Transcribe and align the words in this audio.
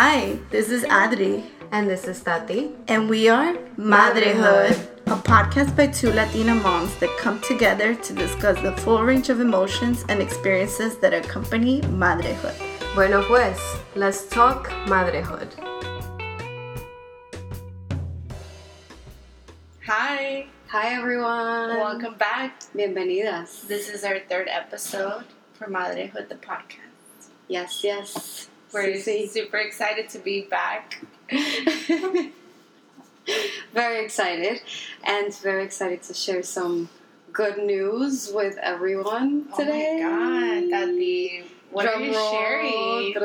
Hi, 0.00 0.38
this 0.48 0.70
is 0.70 0.84
Adri, 0.84 1.44
And 1.72 1.86
this 1.86 2.04
is 2.08 2.22
Tati. 2.22 2.72
and 2.88 3.06
we 3.10 3.28
are 3.28 3.52
Madrehood, 3.76 4.72
a 5.08 5.16
podcast 5.30 5.76
by 5.76 5.88
two 5.88 6.10
Latina 6.10 6.54
moms 6.54 6.94
that 7.00 7.10
come 7.18 7.38
together 7.42 7.94
to 7.94 8.12
discuss 8.14 8.56
the 8.62 8.72
full 8.78 9.02
range 9.04 9.28
of 9.28 9.40
emotions 9.42 10.06
and 10.08 10.22
experiences 10.22 10.96
that 11.00 11.12
accompany 11.12 11.82
Madrehood. 11.82 12.56
Bueno, 12.94 13.22
pues, 13.24 13.58
let's 13.94 14.26
talk 14.26 14.70
madrehood. 14.86 15.50
Hi, 19.86 20.46
Hi, 20.68 20.94
everyone. 20.94 21.76
welcome 21.76 22.14
back. 22.16 22.60
Bienvenidas. 22.74 23.66
This 23.68 23.90
is 23.90 24.04
our 24.04 24.20
third 24.30 24.48
episode 24.48 25.24
for 25.52 25.66
Madrehood, 25.66 26.30
the 26.30 26.36
podcast. 26.36 27.28
Yes, 27.48 27.82
yes. 27.84 28.49
We're 28.72 28.94
sí. 28.94 29.28
super 29.28 29.56
excited 29.56 30.08
to 30.10 30.18
be 30.18 30.42
back. 30.42 31.02
very 33.72 34.04
excited. 34.04 34.62
And 35.04 35.34
very 35.36 35.64
excited 35.64 36.02
to 36.04 36.14
share 36.14 36.42
some 36.42 36.88
good 37.32 37.58
news 37.58 38.30
with 38.32 38.56
everyone 38.58 39.46
today. 39.56 40.00
Oh 40.02 40.08
my 40.08 40.60
god, 40.60 40.70
Tati. 40.70 41.44
What 41.72 41.86
are 41.86 42.00
you 42.00 42.14
roll. 42.14 42.30
sharing? 42.32 43.14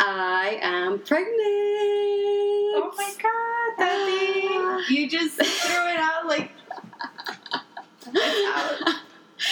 I 0.00 0.58
am 0.60 0.98
pregnant. 1.00 1.38
Oh 2.76 2.92
my 2.96 3.12
god, 3.22 3.76
Tati. 3.78 4.48
Ah. 4.50 4.82
You 4.88 5.08
just 5.08 5.34
threw 5.36 5.86
it 5.88 5.98
out 5.98 6.26
like 6.26 6.50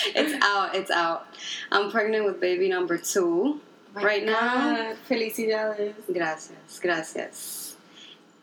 it's 0.07 0.45
out. 0.45 0.75
It's 0.75 0.91
out. 0.91 1.27
I'm 1.71 1.91
pregnant 1.91 2.25
with 2.25 2.41
baby 2.41 2.69
number 2.69 2.99
two. 2.99 3.61
My 3.95 4.03
Right 4.03 4.25
now? 4.25 4.33
God, 4.77 4.97
Felicidades. 5.09 5.95
Gracias, 6.13 6.81
gracias. 6.81 7.77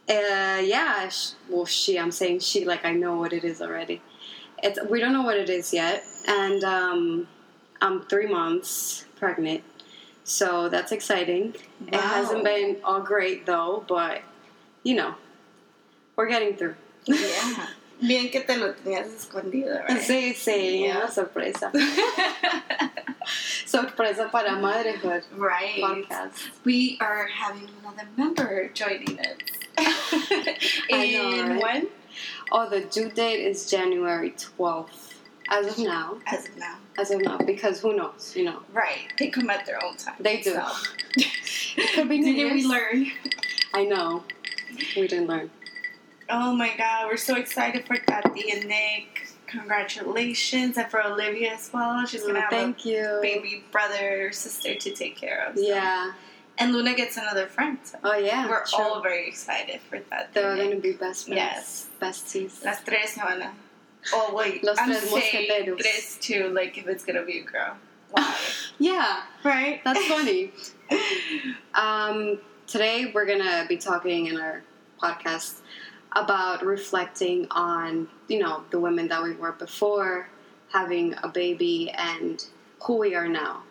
Uh, 0.08 0.62
yeah, 0.64 1.10
sh- 1.10 1.32
well, 1.50 1.66
she. 1.66 1.98
I'm 1.98 2.12
saying 2.12 2.40
she. 2.40 2.66
Like 2.66 2.86
I 2.86 2.94
know 2.94 3.16
what 3.18 3.34
it 3.34 3.44
is 3.44 3.62
already. 3.62 4.02
It's 4.62 4.80
we 4.90 5.00
don't 5.00 5.14
know 5.14 5.24
what 5.24 5.38
it 5.38 5.50
is 5.50 5.74
yet, 5.74 6.04
and 6.28 6.64
um, 6.64 7.28
I'm 7.82 8.02
three 8.04 8.28
months 8.28 9.06
pregnant, 9.18 9.64
so 10.24 10.70
that's 10.70 10.92
exciting. 10.92 11.56
Wow. 11.82 11.88
It 11.88 12.02
hasn't 12.02 12.44
been 12.44 12.78
all 12.84 13.02
great 13.02 13.46
though, 13.46 13.84
but 13.88 14.22
you 14.84 14.96
know, 14.96 15.16
we're 16.16 16.28
getting 16.28 16.56
through. 16.56 16.76
Yeah. 17.06 17.68
Bien 18.02 18.30
que 18.32 18.40
te 18.42 18.56
lo 18.58 18.74
tenías 18.74 19.08
escondido, 19.08 19.78
right? 19.88 20.00
Sí, 20.02 20.34
sí, 20.34 20.80
Yeah. 20.86 20.98
una 21.00 21.12
sorpresa. 21.12 21.72
sorpresa 23.66 24.30
para 24.32 24.56
Madrehood 24.56 25.24
right. 25.36 25.82
podcast. 25.82 26.50
We 26.64 26.98
are 27.02 27.28
having 27.28 27.68
another 27.82 28.08
member 28.18 28.70
joining 28.74 29.20
us. 29.20 29.38
I 29.78 31.12
know, 31.14 31.32
In 31.34 31.50
right? 31.50 31.62
when? 31.62 31.88
Oh, 32.52 32.70
the 32.70 32.82
due 32.82 33.10
date 33.10 33.42
is 33.46 33.70
January 33.70 34.32
12th. 34.32 35.16
As 35.50 35.68
of 35.68 35.80
now. 35.80 36.18
As 36.28 36.48
of 36.48 36.58
now. 36.58 36.78
As 36.98 37.12
of 37.12 37.22
now, 37.22 37.38
because 37.38 37.82
who 37.82 37.96
knows, 37.96 38.34
you 38.36 38.44
know. 38.46 38.62
Right. 38.74 39.12
They 39.18 39.30
come 39.30 39.50
at 39.50 39.66
their 39.66 39.84
own 39.84 39.96
time. 39.98 40.16
They 40.20 40.42
do. 40.42 40.54
So. 40.54 40.66
It 41.78 41.94
could 41.96 42.10
be 42.10 42.22
Didn't 42.22 42.54
we 42.56 42.66
learn? 42.66 43.12
I 43.74 43.86
know. 43.86 44.24
We 44.96 45.08
didn't 45.08 45.28
learn. 45.28 45.50
Oh 46.30 46.54
my 46.54 46.76
god, 46.78 47.08
we're 47.08 47.18
so 47.18 47.36
excited 47.36 47.86
for 47.86 47.98
Tati 47.98 48.52
and 48.52 48.66
Nick. 48.68 49.28
Congratulations. 49.48 50.78
And 50.78 50.90
for 50.92 51.04
Olivia 51.04 51.54
as 51.54 51.72
well. 51.74 52.06
She's 52.06 52.24
gonna 52.24 52.42
have 52.42 52.50
thank 52.52 52.86
you. 52.86 53.04
a 53.18 53.22
baby 53.22 53.64
brother 53.72 54.28
or 54.28 54.32
sister 54.32 54.76
to 54.76 54.92
take 54.94 55.16
care 55.18 55.46
of. 55.48 55.56
so. 55.58 55.62
Yeah. 55.64 56.12
And 56.60 56.74
Luna 56.74 56.94
gets 56.94 57.16
another 57.18 57.48
friend. 57.48 57.78
So 57.84 57.98
Oh, 58.04 58.18
yeah. 58.18 58.48
we're 58.50 58.66
true. 58.66 58.80
all 58.84 59.02
very 59.02 59.28
excited 59.28 59.80
for 59.90 60.00
that. 60.10 60.34
They're 60.34 60.58
going 60.58 60.72
to 60.72 60.78
be 60.78 60.92
best 60.92 61.28
friends. 61.28 61.38
Yes. 61.38 61.88
Besties. 62.02 62.64
Las 62.66 62.84
tres 62.84 63.12
se 63.14 63.22
van 63.22 63.42
a. 63.42 63.54
Oh 64.14 64.34
wait, 64.36 64.64
Los 64.64 64.78
I'm 64.78 64.90
tres 64.90 65.10
mosqueteros. 65.12 65.78
tres 65.80 66.18
too. 66.22 66.50
Like 66.50 66.78
if 66.78 66.88
it's 66.88 67.04
gonna 67.04 67.24
be 67.24 67.40
a 67.40 67.44
girl. 67.44 67.78
Wow. 68.16 68.36
Yeah, 68.82 69.24
right. 69.44 69.82
that's 69.84 70.06
funny. 70.06 70.54
um, 71.74 72.40
today 72.66 73.12
we're 73.14 73.26
going 73.26 73.40
to 73.44 73.66
be 73.68 73.76
talking 73.76 74.28
in 74.28 74.40
our 74.40 74.64
podcast 75.02 75.60
about 76.14 76.66
reflecting 76.66 77.48
on, 77.52 78.08
you 78.28 78.40
know, 78.40 78.64
the 78.72 78.80
women 78.80 79.08
that 79.10 79.22
we 79.24 79.34
were 79.34 79.52
before, 79.54 80.30
having 80.72 81.16
a 81.24 81.28
baby, 81.28 81.92
and 81.92 82.46
who 82.84 82.98
we 82.98 83.16
are 83.16 83.28
now 83.28 83.64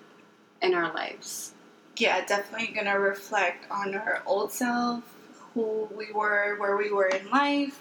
in 0.62 0.75
our 0.75 0.93
lives. 0.94 1.53
yeah, 1.97 2.25
definitely 2.25 2.69
gonna 2.69 2.98
reflect 2.98 3.66
on 3.71 3.94
our 3.94 4.22
old 4.27 4.53
self, 4.53 5.03
who 5.54 5.88
we 5.97 6.12
were, 6.12 6.56
where 6.59 6.77
we 6.77 6.93
were 6.93 7.06
in 7.09 7.28
life, 7.31 7.81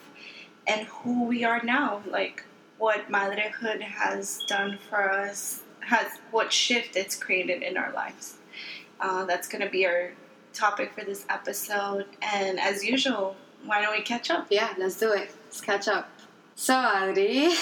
and 0.66 0.88
who 0.88 1.26
we 1.26 1.44
are 1.44 1.62
now. 1.64 2.02
Like 2.08 2.44
what 2.78 3.10
motherhood 3.10 3.82
has 3.82 4.44
done 4.48 4.78
for 4.90 5.12
us, 5.12 5.62
has 5.82 6.08
what 6.32 6.52
shift 6.52 6.96
it's 6.96 7.16
created 7.16 7.62
in 7.64 7.78
our 7.78 7.92
lives. 7.94 8.38
Uh, 9.00 9.26
that's 9.26 9.48
gonna 9.48 9.70
be 9.70 9.86
our 9.86 10.12
topic 10.54 10.94
for 10.94 11.04
this 11.06 11.26
episode. 11.30 12.06
And 12.22 12.60
as 12.60 12.84
usual, 12.84 13.36
why 13.68 13.82
don't 13.82 13.96
we 13.96 14.02
catch 14.02 14.30
up? 14.30 14.48
Yeah, 14.50 14.74
let's 14.78 15.00
do 15.00 15.12
it. 15.12 15.32
Let's 15.46 15.62
catch 15.62 15.88
up. 15.88 16.10
So, 16.56 16.74
Adri, 16.74 17.54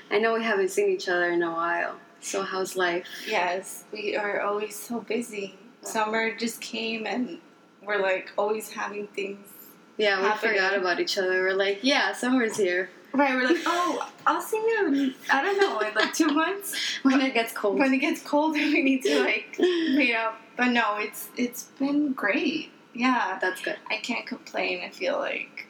I 0.10 0.18
know 0.18 0.34
we 0.34 0.42
haven't 0.42 0.70
seen 0.70 0.88
each 0.88 1.08
other 1.08 1.30
in 1.30 1.42
a 1.42 1.52
while. 1.52 1.96
So, 2.20 2.42
how's 2.42 2.76
life? 2.76 3.06
Yes, 3.28 3.84
we 3.92 4.16
are 4.16 4.40
always 4.40 4.74
so 4.74 5.00
busy. 5.00 5.56
Summer 5.82 6.34
just 6.34 6.60
came 6.60 7.06
and 7.06 7.38
we're 7.82 8.00
like 8.00 8.32
always 8.38 8.70
having 8.70 9.06
things. 9.08 9.46
Yeah, 9.96 10.20
we 10.20 10.28
Happening. 10.28 10.54
forgot 10.54 10.78
about 10.78 11.00
each 11.00 11.18
other. 11.18 11.42
We're 11.42 11.54
like, 11.54 11.80
yeah, 11.82 12.12
summer's 12.12 12.56
here 12.56 12.88
Right, 13.12 13.34
we're 13.34 13.48
like, 13.48 13.62
oh, 13.64 14.10
I'll 14.26 14.42
see 14.42 14.58
you 14.58 14.86
in, 14.86 15.14
I 15.32 15.42
don't 15.42 15.58
know, 15.58 15.80
in 15.80 15.94
like 15.94 16.12
two 16.12 16.28
months. 16.28 16.74
when 17.02 17.20
it 17.20 17.32
gets 17.34 17.52
cold. 17.52 17.78
When 17.78 17.92
it 17.94 17.98
gets 17.98 18.22
colder, 18.22 18.58
we 18.58 18.82
need 18.82 19.02
to 19.04 19.20
like 19.20 19.56
meet 19.58 20.14
up. 20.14 20.38
But 20.56 20.68
no, 20.68 20.98
it's 20.98 21.28
it's 21.36 21.64
been 21.78 22.12
great. 22.12 22.70
Yeah, 22.98 23.38
That's 23.40 23.60
good. 23.62 23.76
I 23.88 23.98
can't 23.98 24.26
complain. 24.26 24.80
I 24.84 24.90
feel 24.90 25.18
like 25.18 25.66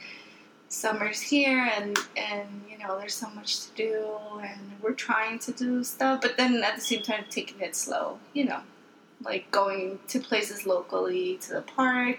summer's 0.70 1.20
here 1.20 1.70
and 1.76 1.98
and 2.16 2.46
you 2.70 2.76
know 2.76 2.98
there's 2.98 3.14
so 3.14 3.28
much 3.30 3.60
to 3.60 3.74
do 3.74 4.06
and 4.42 4.60
we're 4.82 4.92
trying 4.92 5.38
to 5.38 5.50
do 5.52 5.82
stuff 5.82 6.20
but 6.20 6.36
then 6.36 6.62
at 6.62 6.74
the 6.74 6.80
same 6.82 7.00
time 7.00 7.24
taking 7.30 7.58
it 7.62 7.74
slow 7.74 8.18
you 8.34 8.44
know 8.44 8.60
like 9.24 9.50
going 9.50 9.98
to 10.06 10.20
places 10.20 10.66
locally 10.66 11.38
to 11.40 11.54
the 11.54 11.62
park 11.62 12.18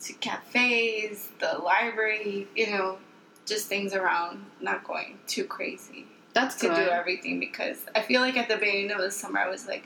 to 0.00 0.12
cafes 0.14 1.28
the 1.38 1.58
library 1.58 2.48
you 2.56 2.68
know 2.72 2.98
just 3.46 3.68
things 3.68 3.94
around 3.94 4.44
not 4.60 4.82
going 4.82 5.16
too 5.28 5.44
crazy 5.44 6.06
That's 6.34 6.56
to 6.56 6.66
good. 6.66 6.74
do 6.74 6.90
everything 6.90 7.38
because 7.38 7.78
I 7.94 8.02
feel 8.02 8.20
like 8.20 8.36
at 8.36 8.48
the 8.48 8.56
beginning 8.56 8.90
of 8.90 8.98
the 8.98 9.12
summer 9.12 9.38
I 9.38 9.48
was 9.48 9.66
like, 9.68 9.84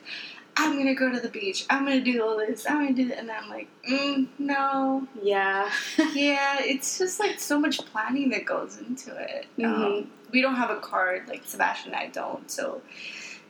I'm 0.57 0.77
gonna 0.77 0.95
go 0.95 1.11
to 1.11 1.21
the 1.21 1.29
beach. 1.29 1.65
I'm 1.71 1.85
gonna 1.85 2.01
do 2.01 2.23
all 2.23 2.37
this. 2.37 2.67
I'm 2.69 2.77
gonna 2.83 2.93
do 2.93 3.09
that, 3.09 3.19
and 3.19 3.31
I'm 3.31 3.49
like, 3.49 3.69
mm, 3.89 4.27
no, 4.39 5.07
Yeah. 5.23 5.71
yeah. 6.15 6.59
It's 6.61 6.99
just 6.99 7.19
like 7.21 7.41
so 7.41 7.59
much 7.59 7.79
planning 7.87 8.31
that 8.31 8.45
goes 8.45 8.79
into 8.79 9.15
it. 9.17 9.47
Mhm. 9.59 9.65
Um, 10.03 10.11
we 10.33 10.41
don't 10.43 10.57
have 10.57 10.71
a 10.71 10.81
car 10.81 11.21
like 11.29 11.43
Sebastian 11.45 11.93
and 11.93 12.01
I 12.01 12.07
don't, 12.09 12.51
so 12.51 12.83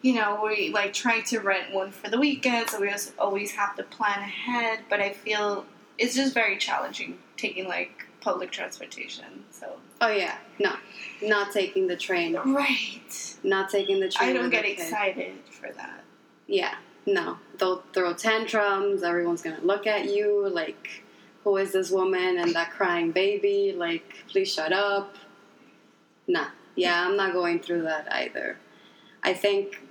you 0.02 0.14
know 0.14 0.40
we 0.44 0.70
like 0.70 0.92
try 0.94 1.20
to 1.20 1.40
rent 1.40 1.72
one 1.74 1.90
for 1.90 2.08
the 2.08 2.18
weekend. 2.18 2.70
So 2.70 2.80
we 2.80 2.92
always 3.18 3.52
have 3.52 3.76
to 3.76 3.82
plan 3.82 4.18
ahead. 4.20 4.80
But 4.88 5.00
I 5.00 5.12
feel 5.12 5.66
it's 5.98 6.14
just 6.14 6.32
very 6.34 6.56
challenging 6.58 7.18
taking 7.36 7.66
like 7.68 8.06
public 8.20 8.50
transportation. 8.50 9.44
So 9.50 9.76
oh, 10.00 10.08
yeah. 10.08 10.36
No. 10.58 10.74
Not 11.22 11.52
taking 11.52 11.86
the 11.86 11.96
train. 11.96 12.34
right. 12.36 13.36
Not 13.42 13.70
taking 13.70 14.00
the 14.00 14.08
train. 14.08 14.30
I 14.30 14.32
don't 14.32 14.50
get 14.50 14.64
excited 14.64 15.34
for 15.50 15.70
that. 15.72 16.04
Yeah. 16.46 16.74
No. 17.10 17.38
They'll 17.58 17.82
throw 17.92 18.14
tantrums. 18.14 19.02
Everyone's 19.02 19.42
to 19.42 19.56
look 19.62 19.86
at 19.86 20.06
you 20.06 20.48
like, 20.48 21.02
who 21.42 21.56
is 21.56 21.72
this 21.72 21.90
woman 21.90 22.38
and 22.38 22.54
that 22.54 22.70
crying 22.70 23.10
baby? 23.10 23.74
Like, 23.76 24.24
please 24.28 24.52
shut 24.52 24.72
up. 24.72 25.16
Nah. 26.28 26.46
Yeah, 26.76 27.06
I'm 27.06 27.16
not 27.16 27.32
going 27.32 27.58
through 27.58 27.82
that 27.82 28.10
either. 28.12 28.56
I 29.22 29.34
think 29.34 29.82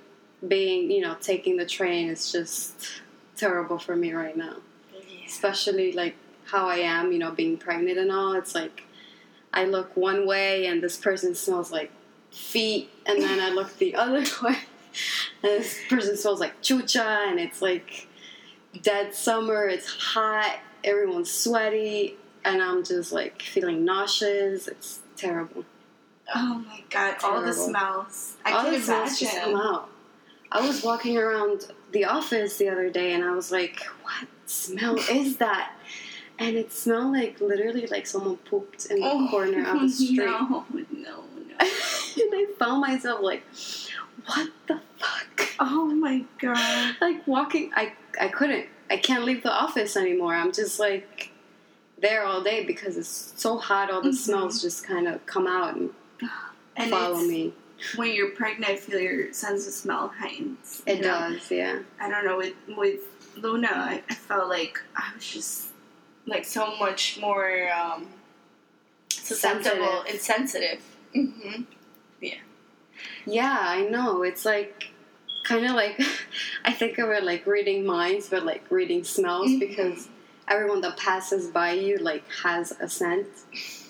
being, 0.47 0.89
you 0.89 1.01
know, 1.01 1.17
taking 1.19 1.57
the 1.57 1.65
train 1.65 2.09
is 2.09 2.31
just 2.31 3.01
terrible 3.35 3.77
for 3.77 3.95
me 3.95 4.13
right 4.13 4.35
now. 4.35 4.55
Especially 5.25 5.91
like 5.91 6.15
how 6.45 6.67
I 6.67 6.77
am, 6.77 7.11
you 7.11 7.19
know, 7.19 7.31
being 7.31 7.57
pregnant 7.57 7.97
and 7.97 8.11
all. 8.11 8.33
It's 8.33 8.55
like 8.55 8.83
I 9.53 9.65
look 9.65 9.95
one 9.97 10.25
way 10.25 10.67
and 10.67 10.81
this 10.81 10.97
person 10.97 11.35
smells 11.35 11.71
like 11.71 11.91
feet, 12.31 12.89
and 13.05 13.21
then 13.21 13.39
I 13.39 13.49
look 13.49 13.77
the 13.77 13.95
other 13.95 14.23
way 14.43 14.57
this 15.41 15.77
person 15.89 16.17
smells 16.17 16.39
like 16.39 16.61
chucha, 16.61 17.29
and 17.29 17.39
it's 17.39 17.61
like 17.61 18.07
dead 18.81 19.13
summer. 19.13 19.67
It's 19.67 19.87
hot. 19.87 20.59
Everyone's 20.83 21.31
sweaty, 21.31 22.15
and 22.45 22.61
I'm 22.61 22.83
just 22.83 23.11
like 23.11 23.41
feeling 23.41 23.85
nauseous. 23.85 24.67
It's 24.67 24.99
terrible. 25.15 25.65
Oh 26.33 26.63
my 26.67 26.83
god, 26.89 27.15
all 27.23 27.41
the 27.41 27.53
smells. 27.53 28.37
I 28.45 28.51
All 28.53 28.69
the 28.71 28.79
smells 28.79 29.19
just 29.19 29.35
come 29.37 29.55
out. 29.55 29.89
I 30.51 30.65
was 30.65 30.83
walking 30.83 31.17
around 31.17 31.71
the 31.91 32.05
office 32.05 32.57
the 32.57 32.69
other 32.69 32.89
day 32.89 33.13
and 33.13 33.23
I 33.23 33.31
was 33.35 33.51
like, 33.51 33.81
what 34.03 34.27
smell 34.45 34.95
is 35.11 35.37
that? 35.37 35.73
And 36.39 36.55
it 36.55 36.71
smelled 36.71 37.13
like 37.13 37.39
literally 37.41 37.85
like 37.87 38.07
someone 38.07 38.37
pooped 38.37 38.85
in 38.87 38.99
the 38.99 39.05
Oh, 39.07 39.27
corner 39.29 39.67
of 39.69 39.81
the 39.81 39.89
street. 39.93 40.17
No, 40.17 40.65
no, 40.71 40.85
no. 40.91 41.23
and 41.59 41.69
I 41.69 42.45
found 42.57 42.81
myself 42.81 43.21
like, 43.21 43.43
what 44.25 44.49
the 44.67 44.79
fuck? 44.97 45.49
Oh 45.59 45.85
my 45.87 46.23
god. 46.39 46.95
Like 47.01 47.25
walking, 47.27 47.71
I 47.75 47.93
I 48.19 48.27
couldn't. 48.29 48.67
I 48.89 48.97
can't 48.97 49.23
leave 49.25 49.43
the 49.43 49.51
office 49.51 49.95
anymore. 49.97 50.33
I'm 50.33 50.51
just 50.51 50.79
like 50.79 51.31
there 52.01 52.23
all 52.25 52.41
day 52.41 52.63
because 52.63 52.97
it's 52.97 53.33
so 53.35 53.57
hot. 53.57 53.91
All 53.91 54.01
the 54.01 54.09
Mhm. 54.09 54.15
smells 54.15 54.61
just 54.61 54.85
kind 54.87 55.07
of 55.07 55.25
come 55.25 55.47
out 55.47 55.75
and, 55.75 55.89
And 56.75 56.89
follow 56.91 57.19
me. 57.19 57.53
When 57.95 58.11
you're 58.13 58.31
pregnant, 58.31 58.71
I 58.71 58.75
feel 58.77 58.99
your 58.99 59.31
sense 59.33 59.67
of 59.67 59.73
smell 59.73 60.07
heightens. 60.17 60.81
It 60.85 61.01
know? 61.01 61.31
does, 61.33 61.49
yeah. 61.51 61.79
I 61.99 62.09
don't 62.09 62.25
know 62.25 62.37
with 62.37 62.53
with 62.77 63.01
Luna, 63.37 63.69
I, 63.71 64.03
I 64.09 64.13
felt 64.15 64.49
like 64.49 64.81
I 64.95 65.11
was 65.15 65.25
just 65.25 65.67
like 66.25 66.45
so 66.45 66.75
much 66.77 67.19
more 67.21 67.69
um, 67.71 68.07
susceptible 69.09 70.03
Sensitive. 70.05 70.05
and 70.09 70.19
sensitive. 70.19 70.81
hmm 71.13 71.61
Yeah, 72.21 72.35
I 73.31 73.87
know. 73.89 74.23
It's 74.23 74.45
like 74.45 74.89
kind 75.43 75.65
of 75.65 75.71
like 75.71 75.99
I 76.65 76.71
think 76.73 76.97
of 76.97 77.09
it 77.09 77.23
like 77.23 77.45
reading 77.45 77.85
minds, 77.85 78.29
but 78.29 78.45
like 78.45 78.69
reading 78.69 79.03
smells 79.03 79.49
Mhm. 79.49 79.59
because 79.59 80.07
everyone 80.47 80.81
that 80.81 80.97
passes 80.97 81.47
by 81.47 81.71
you 81.73 81.97
like 81.97 82.23
has 82.43 82.71
a 82.79 82.87
scent. 82.89 83.27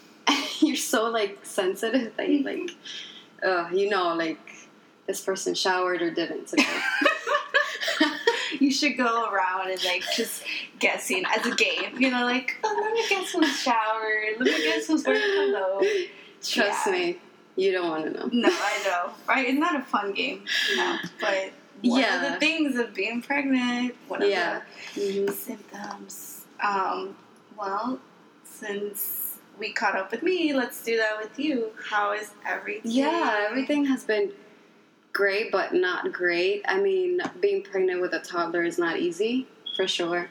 You're 0.60 0.76
so 0.76 1.10
like 1.10 1.40
sensitive 1.46 2.16
that 2.18 2.30
you 2.30 2.44
like, 2.44 2.72
uh, 3.44 3.70
you 3.74 3.90
know, 3.90 4.14
like 4.16 4.40
this 5.08 5.22
person 5.22 5.54
showered 5.56 6.02
or 6.02 6.12
didn't 6.12 6.48
today. 6.48 6.66
You 8.60 8.72
should 8.72 8.98
go 8.98 9.30
around 9.30 9.70
and 9.72 9.82
like 9.86 10.04
just 10.18 10.44
guessing 10.80 11.24
as 11.26 11.46
a 11.46 11.56
game. 11.56 11.98
You 12.00 12.10
know, 12.10 12.26
like 12.26 12.58
oh, 12.64 12.80
let 12.82 12.94
me 12.94 13.04
guess 13.08 13.32
who's 13.32 13.62
showered. 13.62 14.38
Let 14.40 14.40
me 14.40 14.64
guess 14.64 14.88
who's 14.88 15.06
wearing 15.06 15.22
cologne. 15.54 15.86
Trust 16.42 16.88
Yeah. 16.88 16.92
me, 16.92 17.18
you 17.60 17.72
don't 17.74 17.90
want 17.90 18.06
to 18.06 18.12
know. 18.12 18.30
No, 18.32 18.50
I 18.50 18.82
know, 18.86 19.12
right? 19.28 19.46
It's 19.48 19.60
not 19.60 19.76
a 19.76 19.82
fun 19.84 20.14
game, 20.14 20.46
no. 20.76 20.98
But 21.20 21.52
one 21.82 22.02
Yeah. 22.02 22.26
of 22.26 22.34
the 22.34 22.40
things 22.40 22.78
of 22.78 22.94
being 22.94 23.22
pregnant, 23.22 23.96
one 24.08 24.22
of 24.24 24.30
Yeah. 24.30 24.62
the 24.96 25.02
hmm 25.26 25.32
symptoms. 25.32 26.46
Um, 26.64 27.16
well, 27.58 28.00
since 28.46 29.38
we 29.58 29.74
caught 29.74 29.96
up 29.98 30.12
with 30.12 30.24
me, 30.24 30.54
let's 30.54 30.82
do 30.84 30.96
that 30.98 31.18
with 31.22 31.38
you. 31.38 31.72
How 31.90 32.14
is 32.14 32.32
everything? 32.48 32.92
Yeah, 32.92 33.46
everything 33.50 33.86
has 33.86 34.06
been 34.06 34.32
great, 35.12 35.52
but 35.52 35.74
not 35.74 36.14
great. 36.14 36.64
I 36.68 36.80
mean, 36.80 37.20
being 37.42 37.62
pregnant 37.64 38.00
with 38.00 38.14
a 38.14 38.20
toddler 38.20 38.64
is 38.64 38.78
not 38.78 38.98
easy, 39.00 39.48
for 39.76 39.86
sure. 39.88 40.30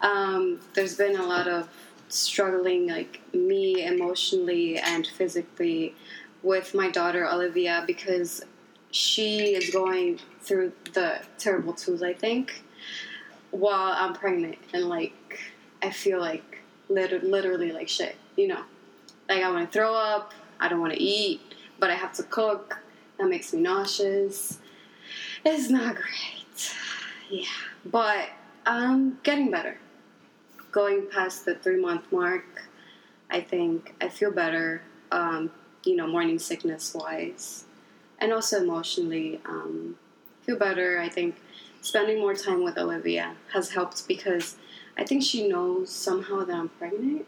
Um, 0.00 0.60
there's 0.74 0.96
been 0.96 1.16
a 1.16 1.26
lot 1.26 1.46
of 1.46 1.68
struggling, 2.08 2.88
like 2.88 3.20
me 3.34 3.84
emotionally 3.84 4.78
and 4.78 5.06
physically, 5.06 5.94
with 6.44 6.74
my 6.74 6.90
daughter 6.90 7.26
Olivia 7.26 7.82
because 7.86 8.44
she 8.90 9.54
is 9.54 9.70
going 9.70 10.20
through 10.42 10.72
the 10.92 11.20
terrible 11.38 11.72
twos, 11.72 12.02
I 12.02 12.12
think, 12.12 12.62
while 13.50 13.92
I'm 13.96 14.12
pregnant. 14.12 14.58
And, 14.72 14.88
like, 14.88 15.40
I 15.82 15.90
feel 15.90 16.20
like 16.20 16.58
liter- 16.88 17.20
literally 17.20 17.72
like 17.72 17.88
shit, 17.88 18.16
you 18.36 18.46
know? 18.46 18.62
Like, 19.28 19.42
I 19.42 19.50
want 19.50 19.72
to 19.72 19.76
throw 19.76 19.94
up, 19.94 20.32
I 20.60 20.68
don't 20.68 20.80
want 20.80 20.92
to 20.92 21.02
eat, 21.02 21.40
but 21.78 21.90
I 21.90 21.94
have 21.94 22.12
to 22.14 22.22
cook. 22.22 22.78
That 23.18 23.28
makes 23.28 23.52
me 23.52 23.62
nauseous. 23.62 24.58
It's 25.44 25.70
not 25.70 25.96
great. 25.96 26.74
Yeah. 27.30 27.46
But 27.86 28.28
I'm 28.66 29.18
getting 29.22 29.50
better. 29.50 29.78
Going 30.72 31.06
past 31.10 31.44
the 31.44 31.54
three 31.54 31.80
month 31.80 32.10
mark, 32.12 32.68
I 33.30 33.40
think 33.40 33.94
I 34.00 34.08
feel 34.08 34.30
better, 34.30 34.82
um, 35.10 35.50
you 35.86 35.96
know, 35.96 36.06
morning 36.06 36.38
sickness 36.38 36.94
wise. 36.94 37.64
And 38.18 38.32
also 38.32 38.62
emotionally, 38.62 39.40
um, 39.44 39.96
feel 40.42 40.56
better. 40.56 41.00
I 41.00 41.08
think 41.08 41.36
spending 41.82 42.18
more 42.20 42.34
time 42.34 42.62
with 42.62 42.78
Olivia 42.78 43.34
has 43.52 43.70
helped 43.70 44.06
because 44.08 44.56
I 44.96 45.04
think 45.04 45.22
she 45.22 45.48
knows 45.48 45.90
somehow 45.90 46.44
that 46.44 46.54
I'm 46.56 46.68
pregnant. 46.70 47.26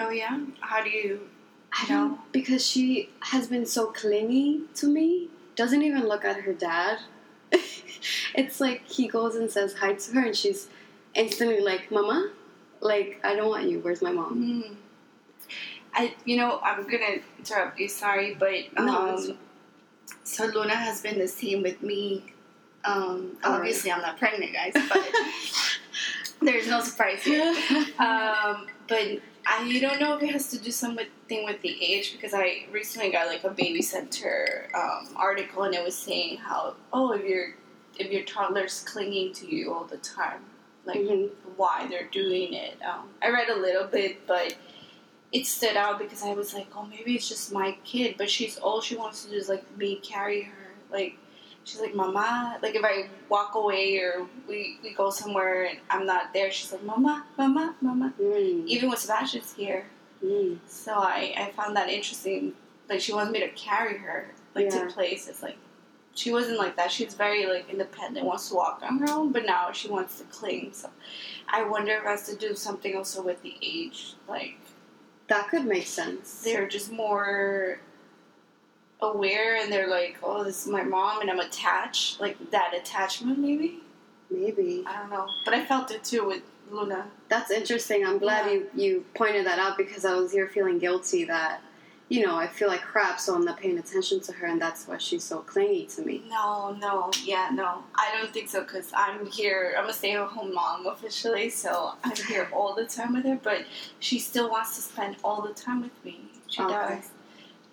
Oh 0.00 0.10
yeah. 0.10 0.40
How 0.60 0.82
do 0.82 0.90
you? 0.90 1.28
I 1.72 1.86
No. 1.88 2.08
don't 2.08 2.32
because 2.32 2.64
she 2.66 3.10
has 3.20 3.48
been 3.48 3.66
so 3.66 3.86
clingy 3.86 4.62
to 4.76 4.86
me. 4.86 5.28
Doesn't 5.56 5.82
even 5.82 6.06
look 6.08 6.24
at 6.24 6.36
her 6.42 6.52
dad. 6.52 6.98
it's 8.34 8.60
like 8.60 8.86
he 8.86 9.08
goes 9.08 9.34
and 9.34 9.50
says 9.50 9.74
hi 9.74 9.94
to 9.94 10.12
her, 10.12 10.20
and 10.26 10.36
she's 10.36 10.68
instantly 11.14 11.60
like, 11.60 11.90
"Mama, 11.90 12.30
like 12.80 13.20
I 13.24 13.34
don't 13.34 13.48
want 13.48 13.68
you. 13.68 13.80
Where's 13.80 14.02
my 14.02 14.12
mom?" 14.12 14.64
Mm. 14.64 14.76
I, 15.94 16.14
you 16.24 16.36
know, 16.36 16.60
I'm 16.62 16.82
gonna 16.84 17.18
interrupt 17.38 17.78
you. 17.78 17.88
Sorry, 17.88 18.34
but 18.34 18.52
No, 18.76 19.14
um, 19.16 19.38
so 20.24 20.46
Luna 20.46 20.74
has 20.74 21.00
been 21.02 21.18
the 21.18 21.28
same 21.28 21.62
with 21.62 21.82
me. 21.82 22.24
Um, 22.84 23.36
All 23.44 23.52
right. 23.52 23.58
obviously, 23.58 23.90
I'm 23.92 24.02
not 24.02 24.18
pregnant, 24.18 24.52
guys, 24.52 24.72
but 24.74 25.08
there's 26.42 26.66
no 26.68 26.80
surprise 26.80 27.22
here. 27.22 27.54
um, 27.98 28.66
but 28.88 29.20
I 29.46 29.62
you 29.66 29.80
don't 29.80 30.00
know 30.00 30.16
if 30.16 30.22
it 30.22 30.30
has 30.30 30.50
to 30.50 30.58
do 30.58 30.70
something 30.70 31.06
with 31.44 31.60
the 31.62 31.84
age 31.84 32.12
because 32.12 32.34
I 32.34 32.66
recently 32.72 33.10
got 33.10 33.26
like 33.28 33.44
a 33.44 33.50
baby 33.50 33.82
center 33.82 34.68
um, 34.74 35.08
article 35.16 35.62
and 35.62 35.74
it 35.74 35.82
was 35.84 35.96
saying 35.96 36.38
how 36.38 36.74
oh 36.92 37.12
if 37.12 37.24
your 37.24 37.54
if 37.98 38.10
your 38.10 38.24
toddler's 38.24 38.80
clinging 38.86 39.32
to 39.34 39.46
you 39.54 39.72
all 39.72 39.84
the 39.84 39.98
time 39.98 40.40
like 40.86 40.98
Mhm. 40.98 41.30
why 41.56 41.86
they're 41.88 42.08
doing 42.10 42.52
it. 42.54 42.76
Um, 42.82 43.08
I 43.22 43.28
read 43.30 43.48
a 43.48 43.56
little 43.56 43.86
bit 43.86 44.26
but 44.26 44.54
it 45.38 45.44
stood 45.46 45.76
out 45.76 45.98
because 45.98 46.22
I 46.22 46.32
was 46.40 46.54
like 46.54 46.68
oh 46.76 46.86
maybe 46.94 47.10
it's 47.16 47.28
just 47.28 47.52
my 47.52 47.68
kid 47.84 48.14
but 48.16 48.28
she's 48.30 48.56
all 48.64 48.80
she 48.80 48.96
wants 48.96 49.24
to 49.24 49.30
do 49.30 49.36
is 49.36 49.48
like 49.54 49.64
me 49.76 49.96
carry 50.12 50.42
her 50.42 50.64
like 50.96 51.16
she's 51.64 51.80
like 51.80 51.94
mama 52.02 52.58
like 52.62 52.74
if 52.80 52.84
I 52.84 53.08
walk 53.28 53.54
away 53.62 53.98
or 53.98 54.26
we, 54.48 54.78
we 54.82 54.94
go 54.94 55.10
somewhere 55.10 55.64
and 55.64 55.78
I'm 55.90 56.06
not 56.06 56.32
there 56.32 56.50
she's 56.52 56.70
like 56.72 56.84
mama 56.84 57.14
mama 57.36 57.74
mama 57.80 58.08
Mm. 58.20 58.66
even 58.74 58.88
when 58.90 58.98
Sebastian's 58.98 59.52
here. 59.54 59.86
Mm. 60.24 60.58
So 60.66 60.92
I, 60.94 61.34
I 61.36 61.50
found 61.58 61.76
that 61.76 61.88
interesting. 61.90 62.52
Like 62.88 63.00
she 63.00 63.12
wants 63.12 63.32
me 63.32 63.40
to 63.40 63.48
carry 63.50 63.96
her 63.98 64.30
like 64.54 64.66
Yeah. 64.70 64.86
to 64.86 64.92
places. 64.94 65.42
Like 65.42 65.58
she 66.14 66.30
wasn't 66.30 66.58
like 66.64 66.76
that. 66.76 66.92
She's 66.92 67.14
very 67.14 67.46
like 67.46 67.68
independent, 67.68 68.24
wants 68.24 68.48
to 68.50 68.54
walk 68.54 68.76
on 68.88 68.98
her 69.00 69.10
own, 69.10 69.32
but 69.32 69.44
now 69.44 69.72
she 69.72 69.88
wants 69.88 70.18
to 70.18 70.24
cling. 70.36 70.70
So 70.72 70.88
I 71.48 71.64
wonder 71.64 71.92
if 71.96 72.02
it 72.04 72.06
has 72.06 72.26
to 72.28 72.36
do 72.36 72.54
something 72.54 72.94
also 72.96 73.20
with 73.22 73.42
the 73.42 73.54
age. 73.60 74.14
Like 74.28 74.56
That 75.28 75.48
could 75.48 75.64
make 75.64 75.86
sense. 75.86 76.42
they're 76.42 76.68
just 76.68 76.92
more 76.92 77.78
aware 79.00 79.56
and 79.56 79.72
they're 79.72 79.88
like, 79.88 80.18
Oh, 80.22 80.44
this 80.44 80.62
is 80.66 80.70
my 80.70 80.82
mom 80.82 81.20
and 81.20 81.30
I'm 81.30 81.40
attached. 81.40 82.20
Like 82.20 82.50
that 82.50 82.74
attachment 82.74 83.38
maybe? 83.38 83.80
Maybe. 84.30 84.84
I 84.86 84.98
don't 84.98 85.10
know. 85.10 85.26
But 85.44 85.54
I 85.54 85.64
felt 85.64 85.90
it 85.90 86.04
too 86.04 86.26
with 86.26 86.42
Luna. 86.70 87.06
That's 87.28 87.50
interesting. 87.50 88.06
I'm 88.06 88.18
glad 88.18 88.46
Yeah. 88.46 88.52
you, 88.52 88.66
you 88.74 89.04
pointed 89.14 89.46
that 89.46 89.58
out 89.58 89.76
because 89.76 90.04
I 90.04 90.14
was 90.14 90.32
here 90.32 90.48
feeling 90.48 90.78
guilty 90.78 91.24
that, 91.24 91.60
you 92.08 92.24
know, 92.26 92.36
I 92.36 92.46
feel 92.46 92.68
like 92.68 92.82
crap, 92.82 93.18
so 93.18 93.34
I'm 93.34 93.44
not 93.44 93.58
paying 93.58 93.78
attention 93.78 94.20
to 94.20 94.32
her, 94.32 94.46
and 94.46 94.60
that's 94.60 94.86
why 94.86 94.98
she's 94.98 95.24
so 95.24 95.38
clingy 95.38 95.86
to 95.86 96.02
me. 96.02 96.22
No, 96.28 96.76
no, 96.78 97.10
yeah, 97.24 97.48
no. 97.52 97.82
I 97.94 98.14
don't 98.16 98.32
think 98.32 98.48
so 98.50 98.60
because 98.62 98.92
I'm 98.94 99.24
here. 99.26 99.74
I'm 99.78 99.88
a 99.88 99.92
stay 99.92 100.12
at 100.14 100.26
home 100.28 100.52
mom 100.54 100.86
officially, 100.86 101.48
so 101.48 101.92
I'm 102.04 102.14
here 102.28 102.48
all 102.52 102.74
the 102.74 102.84
time 102.84 103.14
with 103.14 103.24
her. 103.24 103.38
But 103.42 103.64
she 104.00 104.18
still 104.18 104.50
wants 104.50 104.76
to 104.76 104.82
spend 104.82 105.16
all 105.24 105.40
the 105.42 105.54
time 105.54 105.80
with 105.80 106.04
me. 106.04 106.20
She 106.48 106.62
Okay. 106.62 106.72
does. 106.72 107.10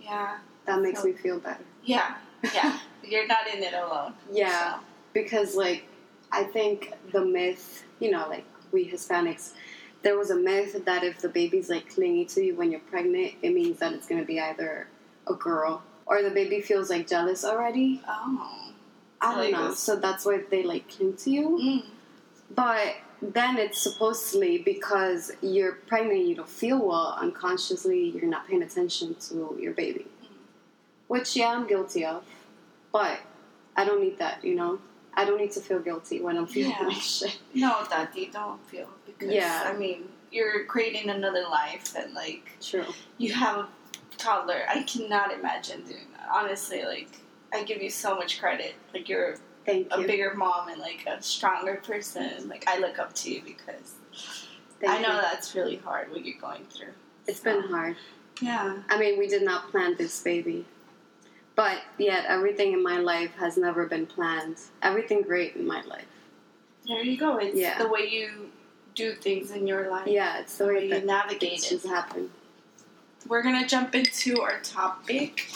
Yeah, 0.02 0.38
That 0.66 0.82
makes 0.82 1.02
So- 1.02 1.08
me 1.08 1.14
feel 1.14 1.40
better. 1.40 1.64
yeah, 1.84 2.16
yeah. 2.54 2.80
You're 3.04 3.28
not 3.28 3.48
in 3.54 3.62
it 3.64 3.74
alone. 3.74 4.14
Yeah, 4.32 4.76
So, 4.76 4.80
because 5.14 5.56
like 5.56 5.84
I 6.32 6.46
think 6.46 6.94
the 7.12 7.26
myth, 7.26 7.84
you 8.00 8.12
know, 8.12 8.28
like 8.30 8.46
we 8.72 8.90
Hispanics, 8.90 9.52
there 10.04 10.18
was 10.18 10.30
a 10.32 10.36
myth 10.36 10.86
that 10.86 11.04
if 11.04 11.20
the 11.22 11.30
baby's 11.30 11.70
like 11.70 11.90
clingy 11.94 12.26
to 12.26 12.44
you 12.44 12.56
when 12.56 12.72
you're 12.72 12.80
pregnant, 12.82 13.34
it 13.42 13.54
means 13.54 13.80
that 13.80 13.94
it's 13.94 14.08
gonna 14.08 14.26
be 14.26 14.40
either 14.40 14.88
a 15.28 15.34
girl 15.34 15.84
or 16.06 16.22
the 16.24 16.30
baby 16.32 16.62
feels 16.62 16.90
like 16.90 17.08
jealous 17.08 17.46
already. 17.46 18.02
oh. 18.08 18.58
I 19.24 19.32
don't 19.36 19.38
Like 19.44 19.52
know. 19.54 19.68
this. 19.70 19.80
So 19.80 19.96
that's 19.98 20.26
why 20.26 20.42
they 20.50 20.64
like 20.64 20.90
cling 20.90 21.16
to 21.18 21.30
you. 21.30 21.50
Mm. 21.62 21.86
But 22.56 22.96
then 23.22 23.58
it's 23.60 23.80
supposedly 23.80 24.58
because 24.58 25.32
you're 25.44 25.74
pregnant, 25.74 26.26
you 26.26 26.34
don't 26.36 26.50
feel 26.50 26.80
well 26.84 27.16
unconsciously, 27.22 28.10
you're 28.10 28.26
not 28.26 28.48
paying 28.48 28.64
attention 28.64 29.14
to 29.30 29.56
your 29.60 29.74
baby. 29.74 30.08
Which, 31.08 31.36
yeah, 31.36 31.50
I'm 31.50 31.68
guilty 31.68 32.04
of. 32.04 32.24
But 32.92 33.20
I 33.78 33.86
don't 33.86 34.02
need 34.02 34.18
that, 34.18 34.44
you 34.44 34.56
know? 34.56 34.80
I 35.14 35.24
don't 35.26 35.38
need 35.38 35.52
to 35.52 35.60
feel 35.62 35.80
guilty 35.80 36.20
when 36.20 36.36
I'm 36.38 36.48
feeling 36.48 36.72
Yeah. 36.80 36.88
like 36.88 36.98
shit. 36.98 37.38
No, 37.54 37.84
Tati, 37.88 38.32
don't 38.34 38.66
feel 38.68 38.88
Yeah. 39.30 39.64
I 39.66 39.78
mean 39.78 40.06
you're 40.32 40.64
creating 40.66 41.10
another 41.10 41.44
life 41.50 41.94
and 41.98 42.14
like 42.14 42.58
True. 42.62 42.86
you 43.18 43.34
have 43.34 43.58
a 43.58 43.68
toddler. 44.18 44.62
I 44.70 44.84
cannot 44.84 45.34
imagine 45.34 45.84
doing 45.84 46.08
that. 46.18 46.28
Honestly, 46.34 46.84
like 46.86 47.10
I 47.54 47.64
give 47.64 47.82
you 47.82 47.90
so 47.90 48.16
much 48.16 48.40
credit. 48.40 48.76
Like 48.94 49.10
you're 49.10 49.36
Thank 49.66 49.88
a 49.92 50.00
you. 50.02 50.08
bigger 50.08 50.34
mom 50.34 50.70
and 50.70 50.80
like 50.80 51.06
a 51.06 51.22
stronger 51.22 51.76
person. 51.86 52.48
Like 52.50 52.64
I 52.68 52.80
look 52.80 52.98
up 52.98 53.14
to 53.16 53.32
you 53.34 53.42
because 53.46 53.96
Thank 54.80 54.94
I 54.94 55.02
know 55.02 55.16
you. 55.16 55.22
that's 55.22 55.54
really 55.54 55.76
hard 55.78 56.10
what 56.12 56.26
you're 56.26 56.40
going 56.40 56.64
through. 56.70 56.94
It's 57.28 57.40
been 57.42 57.62
hard. 57.64 57.98
Yeah. 58.42 58.78
I 58.90 58.98
mean, 58.98 59.20
we 59.20 59.28
did 59.28 59.44
not 59.44 59.70
plan 59.70 59.96
this 59.98 60.20
baby. 60.24 60.66
But 61.56 61.80
yet, 62.00 62.26
everything 62.28 62.74
in 62.74 62.82
my 62.82 62.98
life 62.98 63.32
has 63.38 63.58
never 63.58 63.86
been 63.86 64.08
planned. 64.08 64.56
Everything 64.82 65.22
great 65.22 65.56
in 65.56 65.68
my 65.68 65.82
life. 65.84 66.06
There 66.88 67.04
you 67.04 67.18
go. 67.18 67.38
It's 67.38 67.56
Yeah. 67.56 67.78
the 67.78 67.88
way 67.90 68.08
you 68.10 68.50
do 69.02 69.14
things 69.14 69.52
in 69.52 69.68
your 69.68 69.90
life. 69.90 70.08
Yeah, 70.08 70.40
it's 70.40 70.58
the 70.58 70.68
way 70.68 70.88
you 70.88 71.02
navigate 71.02 71.62
things 71.62 71.86
it. 71.86 71.88
happen. 71.88 72.30
We're 73.28 73.44
gonna 73.44 73.68
jump 73.68 73.96
into 73.96 74.42
our 74.42 74.60
topic, 74.62 75.50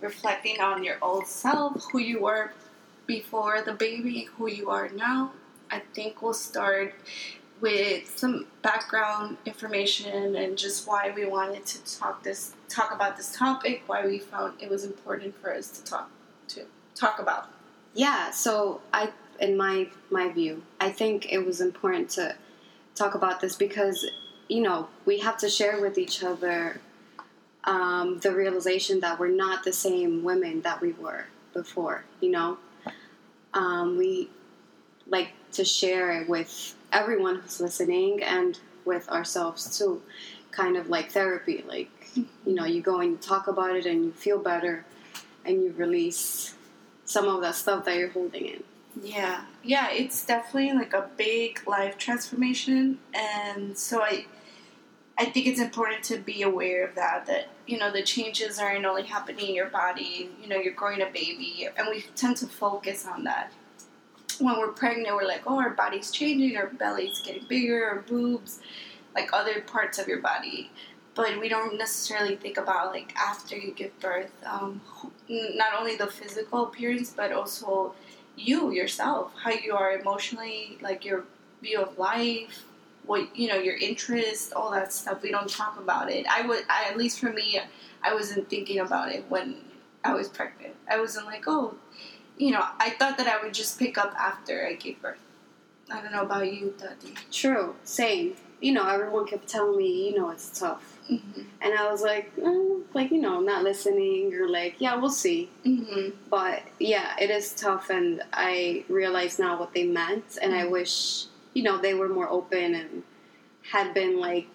reflecting 0.00 0.60
on 0.60 0.84
your 0.84 0.96
old 1.02 1.26
self, 1.26 1.84
who 1.90 1.98
you 1.98 2.20
were 2.22 2.52
before 3.06 3.62
the 3.62 3.72
baby, 3.72 4.28
who 4.36 4.48
you 4.48 4.70
are 4.70 4.88
now. 4.90 5.32
I 5.70 5.82
think 5.94 6.22
we'll 6.22 6.34
start 6.34 6.94
with 7.60 8.16
some 8.16 8.46
background 8.62 9.36
information 9.44 10.36
and 10.36 10.56
just 10.56 10.86
why 10.86 11.12
we 11.14 11.26
wanted 11.26 11.66
to 11.66 11.98
talk 11.98 12.22
this 12.22 12.54
talk 12.68 12.92
about 12.92 13.16
this 13.16 13.34
topic, 13.34 13.82
why 13.86 14.06
we 14.06 14.18
found 14.18 14.54
it 14.60 14.70
was 14.70 14.84
important 14.84 15.36
for 15.40 15.52
us 15.52 15.70
to 15.70 15.84
talk 15.84 16.10
to 16.48 16.64
talk 16.94 17.18
about. 17.18 17.48
Yeah, 17.94 18.30
so 18.30 18.80
I, 18.92 19.10
in 19.40 19.56
my 19.56 19.88
my 20.10 20.28
view, 20.28 20.62
I 20.80 20.90
think 20.90 21.32
it 21.32 21.44
was 21.44 21.60
important 21.60 22.10
to 22.10 22.36
talk 22.98 23.14
about 23.14 23.40
this 23.40 23.54
because 23.54 24.06
you 24.48 24.60
know 24.60 24.88
we 25.06 25.18
have 25.20 25.38
to 25.38 25.48
share 25.48 25.80
with 25.80 25.96
each 25.98 26.22
other 26.24 26.80
um, 27.64 28.18
the 28.20 28.32
realization 28.32 29.00
that 29.00 29.18
we're 29.18 29.28
not 29.28 29.62
the 29.64 29.72
same 29.72 30.24
women 30.24 30.62
that 30.62 30.80
we 30.80 30.92
were 30.92 31.26
before. 31.52 32.04
You 32.20 32.30
know, 32.30 32.58
um, 33.54 33.96
we 33.96 34.30
like 35.06 35.30
to 35.52 35.64
share 35.64 36.10
it 36.20 36.28
with 36.28 36.74
everyone 36.92 37.36
who's 37.36 37.60
listening 37.60 38.22
and 38.22 38.58
with 38.84 39.08
ourselves 39.08 39.78
too. 39.78 40.02
Kind 40.50 40.76
of 40.76 40.88
like 40.88 41.12
therapy, 41.12 41.64
like 41.68 41.90
you 42.16 42.54
know, 42.54 42.64
you 42.64 42.80
go 42.80 43.00
and 43.00 43.12
you 43.12 43.16
talk 43.18 43.46
about 43.46 43.76
it 43.76 43.86
and 43.86 44.04
you 44.06 44.12
feel 44.12 44.38
better, 44.38 44.84
and 45.44 45.62
you 45.62 45.72
release 45.76 46.54
some 47.04 47.28
of 47.28 47.40
that 47.42 47.54
stuff 47.54 47.84
that 47.84 47.96
you're 47.96 48.10
holding 48.10 48.46
in. 48.46 48.64
Yeah, 49.02 49.44
yeah, 49.62 49.90
it's 49.90 50.24
definitely 50.24 50.72
like 50.72 50.92
a 50.92 51.08
big 51.16 51.60
life 51.68 51.98
transformation, 51.98 52.98
and 53.14 53.76
so 53.78 54.02
I, 54.02 54.26
I 55.16 55.26
think 55.26 55.46
it's 55.46 55.60
important 55.60 56.02
to 56.04 56.18
be 56.18 56.42
aware 56.42 56.86
of 56.86 56.94
that. 56.96 57.26
That 57.26 57.48
you 57.66 57.78
know 57.78 57.92
the 57.92 58.02
changes 58.02 58.58
aren't 58.58 58.84
only 58.84 59.04
happening 59.04 59.48
in 59.48 59.54
your 59.54 59.68
body. 59.68 60.30
You 60.42 60.48
know, 60.48 60.56
you're 60.56 60.72
growing 60.72 61.02
a 61.02 61.06
baby, 61.06 61.68
and 61.76 61.88
we 61.88 62.02
tend 62.16 62.38
to 62.38 62.46
focus 62.46 63.06
on 63.06 63.24
that. 63.24 63.52
When 64.40 64.58
we're 64.58 64.72
pregnant, 64.72 65.14
we're 65.14 65.26
like, 65.26 65.42
oh, 65.46 65.58
our 65.58 65.70
body's 65.70 66.10
changing, 66.10 66.56
our 66.56 66.68
belly's 66.68 67.20
getting 67.20 67.46
bigger, 67.48 67.84
our 67.84 68.00
boobs, 68.00 68.60
like 69.14 69.30
other 69.32 69.60
parts 69.62 69.98
of 69.98 70.08
your 70.08 70.20
body. 70.20 70.70
But 71.14 71.40
we 71.40 71.48
don't 71.48 71.76
necessarily 71.76 72.36
think 72.36 72.56
about 72.56 72.92
like 72.92 73.12
after 73.16 73.56
you 73.56 73.72
give 73.72 73.98
birth, 74.00 74.30
um, 74.46 74.80
not 75.28 75.74
only 75.78 75.96
the 75.96 76.06
physical 76.06 76.64
appearance, 76.66 77.12
but 77.16 77.32
also 77.32 77.94
you 78.38 78.70
yourself, 78.70 79.32
how 79.42 79.50
you 79.50 79.74
are 79.74 79.98
emotionally, 79.98 80.78
like 80.80 81.04
your 81.04 81.24
view 81.62 81.80
of 81.80 81.98
life, 81.98 82.64
what 83.04 83.34
you 83.36 83.48
know, 83.48 83.56
your 83.56 83.76
interests, 83.76 84.52
all 84.52 84.70
that 84.70 84.92
stuff. 84.92 85.22
We 85.22 85.30
don't 85.30 85.48
talk 85.48 85.78
about 85.78 86.10
it. 86.10 86.26
I 86.28 86.46
would, 86.46 86.64
I, 86.68 86.88
at 86.90 86.96
least 86.96 87.20
for 87.20 87.32
me, 87.32 87.60
I 88.02 88.14
wasn't 88.14 88.48
thinking 88.48 88.78
about 88.78 89.12
it 89.12 89.24
when 89.28 89.56
I 90.04 90.14
was 90.14 90.28
pregnant. 90.28 90.74
I 90.90 91.00
wasn't 91.00 91.26
like, 91.26 91.44
oh, 91.46 91.74
you 92.36 92.52
know, 92.52 92.64
I 92.78 92.90
thought 92.90 93.18
that 93.18 93.26
I 93.26 93.42
would 93.42 93.54
just 93.54 93.78
pick 93.78 93.98
up 93.98 94.14
after 94.18 94.66
I 94.66 94.74
gave 94.74 95.02
birth. 95.02 95.18
I 95.90 96.02
don't 96.02 96.12
know 96.12 96.22
about 96.22 96.52
you, 96.52 96.74
Tati. 96.78 97.14
True, 97.32 97.74
same. 97.84 98.34
You 98.60 98.72
know, 98.72 98.86
everyone 98.86 99.26
kept 99.26 99.48
telling 99.48 99.78
me, 99.78 100.10
you 100.10 100.18
know, 100.18 100.30
it's 100.30 100.58
tough. 100.58 100.97
Mm-hmm. 101.10 101.42
And 101.60 101.74
I 101.78 101.90
was 101.90 102.02
like, 102.02 102.34
mm, 102.36 102.82
like, 102.94 103.10
you 103.10 103.20
know, 103.20 103.40
not 103.40 103.64
listening 103.64 104.32
or 104.34 104.48
like, 104.48 104.76
yeah, 104.78 104.94
we'll 104.96 105.10
see. 105.10 105.50
Mm-hmm. 105.64 106.10
But 106.30 106.62
yeah, 106.78 107.14
it 107.20 107.30
is 107.30 107.52
tough. 107.52 107.90
And 107.90 108.22
I 108.32 108.84
realize 108.88 109.38
now 109.38 109.58
what 109.58 109.74
they 109.74 109.84
meant. 109.84 110.38
And 110.40 110.54
I 110.54 110.66
wish, 110.66 111.24
you 111.54 111.62
know, 111.62 111.78
they 111.78 111.94
were 111.94 112.08
more 112.08 112.28
open 112.28 112.74
and 112.74 113.02
had 113.62 113.92
been 113.94 114.18
like, 114.20 114.46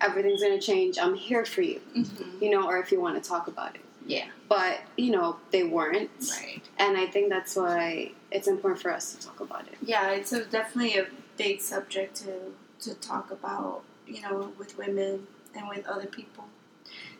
everything's 0.00 0.42
going 0.42 0.58
to 0.58 0.64
change. 0.64 0.98
I'm 0.98 1.14
here 1.14 1.44
for 1.44 1.62
you, 1.62 1.80
Mm-hmm. 1.96 2.42
you 2.44 2.50
know, 2.50 2.66
or 2.66 2.78
if 2.78 2.92
you 2.92 3.00
want 3.00 3.22
to 3.22 3.28
talk 3.28 3.48
about 3.48 3.74
it. 3.74 3.80
Yeah. 4.06 4.26
But, 4.48 4.80
you 4.96 5.10
know, 5.12 5.38
they 5.50 5.64
weren't. 5.64 6.10
Right. 6.38 6.62
And 6.78 6.96
I 6.96 7.06
think 7.06 7.30
that's 7.30 7.56
why 7.56 8.12
it's 8.30 8.48
important 8.48 8.82
for 8.82 8.92
us 8.92 9.14
to 9.14 9.26
talk 9.26 9.40
about 9.40 9.66
it. 9.66 9.76
Yeah, 9.82 10.10
it's 10.10 10.32
a, 10.32 10.44
definitely 10.44 10.98
a 10.98 11.06
big 11.36 11.60
subject 11.60 12.16
to 12.16 12.32
to 12.80 12.94
talk 12.96 13.30
about, 13.30 13.82
you 14.06 14.20
know, 14.20 14.52
with 14.58 14.76
women 14.76 15.26
and 15.56 15.68
with 15.68 15.86
other 15.86 16.06
people, 16.06 16.44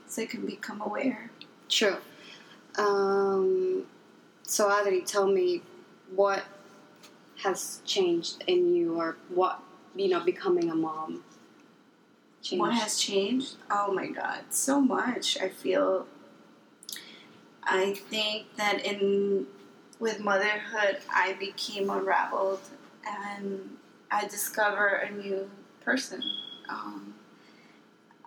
so 0.07 0.21
they 0.21 0.27
can 0.27 0.47
become 0.47 0.81
aware. 0.81 1.31
True. 1.69 1.97
Um, 2.77 3.85
so, 4.43 4.69
Adri, 4.69 5.05
tell 5.05 5.27
me 5.27 5.63
what 6.15 6.45
has 7.43 7.81
changed 7.85 8.45
in 8.47 8.75
you, 8.75 8.99
or 8.99 9.17
what 9.29 9.61
you 9.95 10.09
know, 10.09 10.21
becoming 10.21 10.71
a 10.71 10.75
mom. 10.75 11.23
Changed. 12.43 12.61
What 12.61 12.75
has 12.75 12.99
changed? 12.99 13.57
Oh 13.71 13.93
my 13.93 14.07
God, 14.09 14.41
so 14.51 14.81
much. 14.81 15.39
I 15.41 15.49
feel. 15.49 16.07
I 17.63 17.95
think 17.95 18.55
that 18.57 18.85
in 18.85 19.47
with 19.99 20.21
motherhood, 20.21 20.99
I 21.11 21.35
became 21.35 21.89
unraveled, 21.89 22.61
and 23.07 23.77
I 24.11 24.27
discover 24.27 24.87
a 24.89 25.11
new 25.11 25.51
person. 25.83 26.23
Um, 26.69 27.14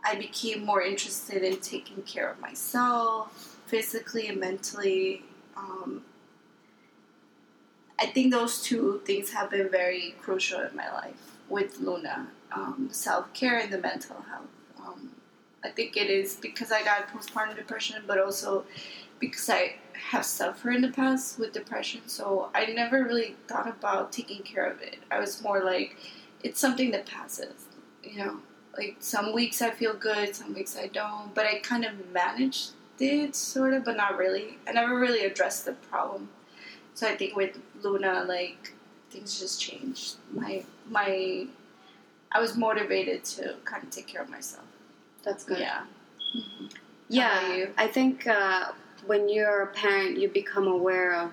I 0.08 0.16
became 0.16 0.66
more 0.66 0.82
interested 0.82 1.44
in 1.44 1.58
taking 1.58 2.02
care 2.04 2.30
of 2.30 2.40
myself, 2.40 3.58
physically 3.66 4.30
and 4.30 4.40
mentally. 4.40 5.24
Um, 5.58 6.04
I 8.00 8.06
think 8.06 8.32
those 8.32 8.62
two 8.62 9.02
things 9.06 9.32
have 9.34 9.50
been 9.50 9.70
very 9.70 10.16
crucial 10.22 10.62
in 10.62 10.74
my 10.76 10.90
life 10.94 11.38
with 11.50 11.80
Luna 11.82 12.28
um, 12.54 12.88
self 12.92 13.34
care 13.34 13.60
and 13.60 13.72
the 13.72 13.80
mental 13.80 14.22
health. 14.30 14.48
Um, 14.80 15.12
I 15.66 15.70
think 15.70 15.98
it 15.98 16.10
is 16.10 16.36
because 16.36 16.72
I 16.72 16.84
got 16.84 17.10
postpartum 17.10 17.58
depression, 17.58 18.04
but 18.08 18.18
also 18.18 18.64
because 19.20 19.50
I 19.50 19.76
have 19.94 20.26
suffered 20.26 20.76
in 20.76 20.84
the 20.84 20.90
past 20.90 21.38
with 21.38 21.52
depression. 21.52 22.02
So 22.06 22.50
I 22.56 22.68
never 22.68 23.04
really 23.04 23.36
thought 23.48 23.68
about 23.68 24.14
taking 24.14 24.44
care 24.44 24.66
of 24.72 24.82
it. 24.82 25.00
I 25.12 25.20
was 25.20 25.42
more 25.42 25.64
like, 25.64 25.98
it's 26.44 26.62
something 26.62 26.92
that 26.92 27.08
passes, 27.08 27.66
you 28.04 28.20
know. 28.20 28.38
Like 28.78 28.98
some 29.00 29.34
weeks 29.34 29.62
I 29.62 29.72
feel 29.72 29.94
good, 29.94 30.36
some 30.36 30.54
weeks 30.54 30.78
I 30.78 30.88
don't, 30.88 31.34
but 31.34 31.46
I 31.46 31.60
kind 31.60 31.84
of 31.84 31.94
managed 32.14 32.72
it 33.00 33.36
sort 33.36 33.74
of, 33.74 33.86
but 33.86 33.98
not 33.98 34.18
really. 34.18 34.58
I 34.68 34.72
never 34.72 34.98
really 35.00 35.26
addressed 35.26 35.66
the 35.66 35.74
problem. 35.74 36.30
So 36.94 37.08
I 37.08 37.16
think 37.16 37.36
with 37.36 37.60
Luna, 37.82 38.26
like 38.28 38.74
things 39.10 39.40
just 39.40 39.60
changed. 39.62 40.16
My 40.32 40.64
my, 40.90 41.48
I 42.32 42.40
was 42.40 42.56
motivated 42.56 43.24
to 43.26 43.56
kind 43.66 43.84
of 43.84 43.90
take 43.90 44.08
care 44.08 44.22
of 44.22 44.30
myself. 44.30 44.66
That's 45.24 45.44
good. 45.44 45.60
Yeah. 45.60 45.86
Yeah, 47.10 47.40
about 47.40 47.58
you? 47.58 47.74
I 47.78 47.88
think 47.88 48.28
uh, 48.28 48.72
when 49.06 49.30
you're 49.30 49.64
a 49.64 49.68
parent, 49.68 50.18
you 50.18 50.28
become 50.28 50.68
aware 50.68 51.16
of 51.16 51.32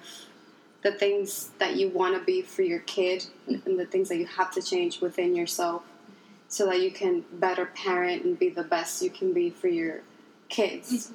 the 0.83 0.93
things 0.93 1.51
that 1.59 1.77
you 1.77 1.89
want 1.89 2.17
to 2.17 2.25
be 2.25 2.43
for 2.43 2.63
your 2.63 2.81
kid 2.81 3.27
and 3.47 3.79
the 3.79 3.87
things 3.87 4.09
that 4.11 4.17
you 4.19 4.27
have 4.27 4.53
to 4.53 4.63
change 4.63 5.01
within 5.01 5.35
yourself 5.35 5.83
so 6.55 6.67
that 6.67 6.81
you 6.81 6.93
can 6.93 7.25
better 7.33 7.67
parent 7.67 8.23
and 8.23 8.39
be 8.39 8.49
the 8.49 8.63
best 8.63 9.03
you 9.03 9.11
can 9.11 9.33
be 9.33 9.51
for 9.51 9.67
your 9.67 10.03
kids, 10.49 11.09
mm-hmm. 11.09 11.15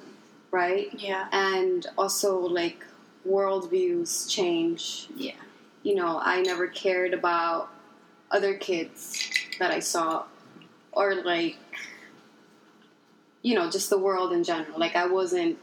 right? 0.50 0.88
Yeah. 0.98 1.28
And 1.32 1.86
also, 1.96 2.38
like, 2.40 2.84
worldviews 3.26 4.28
change. 4.28 5.08
Yeah. 5.16 5.40
You 5.82 5.94
know, 5.94 6.20
I 6.22 6.42
never 6.42 6.66
cared 6.66 7.14
about 7.14 7.70
other 8.30 8.52
kids 8.52 9.30
that 9.58 9.70
I 9.70 9.78
saw 9.78 10.24
or, 10.92 11.14
like, 11.14 11.56
you 13.40 13.54
know, 13.54 13.70
just 13.70 13.88
the 13.88 13.96
world 13.96 14.34
in 14.34 14.44
general. 14.44 14.78
Like, 14.78 14.94
I 14.94 15.06
wasn't 15.06 15.58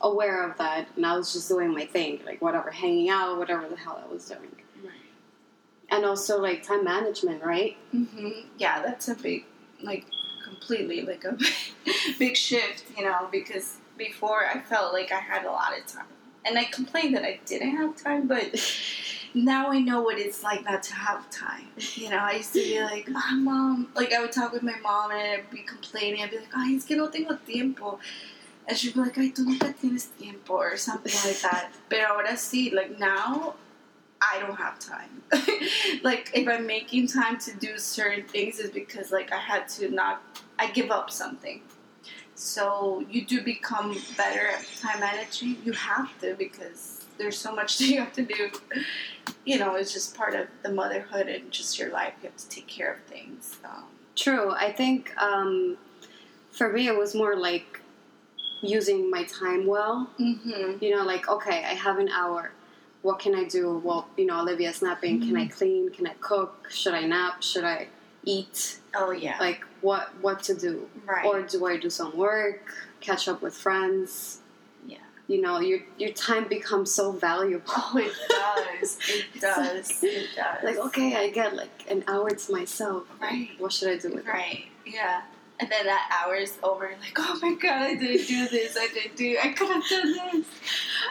aware 0.00 0.42
of 0.42 0.58
that, 0.58 0.88
and 0.96 1.06
I 1.06 1.16
was 1.16 1.32
just 1.32 1.48
doing 1.48 1.72
my 1.72 1.86
thing, 1.86 2.18
like, 2.26 2.42
whatever, 2.42 2.72
hanging 2.72 3.10
out, 3.10 3.38
whatever 3.38 3.68
the 3.68 3.76
hell 3.76 4.02
I 4.04 4.12
was 4.12 4.26
doing. 4.28 4.50
And 5.90 6.04
also, 6.04 6.40
like, 6.40 6.62
time 6.62 6.84
management, 6.84 7.42
right? 7.44 7.76
hmm 7.92 8.30
Yeah, 8.58 8.82
that's 8.82 9.08
a 9.08 9.14
big, 9.14 9.44
like, 9.82 10.06
completely 10.46 11.02
like 11.02 11.24
a 11.24 11.36
big 12.18 12.36
shift, 12.36 12.84
you 12.96 13.04
know, 13.04 13.28
because 13.30 13.76
before 13.96 14.46
I 14.46 14.60
felt 14.60 14.92
like 14.92 15.10
I 15.12 15.18
had 15.18 15.44
a 15.44 15.50
lot 15.50 15.76
of 15.78 15.86
time. 15.86 16.06
And 16.44 16.56
I 16.58 16.64
complained 16.64 17.16
that 17.16 17.24
I 17.24 17.40
didn't 17.44 17.76
have 17.76 17.96
time, 17.96 18.28
but 18.28 18.54
now 19.34 19.70
I 19.70 19.80
know 19.80 20.00
what 20.02 20.18
it's 20.18 20.44
like 20.44 20.64
not 20.64 20.82
to 20.84 20.94
have 20.94 21.28
time. 21.30 21.66
You 21.94 22.10
know, 22.10 22.18
I 22.18 22.32
used 22.34 22.52
to 22.52 22.60
be 22.60 22.80
like, 22.80 23.08
ah, 23.14 23.34
mom, 23.34 23.88
like 23.96 24.12
I 24.12 24.20
would 24.20 24.30
talk 24.32 24.52
with 24.52 24.62
my 24.62 24.78
mom 24.82 25.10
and 25.10 25.20
I'd 25.20 25.50
be 25.50 25.62
complaining. 25.62 26.22
I'd 26.22 26.30
be 26.30 26.38
like, 26.38 26.54
ay, 26.54 26.74
es 26.76 26.84
que 26.84 26.96
no 26.96 27.08
tengo 27.08 27.36
tiempo. 27.44 27.98
And 28.68 28.76
she'd 28.76 28.94
be 28.94 29.00
like, 29.00 29.18
ay, 29.18 29.32
tú 29.34 29.44
nunca 29.44 29.72
tienes 29.72 30.08
tiempo 30.18 30.54
or 30.54 30.76
something 30.76 31.14
like 31.24 31.40
that. 31.40 31.72
But 31.88 31.98
ahora 32.00 32.34
sí, 32.36 32.72
like 32.72 32.98
now, 32.98 33.54
I 34.20 34.40
don't 34.40 34.56
have 34.56 34.78
time. 34.78 35.22
like 36.02 36.30
if 36.34 36.48
I'm 36.48 36.66
making 36.66 37.08
time 37.08 37.38
to 37.40 37.54
do 37.54 37.78
certain 37.78 38.24
things, 38.24 38.58
is 38.58 38.70
because 38.70 39.12
like 39.12 39.32
I 39.32 39.38
had 39.38 39.68
to 39.70 39.90
not, 39.90 40.22
I 40.58 40.70
give 40.70 40.90
up 40.90 41.10
something. 41.10 41.60
So 42.34 43.04
you 43.10 43.24
do 43.24 43.42
become 43.42 43.96
better 44.16 44.46
at 44.48 44.64
time 44.80 45.00
management. 45.00 45.64
You 45.64 45.72
have 45.72 46.18
to 46.20 46.34
because 46.34 47.06
there's 47.18 47.38
so 47.38 47.54
much 47.54 47.78
that 47.78 47.86
you 47.86 48.00
have 48.00 48.12
to 48.14 48.22
do. 48.22 48.50
You 49.44 49.58
know, 49.58 49.74
it's 49.74 49.92
just 49.92 50.16
part 50.16 50.34
of 50.34 50.48
the 50.62 50.70
motherhood 50.70 51.28
and 51.28 51.50
just 51.50 51.78
your 51.78 51.90
life. 51.90 52.14
You 52.22 52.28
have 52.28 52.36
to 52.36 52.48
take 52.48 52.66
care 52.66 52.92
of 52.92 53.00
things. 53.04 53.58
Um, 53.64 53.84
True. 54.14 54.52
I 54.52 54.72
think 54.72 55.16
um, 55.20 55.76
for 56.50 56.72
me, 56.72 56.88
it 56.88 56.96
was 56.96 57.14
more 57.14 57.36
like 57.36 57.80
using 58.62 59.10
my 59.10 59.24
time 59.24 59.66
well. 59.66 60.10
mm-hmm. 60.18 60.82
You 60.82 60.96
know, 60.96 61.04
like, 61.04 61.28
okay, 61.28 61.64
I 61.64 61.74
have 61.74 61.98
an 61.98 62.08
hour. 62.08 62.52
What 63.06 63.20
can 63.20 63.36
I 63.36 63.44
do? 63.44 63.80
Well, 63.84 64.08
you 64.16 64.26
know, 64.26 64.40
Olivia's 64.40 64.82
napping. 64.82 65.20
Can 65.20 65.36
I 65.36 65.44
mm-hmm. 65.44 65.56
clean? 65.56 65.90
Can 65.90 66.08
I 66.08 66.14
cook? 66.20 66.68
Should 66.70 66.92
I 66.92 67.06
nap? 67.06 67.40
Should 67.40 67.62
I 67.62 67.86
eat? 68.24 68.80
Oh 68.96 69.12
yeah. 69.12 69.36
Like, 69.38 69.62
what 69.80 70.12
what 70.20 70.42
to 70.48 70.54
do? 70.56 70.88
right. 71.06 71.24
Or 71.24 71.42
do 71.42 71.66
I 71.66 71.76
do 71.76 71.88
some 71.88 72.16
work? 72.16 72.74
Catch 73.00 73.28
up 73.28 73.42
with 73.42 73.54
friends? 73.54 74.40
Yeah. 74.88 75.06
You 75.28 75.40
know, 75.40 75.60
your 75.60 75.82
your 75.98 76.10
time 76.10 76.48
becomes 76.48 76.90
so 76.90 77.12
valuable. 77.12 77.64
oh, 77.76 77.92
it 77.96 78.12
does. 78.28 78.98
It 79.08 79.40
does. 79.40 80.02
It 80.02 80.26
does. 80.34 80.64
Like, 80.64 80.78
okay, 80.86 81.14
I 81.14 81.30
get 81.30 81.54
like 81.54 81.86
an 81.88 82.02
hour 82.08 82.30
to 82.30 82.52
myself. 82.52 83.04
Right. 83.20 83.50
What 83.58 83.72
should 83.72 83.88
I 83.88 83.98
do 83.98 84.08
with 84.16 84.26
it? 84.26 84.32
Right. 84.32 84.64
Yeah. 84.84 85.22
And 85.60 85.70
then 85.70 85.86
that 85.86 86.10
hour's 86.10 86.58
over. 86.64 86.90
Like, 87.00 87.16
oh 87.18 87.38
my 87.40 87.54
god, 87.54 87.82
I 87.82 87.94
didn't 87.94 88.26
do 88.26 88.48
this. 88.48 88.76
I 88.76 88.88
didn't 88.88 89.16
do. 89.16 89.38
I 89.40 89.50
could 89.52 89.68
have 89.68 89.88
done 89.88 90.12
this. 90.12 90.46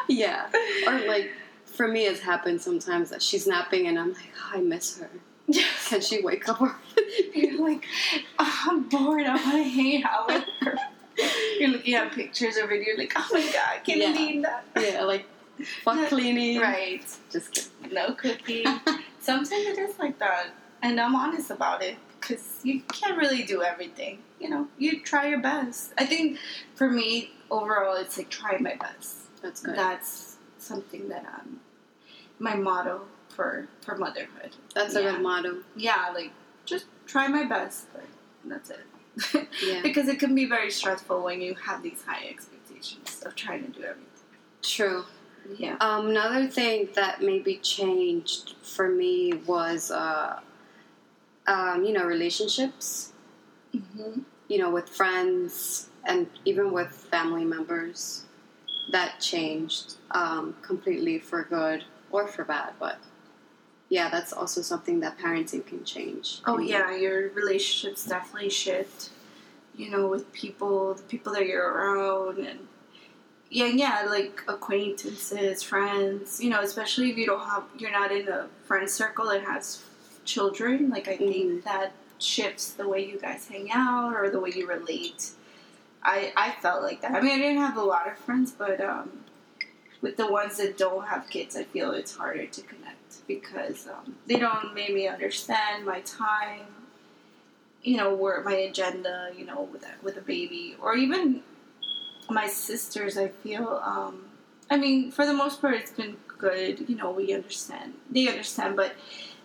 Yeah. 0.09 0.49
Or 0.87 0.99
like 1.07 1.31
for 1.75 1.87
me, 1.87 2.05
it's 2.05 2.21
happened 2.21 2.61
sometimes 2.61 3.09
that 3.09 3.21
she's 3.21 3.45
napping 3.47 3.87
and 3.87 3.97
I'm 3.99 4.13
like, 4.13 4.31
oh, 4.37 4.57
I 4.57 4.61
miss 4.61 4.99
her. 4.99 5.09
Yes. 5.47 5.89
Can 5.89 6.01
she 6.01 6.21
wake 6.23 6.47
up? 6.49 6.59
You're 7.35 7.61
like, 7.63 7.85
oh, 8.39 8.61
I'm 8.67 8.83
bored. 8.89 9.25
I 9.27 9.35
want 9.35 9.51
to 9.57 9.63
hang 9.63 10.03
out 10.03 10.27
with 10.27 10.43
her. 10.61 10.75
You're 11.59 11.69
looking 11.69 11.93
at 11.93 12.11
pictures 12.11 12.57
of 12.57 12.71
it. 12.71 12.85
You're 12.85 12.97
like, 12.97 13.13
oh 13.15 13.27
my 13.31 13.41
god, 13.41 13.83
can 13.83 13.99
Yeah. 14.01 14.07
you 14.09 14.15
leave 14.15 14.41
that? 14.43 14.65
yeah, 14.79 15.03
like 15.03 15.25
fuck 15.83 16.09
cleaning. 16.09 16.59
Right. 16.59 17.05
Just 17.31 17.51
kidding. 17.53 17.93
No 17.93 18.13
cooking. 18.13 18.65
Sometimes 19.19 19.51
it 19.51 19.77
is 19.77 19.97
like 19.99 20.19
that, 20.19 20.47
and 20.81 20.99
I'm 20.99 21.15
honest 21.15 21.51
about 21.51 21.81
it 21.83 21.97
because 22.19 22.59
you 22.63 22.81
can't 22.91 23.17
really 23.17 23.43
do 23.43 23.61
everything. 23.63 24.19
You 24.39 24.49
know, 24.49 24.67
you 24.77 24.99
try 25.01 25.27
your 25.27 25.39
best. 25.39 25.93
I 25.97 26.05
think 26.05 26.37
for 26.75 26.89
me, 26.89 27.31
overall, 27.49 27.95
it's 27.95 28.17
like 28.17 28.29
try 28.29 28.57
my 28.57 28.75
best. 28.75 29.15
That's 29.41 29.61
good. 29.61 29.75
That's 29.77 30.35
something 30.57 31.07
that 31.09 31.23
um, 31.25 31.61
my 32.39 32.55
motto 32.55 33.01
for 33.29 33.67
for 33.81 33.97
motherhood. 33.97 34.55
That's 34.73 34.95
a 34.95 35.01
good 35.01 35.21
motto. 35.21 35.57
Yeah, 35.75 36.11
like 36.13 36.31
just 36.65 36.85
try 37.05 37.27
my 37.27 37.45
best, 37.45 37.87
but 37.93 38.03
that's 38.45 38.69
it. 38.69 38.79
Yeah. 39.65 39.81
because 39.81 40.09
it 40.09 40.19
can 40.19 40.35
be 40.35 40.45
very 40.45 40.69
stressful 40.69 41.23
when 41.23 41.41
you 41.41 41.55
have 41.55 41.81
these 41.81 42.03
high 42.05 42.27
expectations 42.27 43.23
of 43.25 43.35
trying 43.35 43.63
to 43.63 43.69
do 43.69 43.85
everything. 43.85 44.05
True. 44.61 45.05
Yeah. 45.57 45.77
Um, 45.79 46.09
another 46.09 46.47
thing 46.47 46.89
that 46.95 47.21
maybe 47.21 47.57
changed 47.57 48.55
for 48.61 48.89
me 48.89 49.33
was, 49.45 49.89
uh, 49.91 50.39
um, 51.47 51.85
you 51.85 51.93
know, 51.93 52.03
relationships. 52.03 53.13
Mm-hmm. 53.73 54.21
You 54.49 54.57
know, 54.57 54.69
with 54.69 54.89
friends 54.89 55.89
and 56.05 56.27
even 56.45 56.71
with 56.71 56.89
family 56.89 57.45
members. 57.45 58.25
That 58.91 59.19
changed 59.19 59.95
um, 60.11 60.55
completely 60.61 61.17
for 61.19 61.43
good 61.43 61.83
or 62.11 62.27
for 62.27 62.43
bad, 62.43 62.73
but 62.79 62.97
yeah, 63.89 64.09
that's 64.09 64.33
also 64.33 64.61
something 64.61 64.99
that 65.01 65.17
parenting 65.17 65.65
can 65.65 65.83
change. 65.83 66.41
Oh 66.45 66.59
yeah, 66.59 66.95
your 66.95 67.29
relationships 67.29 68.05
definitely 68.05 68.49
shift. 68.49 69.09
You 69.75 69.89
know, 69.89 70.07
with 70.07 70.31
people, 70.31 70.93
the 70.93 71.03
people 71.03 71.33
that 71.33 71.45
you're 71.45 71.69
around, 71.69 72.39
and 72.39 72.59
yeah, 73.49 73.67
yeah, 73.67 74.05
like 74.09 74.41
acquaintances, 74.47 75.61
friends. 75.61 76.41
You 76.41 76.49
know, 76.49 76.61
especially 76.61 77.11
if 77.11 77.17
you 77.17 77.25
don't 77.25 77.45
have, 77.45 77.63
you're 77.77 77.91
not 77.91 78.11
in 78.11 78.27
a 78.27 78.47
friend 78.65 78.89
circle 78.89 79.27
that 79.29 79.43
has 79.43 79.83
children. 80.23 80.89
Like 80.89 81.07
I 81.07 81.17
think 81.17 81.63
that 81.65 81.93
shifts 82.17 82.71
the 82.73 82.87
way 82.87 83.05
you 83.05 83.19
guys 83.19 83.47
hang 83.47 83.69
out 83.71 84.15
or 84.15 84.29
the 84.29 84.39
way 84.39 84.51
you 84.55 84.67
relate. 84.67 85.31
I 86.01 86.31
I 86.35 86.51
felt 86.61 86.81
like 86.81 87.01
that. 87.01 87.11
I 87.11 87.21
mean, 87.21 87.33
I 87.33 87.37
didn't 87.37 87.57
have 87.57 87.77
a 87.77 87.83
lot 87.83 88.07
of 88.07 88.17
friends, 88.17 88.51
but 88.51 88.81
um, 88.81 89.24
with 90.01 90.17
the 90.17 90.27
ones 90.31 90.57
that 90.57 90.77
don't 90.77 91.07
have 91.07 91.29
kids, 91.29 91.55
I 91.55 91.63
feel 91.63 91.91
it's 91.91 92.15
harder 92.15 92.45
to 92.45 92.61
connect 92.61 93.27
because 93.27 93.87
um, 93.87 94.15
they 94.27 94.37
don't 94.37 94.73
maybe 94.73 95.07
understand 95.07 95.85
my 95.85 96.01
time, 96.01 96.67
you 97.83 97.97
know, 97.97 98.13
where 98.13 98.43
my 98.43 98.53
agenda, 98.55 99.31
you 99.37 99.45
know, 99.45 99.63
with 99.71 99.83
a, 99.83 99.91
with 100.03 100.17
a 100.17 100.21
baby, 100.21 100.75
or 100.81 100.95
even 100.95 101.41
my 102.29 102.47
sisters. 102.47 103.17
I 103.17 103.29
feel, 103.29 103.81
um, 103.83 104.25
I 104.69 104.77
mean, 104.77 105.11
for 105.11 105.25
the 105.25 105.33
most 105.33 105.61
part, 105.61 105.75
it's 105.75 105.91
been 105.91 106.17
good. 106.37 106.89
You 106.89 106.95
know, 106.95 107.11
we 107.11 107.33
understand, 107.33 107.93
they 108.09 108.27
understand, 108.27 108.75
but 108.75 108.95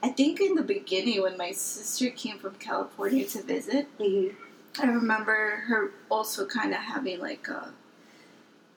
I 0.02 0.08
think 0.08 0.40
in 0.40 0.54
the 0.54 0.62
beginning 0.62 1.20
when 1.22 1.36
my 1.36 1.52
sister 1.52 2.08
came 2.10 2.38
from 2.38 2.54
California 2.54 3.24
to 3.26 3.42
visit, 3.42 3.86
Mhm. 3.98 4.34
I 4.78 4.86
remember 4.86 5.64
her 5.66 5.90
also 6.08 6.46
kind 6.46 6.72
of 6.72 6.78
having 6.78 7.18
like 7.20 7.48
a 7.48 7.72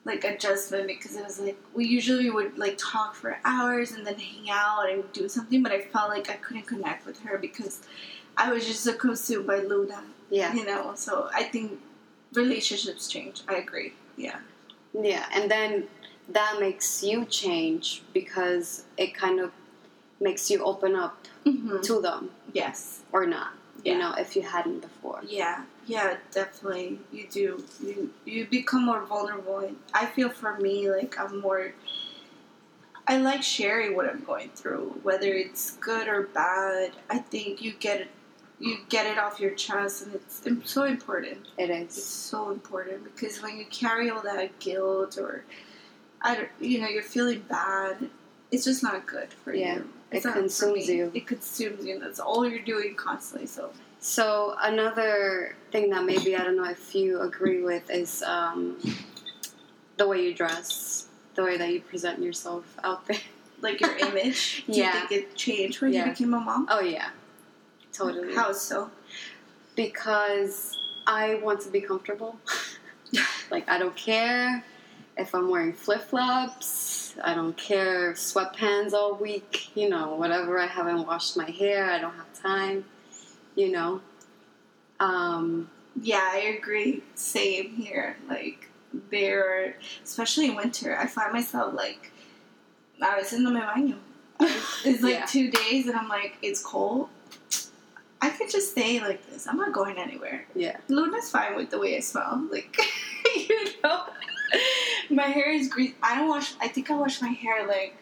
like 0.04 0.24
adjustment 0.24 0.86
because 0.86 1.16
it 1.16 1.24
was 1.24 1.40
like 1.40 1.56
we 1.74 1.86
usually 1.86 2.28
would 2.30 2.58
like 2.58 2.76
talk 2.78 3.14
for 3.14 3.38
hours 3.44 3.92
and 3.92 4.06
then 4.06 4.18
hang 4.18 4.50
out 4.50 4.90
and 4.90 5.02
do 5.12 5.28
something, 5.28 5.62
but 5.62 5.72
I 5.72 5.80
felt 5.80 6.10
like 6.10 6.28
I 6.30 6.34
couldn't 6.34 6.66
connect 6.66 7.06
with 7.06 7.20
her 7.20 7.38
because 7.38 7.80
I 8.36 8.52
was 8.52 8.66
just 8.66 8.82
so 8.84 8.92
consumed 8.92 9.46
by 9.46 9.60
Luna, 9.60 10.02
Yeah. 10.30 10.52
you 10.54 10.66
know. 10.66 10.92
So 10.94 11.28
I 11.32 11.44
think 11.44 11.80
relationships 12.34 13.08
change. 13.08 13.42
I 13.48 13.54
agree. 13.56 13.94
Yeah. 14.16 14.38
Yeah, 14.92 15.26
and 15.32 15.50
then 15.50 15.84
that 16.28 16.58
makes 16.60 17.02
you 17.02 17.24
change 17.24 18.02
because 18.12 18.84
it 18.96 19.14
kind 19.14 19.40
of 19.40 19.52
makes 20.20 20.50
you 20.50 20.62
open 20.64 20.94
up 20.96 21.18
Mm-hmm. 21.46 21.82
to 21.82 22.00
them 22.00 22.30
Yes. 22.54 23.00
or 23.12 23.26
not. 23.26 23.52
You 23.84 23.98
know, 23.98 24.14
if 24.16 24.34
you 24.34 24.42
hadn't 24.42 24.80
before. 24.80 25.20
Yeah, 25.26 25.64
yeah, 25.86 26.16
definitely. 26.30 27.00
You 27.12 27.26
do. 27.30 27.64
You 27.82 28.10
you 28.24 28.46
become 28.46 28.84
more 28.86 29.04
vulnerable, 29.04 29.58
and 29.58 29.76
I 29.92 30.06
feel 30.06 30.30
for 30.30 30.56
me 30.58 30.90
like 30.90 31.18
I'm 31.18 31.40
more. 31.40 31.72
I 33.06 33.18
like 33.18 33.42
sharing 33.42 33.94
what 33.94 34.08
I'm 34.08 34.24
going 34.24 34.48
through, 34.54 34.98
whether 35.02 35.28
it's 35.32 35.72
good 35.72 36.08
or 36.08 36.22
bad. 36.22 36.92
I 37.10 37.18
think 37.18 37.60
you 37.60 37.74
get 37.74 38.00
it, 38.00 38.08
you 38.58 38.78
get 38.88 39.06
it 39.06 39.18
off 39.18 39.38
your 39.38 39.50
chest, 39.50 40.06
and 40.06 40.14
it's, 40.14 40.40
it's 40.46 40.70
so 40.70 40.84
important. 40.84 41.38
It 41.58 41.68
It's 41.68 42.02
so 42.02 42.50
important 42.50 43.04
because 43.04 43.42
when 43.42 43.58
you 43.58 43.66
carry 43.66 44.08
all 44.08 44.22
that 44.22 44.58
guilt 44.58 45.18
or, 45.18 45.44
I 46.22 46.34
don't, 46.34 46.48
you 46.60 46.80
know, 46.80 46.88
you're 46.88 47.02
feeling 47.02 47.44
bad. 47.46 48.08
It's 48.50 48.64
just 48.64 48.82
not 48.82 49.06
good 49.06 49.32
for 49.32 49.52
Yeah, 49.52 49.76
you. 49.76 49.88
It 50.14 50.18
It's 50.18 50.26
for 50.26 50.32
consumes 50.32 50.88
you. 50.88 51.10
It 51.14 51.26
consumes 51.26 51.84
you. 51.84 51.94
and 51.94 52.02
That's 52.02 52.20
all 52.20 52.46
you're 52.48 52.62
doing 52.62 52.94
constantly. 52.94 53.46
So 53.46 53.70
So 54.00 54.54
another 54.60 55.56
thing 55.72 55.90
that 55.90 56.04
maybe 56.04 56.36
I 56.36 56.44
don't 56.44 56.56
know 56.56 56.64
if 56.70 56.94
you 56.94 57.20
agree 57.20 57.62
with 57.62 57.90
is 57.90 58.22
um, 58.22 58.76
the 59.96 60.06
way 60.06 60.22
you 60.24 60.34
dress, 60.34 61.06
the 61.34 61.42
way 61.42 61.56
that 61.56 61.72
you 61.72 61.80
present 61.80 62.22
yourself 62.22 62.64
out 62.84 63.06
there. 63.06 63.18
like 63.60 63.80
your 63.80 63.96
image. 63.96 64.64
Do 64.66 64.72
Yeah. 64.72 64.86
you 64.86 64.92
think 65.08 65.12
it 65.12 65.36
changed 65.36 65.80
when 65.80 65.92
Yeah. 65.92 66.04
you 66.04 66.10
became 66.12 66.34
a 66.34 66.40
mom? 66.40 66.66
Oh 66.70 66.80
yeah, 66.80 67.10
totally. 67.92 68.34
How 68.34 68.52
so? 68.52 68.90
Because 69.74 70.76
I 71.06 71.36
want 71.36 71.60
to 71.62 71.70
be 71.70 71.80
comfortable. 71.80 72.36
like 73.50 73.68
I 73.68 73.78
don't 73.78 73.96
care 73.96 74.64
if 75.16 75.34
I'm 75.34 75.48
wearing 75.50 75.72
flip 75.72 76.02
flops. 76.02 77.14
I 77.22 77.34
don't 77.34 77.56
care 77.56 78.12
sweatpants 78.14 78.92
all 78.92 79.14
week. 79.14 79.70
You 79.76 79.88
know, 79.88 80.14
whatever. 80.14 80.58
I 80.58 80.66
haven't 80.66 81.06
washed 81.06 81.36
my 81.36 81.48
hair. 81.50 81.84
I 81.90 82.00
don't 82.00 82.14
have 82.14 82.32
time. 82.42 82.84
You 83.54 83.70
know. 83.72 84.00
Um, 85.00 85.70
Yeah, 86.00 86.28
I 86.32 86.56
agree. 86.58 87.02
Same 87.14 87.70
here. 87.76 88.16
Like 88.28 88.68
there, 89.10 89.76
especially 90.02 90.46
in 90.50 90.56
winter, 90.56 90.96
I 90.96 91.06
find 91.06 91.32
myself 91.32 91.74
like, 91.74 92.10
I 93.02 93.16
was 93.18 93.32
in 93.32 93.44
the 93.44 93.50
baño. 93.50 93.96
It's 94.84 95.02
like 95.02 95.14
Yeah. 95.14 95.26
two 95.26 95.50
days, 95.50 95.86
and 95.86 95.96
I'm 95.96 96.08
like, 96.08 96.36
it's 96.42 96.60
cold. 96.62 97.08
I 98.20 98.30
could 98.30 98.50
just 98.50 98.70
stay 98.72 99.00
like 99.00 99.24
this. 99.30 99.46
I'm 99.46 99.56
not 99.58 99.72
going 99.72 99.98
anywhere. 99.98 100.46
yeah. 100.54 100.76
Luna's 100.88 101.30
fine 101.30 101.56
with 101.56 101.70
the 101.70 101.78
way 101.78 101.96
I 101.96 102.00
smell. 102.00 102.42
Like, 102.50 102.74
you 103.36 103.66
know, 103.82 104.04
my 105.10 105.24
hair 105.24 105.50
is 105.50 105.68
green. 105.68 105.94
I 106.02 106.16
don't 106.16 106.28
wash. 106.28 106.54
I 106.60 106.68
think 106.68 106.90
I 106.90 106.94
wash 106.96 107.20
my 107.22 107.28
hair 107.28 107.66
like 107.66 107.96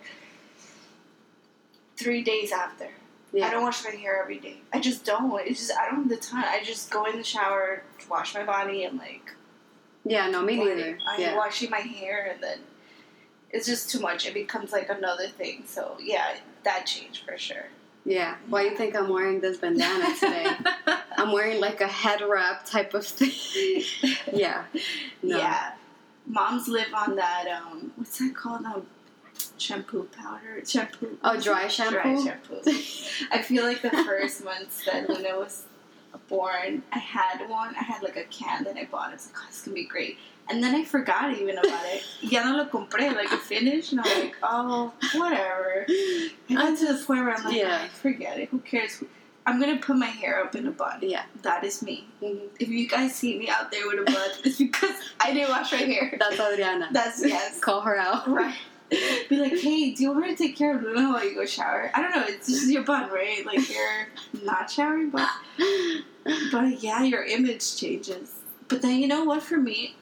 three 1.96 2.22
days 2.22 2.52
after. 2.52 2.88
Yeah. 3.32 3.46
I 3.46 3.50
don't 3.50 3.62
wash 3.62 3.82
my 3.84 3.90
hair 3.90 4.20
every 4.22 4.38
day. 4.38 4.56
I 4.72 4.80
just 4.80 5.04
don't. 5.04 5.32
It's 5.46 5.60
just 5.66 5.78
I 5.78 5.86
don't 5.86 6.00
have 6.02 6.08
the 6.08 6.16
time. 6.16 6.44
I 6.46 6.62
just 6.62 6.90
go 6.90 7.04
in 7.06 7.16
the 7.16 7.24
shower, 7.24 7.82
wash 8.10 8.34
my 8.34 8.44
body, 8.44 8.84
and 8.84 8.98
like 8.98 9.32
Yeah, 10.04 10.28
no, 10.28 10.42
me 10.42 10.56
neither. 10.56 10.98
I'm 11.08 11.20
Yeah. 11.20 11.36
washing 11.36 11.70
my 11.70 11.78
hair 11.78 12.30
and 12.32 12.42
then 12.42 12.58
it's 13.50 13.66
just 13.66 13.90
too 13.90 14.00
much. 14.00 14.26
It 14.26 14.34
becomes 14.34 14.72
like 14.72 14.88
another 14.90 15.28
thing. 15.28 15.64
So 15.66 15.96
yeah, 16.02 16.36
that 16.64 16.86
changed 16.86 17.24
for 17.24 17.38
sure. 17.38 17.66
Yeah. 18.04 18.34
Why 18.48 18.64
do 18.64 18.70
you 18.70 18.76
think 18.76 18.96
I'm 18.96 19.08
wearing 19.08 19.40
this 19.40 19.58
bandana 19.58 20.14
today? 20.18 20.46
I'm 21.16 21.32
wearing 21.32 21.60
like 21.60 21.80
a 21.80 21.86
head 21.86 22.20
wrap 22.20 22.66
type 22.66 22.94
of 22.94 23.06
thing. 23.06 23.82
yeah. 24.32 24.64
No. 25.22 25.38
Yeah. 25.38 25.72
Moms 26.26 26.68
live 26.68 26.92
on 26.94 27.16
that 27.16 27.46
um 27.48 27.92
what's 27.96 28.18
that 28.18 28.34
called? 28.34 28.64
Um 28.64 28.86
shampoo 29.58 30.08
powder. 30.16 30.64
Shampoo 30.66 31.18
Oh, 31.24 31.38
dry 31.40 31.68
shampoo? 31.68 31.94
Dry 32.00 32.22
shampoo. 32.24 32.60
I 33.30 33.42
feel 33.42 33.64
like 33.64 33.82
the 33.82 33.90
first 33.90 34.44
months 34.44 34.84
that 34.86 35.08
when 35.08 35.26
I 35.26 35.36
was 35.36 35.64
born, 36.28 36.82
I 36.92 36.98
had 36.98 37.48
one. 37.48 37.74
I 37.74 37.82
had 37.82 38.02
like 38.02 38.16
a 38.16 38.24
can 38.24 38.64
that 38.64 38.76
I 38.76 38.84
bought. 38.84 39.10
I 39.10 39.14
was 39.14 39.26
like, 39.26 39.36
oh, 39.38 39.46
this 39.48 39.62
can 39.62 39.74
be 39.74 39.84
great. 39.84 40.18
And 40.48 40.62
then 40.62 40.74
I 40.74 40.84
forgot 40.84 41.32
even 41.32 41.56
about 41.58 41.84
it. 41.86 42.02
Ya 42.20 42.44
no 42.44 42.56
lo 42.56 42.66
compré, 42.66 43.14
like 43.14 43.32
it 43.32 43.40
finished, 43.40 43.92
and 43.92 44.00
I'm 44.02 44.20
like, 44.20 44.36
oh, 44.42 44.92
whatever. 45.14 45.86
I 45.88 46.30
got 46.50 46.76
to 46.78 46.92
the 46.92 47.02
point 47.04 47.24
where 47.24 47.34
I'm 47.34 47.44
like, 47.44 47.54
Yeah. 47.56 47.82
"Ah, 47.84 47.88
forget 47.94 48.38
it. 48.38 48.48
Who 48.50 48.58
cares? 48.58 49.02
I'm 49.44 49.58
gonna 49.60 49.78
put 49.78 49.96
my 49.96 50.06
hair 50.06 50.42
up 50.42 50.54
in 50.54 50.66
a 50.66 50.70
bun. 50.70 51.00
Yeah. 51.02 51.24
That 51.42 51.64
is 51.64 51.82
me. 51.82 52.06
Mhm. 52.22 52.48
If 52.60 52.68
you 52.68 52.88
guys 52.88 53.14
see 53.14 53.38
me 53.38 53.48
out 53.48 53.72
there 53.72 53.86
with 53.88 54.00
a 54.00 54.04
bun, 54.04 54.30
it's 54.44 54.58
because 54.58 54.94
I 55.20 55.32
didn't 55.32 55.50
wash 55.50 55.72
my 55.72 55.78
hair. 55.78 56.16
That's 56.18 56.38
Adriana. 56.38 56.88
That's 56.92 57.24
yes. 57.26 57.58
Call 57.58 57.80
her 57.80 57.96
out. 57.96 58.28
Right. 58.28 58.54
Be 59.28 59.36
like, 59.36 59.58
hey, 59.58 59.92
do 59.92 60.02
you 60.02 60.10
want 60.10 60.20
me 60.26 60.28
to 60.28 60.36
take 60.36 60.54
care 60.54 60.76
of 60.76 60.82
Luna 60.82 61.12
while 61.12 61.24
you 61.24 61.34
go 61.34 61.46
shower? 61.46 61.90
I 61.94 62.02
don't 62.02 62.14
know. 62.14 62.24
It's 62.26 62.46
just 62.46 62.70
your 62.70 62.82
bun, 62.82 63.10
right? 63.10 63.44
Like 63.46 63.68
you're 63.70 64.08
not 64.44 64.70
showering, 64.70 65.08
but 65.10 65.28
but 66.52 66.82
yeah, 66.82 67.02
your 67.02 67.24
image 67.24 67.76
changes. 67.76 68.34
But 68.68 68.82
then 68.82 68.98
you 69.00 69.08
know 69.08 69.24
what? 69.24 69.42
For 69.42 69.56
me, 69.56 69.96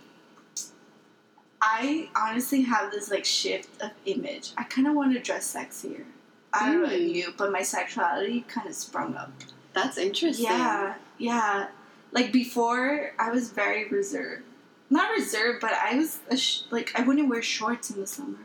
I 1.62 2.08
honestly 2.16 2.62
have 2.62 2.90
this 2.90 3.10
like 3.10 3.24
shift 3.24 3.80
of 3.80 3.90
image. 4.06 4.52
I 4.58 4.64
kind 4.64 4.88
of 4.88 4.94
want 4.94 5.12
to 5.12 5.20
dress 5.20 5.54
sexier. 5.54 6.04
I 6.52 6.66
don't 6.66 6.80
know 6.82 6.86
about 6.88 7.00
you, 7.00 7.32
but 7.36 7.52
my 7.52 7.62
sexuality 7.62 8.44
kind 8.48 8.68
of 8.68 8.74
sprung 8.74 9.14
up. 9.16 9.32
That's 9.72 9.98
interesting. 9.98 10.46
Yeah, 10.46 10.94
yeah. 11.18 11.68
Like 12.12 12.32
before, 12.32 13.12
I 13.18 13.30
was 13.30 13.50
very 13.50 13.88
reserved. 13.88 14.42
Not 14.90 15.10
reserved, 15.12 15.60
but 15.60 15.72
I 15.72 15.94
was 15.96 16.18
a 16.28 16.36
sh- 16.36 16.62
like 16.70 16.90
I 16.98 17.02
wouldn't 17.02 17.28
wear 17.28 17.42
shorts 17.42 17.90
in 17.90 18.00
the 18.00 18.06
summer 18.06 18.38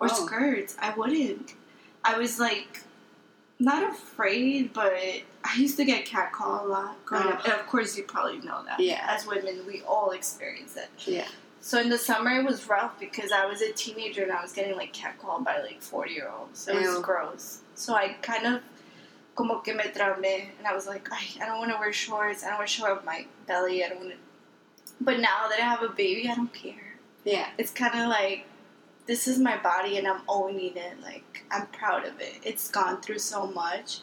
or 0.00 0.08
Oh. 0.10 0.26
skirts. 0.26 0.76
I 0.80 0.92
wouldn't. 0.94 1.54
I 2.04 2.18
was 2.18 2.40
like 2.40 2.80
not 3.60 3.88
afraid, 3.88 4.72
but 4.72 4.92
I 4.94 5.56
used 5.56 5.76
to 5.76 5.84
get 5.84 6.06
catcalled 6.06 6.64
a 6.64 6.66
lot 6.66 7.04
growing 7.04 7.26
Oh. 7.28 7.30
up. 7.30 7.44
And 7.44 7.52
of 7.54 7.66
course, 7.68 7.96
you 7.96 8.02
probably 8.02 8.38
know 8.40 8.64
that. 8.64 8.80
Yeah. 8.80 9.04
As 9.08 9.26
women, 9.26 9.64
we 9.66 9.82
all 9.82 10.10
experience 10.10 10.76
it. 10.76 10.88
Yeah. 11.06 11.28
So 11.60 11.80
in 11.80 11.88
the 11.88 11.98
summer, 11.98 12.30
it 12.30 12.44
was 12.44 12.68
rough 12.68 12.98
because 12.98 13.32
I 13.32 13.46
was 13.46 13.62
a 13.62 13.72
teenager 13.72 14.22
and 14.22 14.32
I 14.32 14.40
was 14.40 14.52
getting 14.52 14.76
like 14.76 14.92
catcalled 14.92 15.44
by 15.44 15.60
like 15.60 15.82
forty 15.82 16.14
year 16.14 16.30
olds. 16.30 16.68
It 16.68 16.74
was 16.74 16.84
Ew. 16.84 17.02
gross. 17.02 17.60
So 17.74 17.94
I 17.94 18.14
kind 18.22 18.46
of 18.46 18.62
como 19.34 19.60
que 19.60 19.74
me 19.74 19.84
traumé, 19.84 20.48
and 20.58 20.66
I 20.66 20.74
was 20.74 20.86
like, 20.86 21.08
I, 21.12 21.20
I 21.42 21.46
don't 21.46 21.58
want 21.58 21.70
to 21.70 21.78
wear 21.78 21.92
shorts. 21.92 22.44
I 22.44 22.48
don't 22.48 22.58
want 22.58 22.68
to 22.68 22.74
show 22.74 22.92
up 22.92 23.04
my 23.04 23.26
belly. 23.46 23.84
I 23.84 23.88
don't 23.88 23.98
want 24.00 24.10
to. 24.10 24.16
But 25.00 25.20
now 25.20 25.48
that 25.48 25.58
I 25.60 25.64
have 25.64 25.82
a 25.82 25.90
baby, 25.90 26.28
I 26.28 26.34
don't 26.34 26.52
care. 26.52 26.94
Yeah. 27.24 27.48
It's 27.58 27.70
kind 27.70 27.94
of 28.00 28.08
like 28.08 28.46
this 29.06 29.26
is 29.26 29.38
my 29.38 29.56
body, 29.56 29.98
and 29.98 30.06
I'm 30.06 30.22
owning 30.28 30.76
it. 30.76 31.00
Like 31.02 31.44
I'm 31.50 31.66
proud 31.68 32.04
of 32.06 32.20
it. 32.20 32.34
It's 32.44 32.70
gone 32.70 33.00
through 33.00 33.18
so 33.18 33.46
much. 33.48 34.00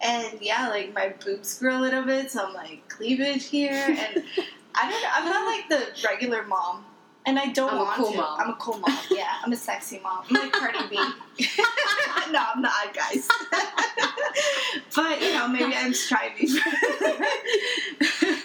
And 0.00 0.38
yeah, 0.40 0.68
like 0.68 0.94
my 0.94 1.14
boobs 1.24 1.58
grew 1.58 1.76
a 1.76 1.80
little 1.80 2.04
bit, 2.04 2.30
so 2.30 2.46
I'm 2.46 2.54
like 2.54 2.88
cleavage 2.88 3.46
here, 3.46 3.72
and 3.72 4.24
I 4.74 4.90
don't. 4.90 5.16
I'm 5.16 5.24
not 5.24 5.46
like 5.46 5.68
the 5.68 6.08
regular 6.08 6.44
mom, 6.44 6.84
and 7.28 7.38
I 7.38 7.46
don't 7.52 7.70
I'm 7.70 7.78
a 7.78 7.84
want 7.84 7.96
cool 7.96 8.12
to. 8.12 8.16
mom. 8.18 8.40
I'm 8.40 8.50
a 8.50 8.54
cool 8.56 8.78
mom. 8.78 8.98
Yeah, 9.10 9.28
I'm 9.44 9.52
a 9.52 9.56
sexy 9.56 10.00
mom. 10.02 10.24
I'm 10.28 10.34
like 10.34 10.52
Cardi 10.52 10.78
B. 10.88 10.96
no, 12.32 12.42
I'm 12.54 12.62
not, 12.62 12.94
guys. 12.94 13.28
but 14.96 15.20
you 15.20 15.32
know, 15.34 15.46
maybe 15.48 15.74
I'm 15.74 15.92
striving. 15.94 16.48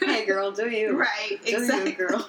hey, 0.06 0.26
girl, 0.26 0.52
do 0.52 0.70
you? 0.70 0.98
right? 0.98 1.40
Do 1.46 1.58
Exactly. 1.58 1.92
you, 1.92 1.98
girl? 1.98 2.28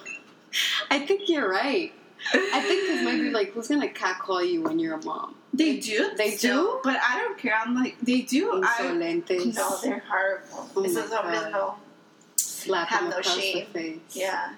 I 0.89 0.99
think 1.05 1.27
you're 1.29 1.49
right. 1.49 1.91
I 2.33 2.59
think 2.61 2.87
because 2.87 3.03
maybe 3.03 3.29
like 3.31 3.51
who's 3.51 3.67
gonna 3.67 3.89
catcall 3.89 4.43
you 4.43 4.63
when 4.63 4.79
you're 4.79 4.95
a 4.95 5.03
mom? 5.03 5.35
They 5.53 5.77
do. 5.79 6.11
They 6.17 6.31
still, 6.31 6.63
do? 6.75 6.79
but 6.83 6.97
I 7.01 7.19
don't 7.19 7.37
care. 7.37 7.53
I'm 7.55 7.75
like 7.75 7.97
they 8.01 8.21
do. 8.21 8.61
I, 8.65 8.81
Insolentes. 8.81 9.55
no, 9.55 9.77
they're 9.83 10.03
horrible. 10.07 10.69
Oh 10.75 10.81
This 10.81 10.95
is 10.95 11.11
no. 11.11 11.75
Slap 12.37 12.87
have 12.87 13.09
no 13.11 13.21
shame. 13.21 13.65
the 13.73 13.79
face. 13.79 13.99
Yeah. 14.13 14.53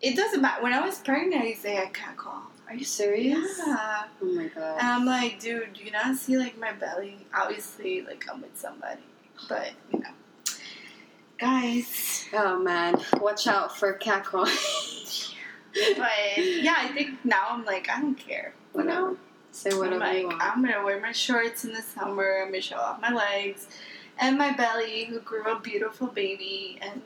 It 0.00 0.16
doesn't 0.16 0.40
matter. 0.40 0.62
When 0.62 0.72
I 0.72 0.84
was 0.84 0.98
pregnant, 0.98 1.42
I 1.42 1.46
used 1.48 1.62
to 1.62 1.68
get 1.68 1.92
catcall. 1.94 2.42
Are 2.68 2.74
you 2.74 2.84
serious? 2.84 3.58
Yeah. 3.58 4.04
Oh 4.22 4.26
my 4.26 4.48
god. 4.48 4.78
And 4.78 4.86
I'm 4.88 5.04
like, 5.06 5.38
dude, 5.40 5.72
do 5.74 5.84
you 5.84 5.90
not 5.92 6.16
see 6.16 6.36
like 6.38 6.58
my 6.58 6.72
belly? 6.72 7.18
Obviously, 7.34 8.02
like 8.02 8.24
I'm 8.30 8.40
with 8.42 8.56
somebody, 8.58 9.00
but 9.48 9.70
you 9.92 10.00
know, 10.00 10.10
guys. 11.38 12.26
oh 12.34 12.58
man, 12.58 12.96
watch 13.20 13.46
out 13.46 13.76
for 13.76 13.92
catcall. 13.94 14.46
But 15.96 16.10
yeah, 16.38 16.74
I 16.78 16.88
think 16.88 17.24
now 17.24 17.46
I'm 17.50 17.64
like, 17.64 17.88
I 17.88 18.00
don't 18.00 18.16
care. 18.16 18.54
You 18.74 18.82
know, 18.82 19.02
Whatever. 19.02 19.16
Say 19.52 19.70
I'm 19.70 19.78
whatever 19.78 19.98
like, 20.00 20.18
you 20.20 20.26
want. 20.28 20.42
I'm 20.42 20.64
gonna 20.64 20.82
wear 20.84 21.00
my 21.00 21.12
shorts 21.12 21.64
in 21.64 21.72
the 21.72 21.82
summer. 21.82 22.40
I'm 22.42 22.48
gonna 22.48 22.60
show 22.60 22.76
off 22.78 23.00
my 23.00 23.12
legs 23.12 23.68
and 24.18 24.36
my 24.36 24.52
belly, 24.52 25.04
who 25.04 25.20
grew 25.20 25.44
a 25.44 25.60
beautiful 25.60 26.08
baby, 26.08 26.78
and 26.82 27.00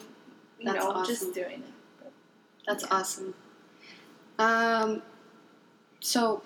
you 0.59 0.67
That's 0.73 0.83
know, 0.85 0.93
awesome. 0.93 1.15
just 1.15 1.35
doing 1.35 1.63
it. 1.67 1.72
That's 2.66 2.85
Yeah. 2.85 2.94
awesome. 2.94 3.35
Um, 4.38 5.03
so 6.01 6.42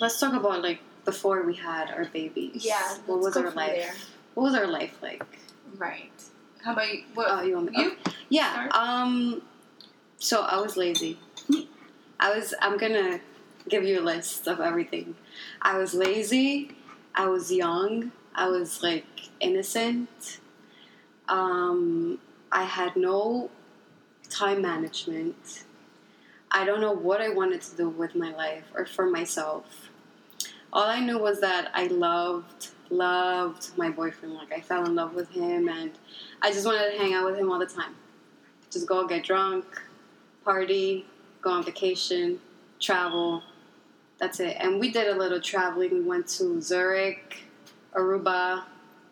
let's 0.00 0.18
talk 0.18 0.34
about 0.34 0.62
like 0.62 0.80
before 1.04 1.42
we 1.42 1.54
had 1.54 1.90
our 1.90 2.04
babies. 2.06 2.64
Yeah. 2.64 2.96
What 3.06 3.20
was 3.20 3.36
our 3.36 3.50
life? 3.50 3.76
there. 3.76 3.94
What 4.34 4.44
was 4.44 4.54
our 4.54 4.66
life 4.66 4.96
like? 5.02 5.22
Right. 5.76 6.10
How 6.62 6.72
about 6.72 6.92
you? 6.92 7.04
What? 7.14 7.26
Oh, 7.30 7.42
you 7.42 7.54
want 7.54 7.70
me? 7.72 7.82
you? 7.82 7.96
oh, 8.06 8.12
yeah. 8.28 8.52
Start. 8.68 8.74
Um. 8.74 9.42
So 10.18 10.42
I 10.42 10.60
was 10.60 10.76
lazy. 10.76 11.18
I 12.20 12.34
was. 12.36 12.52
I'm 12.60 12.76
gonna 12.76 13.20
give 13.68 13.84
you 13.84 14.00
a 14.00 14.02
list 14.04 14.46
of 14.46 14.60
everything. 14.60 15.14
I 15.62 15.78
was 15.78 15.94
lazy. 15.94 16.72
I 17.14 17.26
was 17.28 17.50
young. 17.50 18.12
I 18.34 18.48
was 18.48 18.82
like 18.82 19.06
innocent. 19.40 20.38
Um. 21.28 22.18
I 22.52 22.64
had 22.64 22.96
no 22.96 23.48
time 24.30 24.62
management. 24.62 25.64
I 26.50 26.64
don't 26.64 26.80
know 26.80 26.92
what 26.92 27.20
I 27.20 27.28
wanted 27.28 27.60
to 27.62 27.76
do 27.76 27.88
with 27.88 28.14
my 28.14 28.34
life 28.34 28.64
or 28.74 28.86
for 28.86 29.06
myself. 29.06 29.90
All 30.72 30.86
I 30.86 31.00
knew 31.00 31.18
was 31.18 31.40
that 31.40 31.70
I 31.74 31.88
loved, 31.88 32.68
loved 32.90 33.76
my 33.76 33.90
boyfriend. 33.90 34.34
Like 34.34 34.52
I 34.52 34.60
fell 34.60 34.84
in 34.86 34.94
love 34.94 35.14
with 35.14 35.30
him, 35.30 35.68
and 35.68 35.92
I 36.40 36.52
just 36.52 36.64
wanted 36.64 36.92
to 36.92 36.98
hang 36.98 37.12
out 37.12 37.24
with 37.26 37.36
him 37.36 37.50
all 37.50 37.58
the 37.58 37.66
time. 37.66 37.94
Just 38.70 38.86
go 38.86 39.06
get 39.06 39.24
drunk, 39.24 39.64
party, 40.44 41.06
go 41.42 41.50
on 41.50 41.64
vacation, 41.64 42.38
travel. 42.78 43.42
That's 44.18 44.38
it. 44.40 44.56
And 44.60 44.78
we 44.78 44.90
did 44.90 45.08
a 45.08 45.16
little 45.16 45.40
traveling. 45.40 45.92
We 45.92 46.02
went 46.02 46.28
to 46.28 46.60
Zurich, 46.60 47.42
Aruba, 47.94 48.64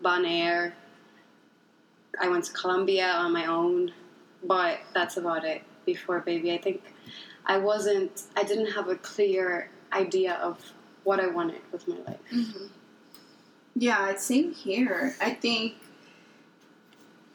Bonaire. 0.03 0.73
I 2.21 2.29
went 2.29 2.45
to 2.45 2.53
Colombia 2.53 3.09
on 3.09 3.33
my 3.33 3.47
own, 3.47 3.93
but 4.45 4.79
that's 4.95 5.17
about 5.17 5.45
it. 5.45 5.63
Before 5.87 6.21
baby, 6.21 6.53
I 6.53 6.59
think 6.59 6.83
I 7.47 7.57
wasn't. 7.59 8.23
I 8.37 8.43
didn't 8.43 8.73
have 8.73 8.89
a 8.89 8.97
clear 8.97 9.71
idea 9.93 10.35
of 10.35 10.61
what 11.05 11.19
I 11.21 11.29
wanted 11.29 11.61
with 11.73 11.89
my 11.89 11.97
life. 12.07 12.19
hmm 12.31 12.67
Yeah, 13.75 14.15
same 14.17 14.53
here. 14.53 15.17
I 15.21 15.33
think 15.33 15.77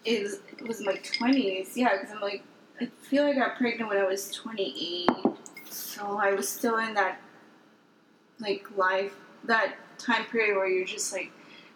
it 0.05 0.21
was, 0.23 0.33
it 0.57 0.67
was 0.67 0.81
my 0.85 0.95
twenties. 0.97 1.75
Yeah, 1.75 1.97
because 1.97 2.13
I'm 2.13 2.21
like, 2.21 2.43
I 2.79 2.85
feel 3.01 3.23
like 3.23 3.37
I 3.37 3.39
got 3.39 3.57
pregnant 3.57 3.89
when 3.89 3.97
I 3.97 4.05
was 4.05 4.31
28, 4.31 5.09
so 5.69 6.17
I 6.17 6.33
was 6.33 6.47
still 6.49 6.77
in 6.77 6.93
that 6.95 7.19
like 8.39 8.65
life, 8.75 9.15
that 9.45 9.75
time 9.97 10.25
period 10.25 10.55
where 10.57 10.67
you're 10.67 10.85
just 10.85 11.13
like 11.13 11.31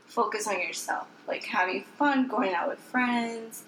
focus 0.05 0.47
on 0.47 0.59
yourself, 0.59 1.07
like 1.27 1.43
having 1.43 1.83
fun, 1.97 2.27
going 2.27 2.53
out 2.53 2.67
with 2.69 2.79
friends, 2.79 3.63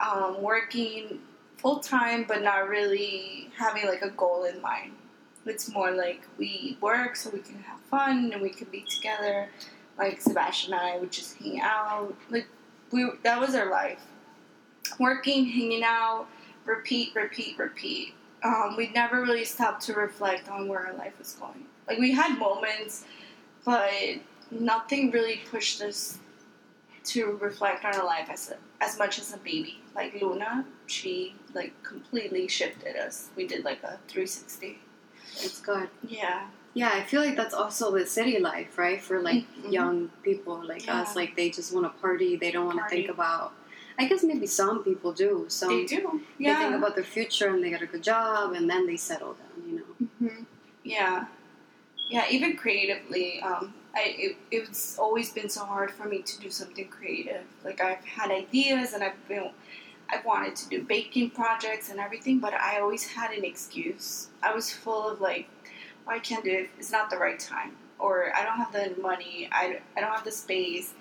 um, 0.00 0.42
working 0.42 1.20
full 1.56 1.80
time, 1.80 2.24
but 2.28 2.42
not 2.42 2.68
really 2.68 3.50
having 3.56 3.86
like 3.86 4.02
a 4.02 4.10
goal 4.10 4.44
in 4.44 4.60
mind. 4.60 4.92
It's 5.46 5.72
more 5.72 5.92
like 5.92 6.22
we 6.38 6.76
work 6.80 7.16
so 7.16 7.30
we 7.30 7.38
can 7.38 7.58
have 7.60 7.80
fun 7.82 8.30
and 8.32 8.42
we 8.42 8.50
can 8.50 8.68
be 8.68 8.82
together. 8.82 9.48
Like 9.98 10.20
Sebastian 10.20 10.74
and 10.74 10.82
I 10.82 10.98
would 10.98 11.12
just 11.12 11.36
hang 11.36 11.60
out. 11.60 12.14
Like 12.30 12.46
we 12.90 13.10
that 13.22 13.40
was 13.40 13.54
our 13.54 13.70
life. 13.70 14.00
Working, 14.98 15.46
hanging 15.46 15.82
out, 15.82 16.26
repeat, 16.64 17.14
repeat, 17.14 17.58
repeat. 17.58 18.14
Um, 18.44 18.74
we 18.76 18.90
never 18.90 19.22
really 19.22 19.44
stopped 19.44 19.82
to 19.86 19.94
reflect 19.94 20.48
on 20.48 20.68
where 20.68 20.86
our 20.86 20.94
life 20.94 21.18
was 21.18 21.32
going. 21.32 21.64
Like 21.88 21.98
we 21.98 22.12
had 22.12 22.38
moments, 22.38 23.04
but 23.64 23.90
nothing 24.50 25.10
really 25.10 25.40
pushed 25.50 25.80
us 25.80 26.18
to 27.06 27.36
reflect 27.40 27.84
on 27.84 27.94
our 27.94 28.04
life 28.04 28.28
as 28.30 28.50
a, 28.50 28.56
as 28.84 28.98
much 28.98 29.18
as 29.18 29.32
a 29.32 29.38
baby. 29.38 29.80
Like 29.94 30.20
Luna, 30.20 30.64
she 30.86 31.34
like 31.54 31.72
completely 31.82 32.48
shifted 32.48 32.96
us. 32.96 33.28
We 33.36 33.46
did 33.46 33.64
like 33.64 33.82
a 33.82 33.98
360. 34.08 34.78
It's 35.38 35.60
good. 35.60 35.88
Yeah. 36.06 36.48
Yeah, 36.74 36.90
I 36.92 37.02
feel 37.02 37.22
like 37.22 37.36
that's 37.36 37.54
also 37.54 37.90
the 37.90 38.04
city 38.06 38.38
life, 38.38 38.76
right? 38.76 39.00
For 39.00 39.20
like 39.20 39.44
Mhm. 39.62 39.72
young 39.72 40.08
people 40.22 40.62
like 40.66 40.86
Yeah. 40.86 41.00
us, 41.00 41.16
like 41.16 41.34
they 41.36 41.48
just 41.50 41.72
want 41.72 41.86
to 41.86 42.00
party. 42.00 42.36
They 42.36 42.50
don't 42.50 42.66
want 42.66 42.78
to 42.78 42.88
think 42.88 43.08
about. 43.08 43.52
I 43.98 44.04
guess 44.06 44.22
maybe 44.22 44.46
some 44.46 44.84
people 44.84 45.12
do. 45.12 45.46
Some 45.48 45.70
they 45.70 45.84
do. 45.86 46.20
they 46.38 46.44
Yeah. 46.44 46.58
think 46.58 46.74
about 46.74 46.94
their 46.96 47.04
future 47.04 47.48
and 47.48 47.64
they 47.64 47.70
get 47.70 47.80
a 47.80 47.86
good 47.86 48.02
job 48.02 48.52
and 48.52 48.68
then 48.68 48.86
they 48.86 48.96
settle 48.96 49.34
down. 49.34 49.62
You 49.68 49.74
know. 49.78 50.06
hmm 50.18 50.44
Yeah, 50.84 51.26
yeah. 52.10 52.26
Even 52.30 52.56
creatively, 52.56 53.40
um, 53.42 53.72
I 53.96 54.14
it, 54.18 54.36
it's 54.50 54.98
always 54.98 55.32
been 55.32 55.48
so 55.48 55.64
hard 55.64 55.90
for 55.90 56.06
me 56.06 56.20
to 56.22 56.40
do 56.40 56.50
something 56.50 56.88
creative. 56.88 57.42
Like 57.64 57.80
I've 57.80 58.04
had 58.04 58.30
ideas 58.30 58.92
and 58.92 59.02
I've 59.02 59.28
been, 59.28 59.50
I 60.10 60.20
wanted 60.24 60.54
to 60.56 60.68
do 60.68 60.82
baking 60.82 61.30
projects 61.30 61.90
and 61.90 61.98
everything, 61.98 62.38
but 62.38 62.52
I 62.54 62.80
always 62.80 63.04
had 63.06 63.30
an 63.32 63.44
excuse. 63.44 64.28
I 64.42 64.54
was 64.54 64.70
full 64.72 65.08
of 65.08 65.20
like, 65.20 65.48
oh, 66.06 66.10
I 66.12 66.18
can't 66.18 66.44
do 66.44 66.50
it. 66.50 66.70
It's 66.78 66.92
not 66.92 67.10
the 67.10 67.16
right 67.16 67.40
time, 67.40 67.72
or 67.98 68.32
I 68.36 68.44
don't 68.44 68.58
have 68.58 68.72
the 68.72 69.00
money. 69.00 69.48
I 69.50 69.80
I 69.96 70.00
don't 70.02 70.10
have 70.12 70.24
the 70.24 70.32
space. 70.32 70.92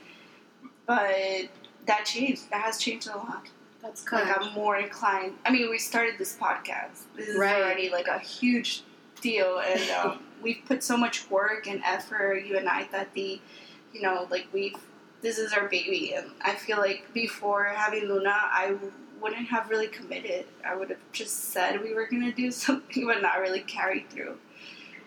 But 0.85 1.49
that 1.87 2.05
changed. 2.05 2.49
That 2.51 2.61
has 2.61 2.77
changed 2.77 3.07
a 3.07 3.17
lot. 3.17 3.47
That's 3.81 4.03
good. 4.03 4.19
Like 4.27 4.37
I'm 4.39 4.53
more 4.53 4.77
inclined. 4.77 5.33
I 5.45 5.51
mean, 5.51 5.69
we 5.69 5.77
started 5.79 6.15
this 6.17 6.35
podcast. 6.37 7.03
This 7.15 7.27
is 7.29 7.37
Right. 7.37 7.55
already 7.61 7.89
like 7.89 8.07
a 8.07 8.19
huge 8.19 8.83
deal, 9.25 9.59
and 9.59 9.89
um, 9.91 10.19
we've 10.41 10.61
put 10.67 10.83
so 10.83 10.95
much 10.95 11.29
work 11.29 11.67
and 11.67 11.81
effort. 11.83 12.45
You 12.45 12.57
and 12.57 12.69
I 12.69 12.85
that 12.91 13.13
the, 13.13 13.39
you 13.93 14.01
know, 14.01 14.27
like 14.29 14.47
we've. 14.53 14.75
This 15.21 15.39
is 15.39 15.53
our 15.53 15.67
baby, 15.67 16.13
and 16.15 16.27
I 16.41 16.53
feel 16.53 16.77
like 16.77 17.11
before 17.11 17.63
having 17.65 18.03
Luna, 18.05 18.29
I 18.29 18.75
wouldn't 19.19 19.47
have 19.47 19.71
really 19.71 19.87
committed. 19.87 20.45
I 20.63 20.75
would 20.75 20.89
have 20.91 20.99
just 21.13 21.35
said 21.45 21.81
we 21.81 21.95
were 21.95 22.05
gonna 22.11 22.31
do 22.31 22.51
something, 22.65 23.05
but 23.07 23.21
not 23.23 23.39
really 23.39 23.61
carried 23.61 24.07
through. 24.11 24.37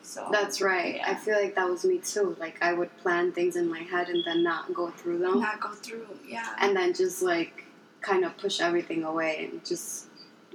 So 0.02 0.28
That's 0.33 0.61
right. 0.61 0.96
Yeah. 0.96 1.11
I 1.11 1.14
feel 1.14 1.37
like 1.40 1.54
that 1.54 1.68
was 1.68 1.85
me 1.85 1.98
too. 1.98 2.35
Like 2.40 2.57
I 2.62 2.72
would 2.72 2.90
plan 2.98 3.31
things 3.31 3.54
in 3.57 3.68
my 3.70 3.81
head 3.81 4.09
and 4.09 4.24
then 4.26 4.42
not 4.42 4.72
go 4.74 4.90
through 4.90 5.18
them, 5.18 5.38
not 5.40 5.61
go 5.61 5.72
through. 5.72 6.07
Yeah. 6.26 6.48
and 6.59 6.74
then 6.74 6.94
just 6.94 7.22
like 7.22 7.64
kind 8.00 8.24
of 8.24 8.37
push 8.38 8.59
everything 8.61 9.04
away 9.04 9.33
and 9.44 9.64
just 9.64 10.07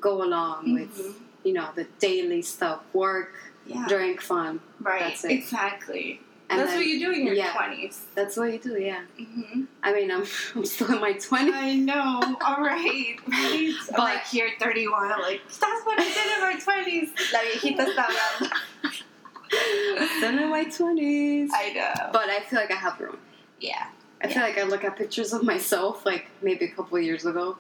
go 0.02 0.24
along 0.24 0.74
with 0.74 0.98
Mhm. 0.98 1.14
you 1.46 1.54
know 1.54 1.70
the 1.76 1.86
daily 2.00 2.42
stuff, 2.42 2.82
work, 2.94 3.53
Yeah. 3.66 3.86
drink, 3.88 4.22
fun, 4.22 4.60
Right. 4.82 5.00
that's 5.00 5.24
it. 5.24 5.32
Exactly. 5.32 6.20
and 6.50 6.60
That's 6.60 6.72
then 6.72 6.80
what 6.80 6.86
you 6.88 7.00
do 7.00 7.12
in 7.12 7.26
your 7.26 7.36
yeah. 7.36 7.54
twenties. 7.54 8.06
that's 8.16 8.36
what 8.38 8.52
you 8.52 8.60
do. 8.60 8.78
Yeah. 8.80 9.02
Mm-hmm. 9.20 9.64
I 9.82 9.94
mean, 9.94 10.12
I'm, 10.12 10.26
I'm 10.56 10.66
still 10.66 10.92
in 10.94 11.00
my 11.02 11.14
twenties. 11.14 11.54
I 11.56 11.74
know. 11.76 12.20
All 12.46 12.62
right, 12.62 13.16
right. 13.28 13.74
But- 13.90 14.00
like 14.00 14.26
here, 14.28 14.50
31. 14.60 15.10
Like 15.22 15.42
that's 15.48 15.86
what 15.86 16.00
I 16.00 16.04
did 16.04 16.28
in 16.36 16.42
my 16.42 16.56
20s. 16.60 17.34
La 17.34 17.40
viejita 17.40 17.86
está 17.88 18.06
hablando. 18.06 18.56
Still 20.18 20.38
in 20.40 20.50
my 20.50 20.64
twenties. 20.66 21.52
I 21.54 21.74
know. 21.74 22.10
But 22.12 22.30
I 22.30 22.40
feel 22.42 22.60
like 22.60 22.72
I 22.72 22.76
have 22.76 22.98
grown. 22.98 23.18
Yeah. 23.60 23.88
I 24.22 24.28
feel 24.28 24.42
like 24.42 24.58
I 24.58 24.64
look 24.64 24.84
at 24.84 24.96
pictures 24.98 25.34
of 25.34 25.44
myself, 25.44 26.06
like 26.06 26.28
maybe 26.42 26.66
a 26.66 26.72
couple 26.72 26.98
of 26.98 27.04
years 27.04 27.26
ago, 27.26 27.58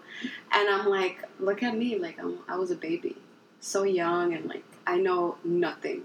and 0.51 0.69
I'm 0.69 0.87
like, 0.87 1.17
look 1.39 1.61
at 1.61 1.77
me, 1.77 1.99
like 1.99 2.17
I'm, 2.19 2.39
I 2.47 2.55
was 2.55 2.71
a 2.71 2.75
baby, 2.75 3.17
so 3.59 3.83
young, 3.83 4.33
and 4.33 4.45
like 4.47 4.63
I 4.85 4.97
know 4.97 5.37
nothing. 5.43 6.03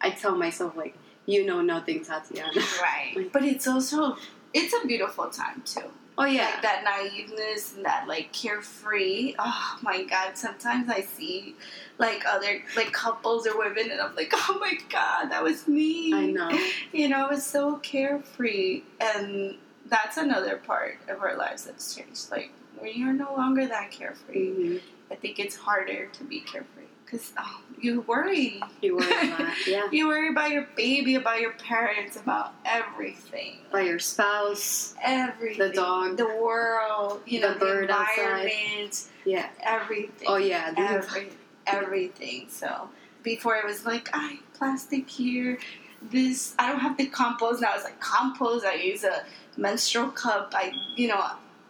I 0.00 0.10
tell 0.10 0.36
myself 0.36 0.76
like, 0.76 0.94
you 1.26 1.44
know 1.46 1.60
nothing, 1.62 2.04
Tatiana. 2.04 2.52
Right. 2.82 3.30
But 3.32 3.44
it's 3.44 3.66
also 3.66 4.16
it's 4.52 4.74
a 4.74 4.86
beautiful 4.86 5.28
time 5.30 5.62
too. 5.64 5.90
oh 6.18 6.24
yeah, 6.24 6.44
Like 6.44 6.62
that 6.62 6.84
naiveness 6.84 7.74
and 7.76 7.84
that 7.84 8.06
like 8.06 8.32
carefree. 8.32 9.34
Oh 9.38 9.78
my 9.82 10.04
god! 10.04 10.36
Sometimes 10.36 10.88
I 10.90 11.00
see 11.00 11.56
like 11.98 12.22
other 12.28 12.62
like 12.76 12.92
couples 12.92 13.46
or 13.46 13.56
women, 13.58 13.90
and 13.90 14.00
I'm 14.00 14.14
like, 14.14 14.30
oh 14.34 14.58
my 14.60 14.74
god, 14.90 15.30
that 15.30 15.42
was 15.42 15.66
me. 15.66 16.12
I 16.14 16.26
know. 16.26 16.50
You 16.92 17.08
know, 17.08 17.28
it's 17.30 17.46
so 17.46 17.76
carefree, 17.78 18.82
and 19.00 19.56
that's 19.86 20.16
another 20.16 20.56
part 20.58 20.98
of 21.08 21.20
our 21.22 21.36
lives 21.36 21.64
that's 21.64 21.94
changed. 21.94 22.30
Like 22.30 22.50
when 22.78 22.92
you're 22.94 23.12
no 23.12 23.34
longer 23.34 23.66
that 23.66 23.90
carefree, 23.90 24.50
Mhm. 24.50 24.80
I 25.10 25.14
think 25.16 25.38
it's 25.38 25.56
harder 25.56 26.06
to 26.06 26.24
be 26.24 26.40
carefree 26.40 26.83
because 27.14 27.32
oh, 27.38 27.60
you 27.80 28.00
worry. 28.02 28.60
You 28.82 28.96
worry 28.96 29.28
a 29.28 29.30
lot, 29.30 29.54
yeah. 29.68 29.88
You 29.92 30.08
worry 30.08 30.30
about 30.30 30.50
your 30.50 30.66
baby, 30.76 31.14
about 31.14 31.40
your 31.40 31.52
parents, 31.52 32.16
about 32.16 32.54
everything. 32.64 33.58
By 33.70 33.82
your 33.82 34.00
spouse, 34.00 34.94
Everything. 35.02 35.68
The 35.68 35.74
dog. 35.74 36.16
The 36.16 36.26
world. 36.26 37.20
You 37.26 37.40
The 37.40 37.46
know, 37.48 37.54
the, 37.54 37.60
bird 37.60 37.90
outside. 37.90 38.18
environment. 38.18 39.04
yeah. 39.24 39.48
Everything. 39.60 40.26
Oh 40.28 40.36
yeah, 40.36 40.72
Every, 40.76 41.30
everything. 41.68 42.46
So 42.48 42.88
before 43.22 43.56
it 43.56 43.64
was 43.64 43.86
like, 43.86 44.08
I 44.12 44.38
plastic 44.54 45.08
here. 45.08 45.58
This 46.02 46.54
I 46.58 46.70
don't 46.70 46.80
have 46.80 46.96
the 46.96 47.06
compost 47.06 47.62
now. 47.62 47.74
It's 47.74 47.84
like 47.84 48.00
compost. 48.00 48.64
I 48.66 48.74
use 48.74 49.04
a 49.04 49.24
menstrual 49.56 50.08
cup. 50.08 50.52
I 50.54 50.72
you 50.96 51.08
know 51.08 51.24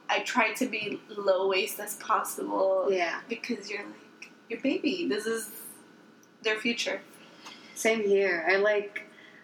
I 0.09 0.21
try 0.21 0.53
to 0.55 0.67
be 0.67 1.01
low 1.09 1.49
waste 1.49 1.79
as 1.79 1.95
possible 1.97 2.89
yeah. 2.91 3.21
because 3.29 3.71
you're 3.71 3.85
like 3.85 4.04
your 4.49 4.61
baby. 4.61 5.07
This 5.09 5.27
is 5.27 5.51
their 6.43 6.57
future. 6.57 7.01
Same 7.75 8.03
here. 8.03 8.47
I 8.51 8.57
like. 8.57 9.03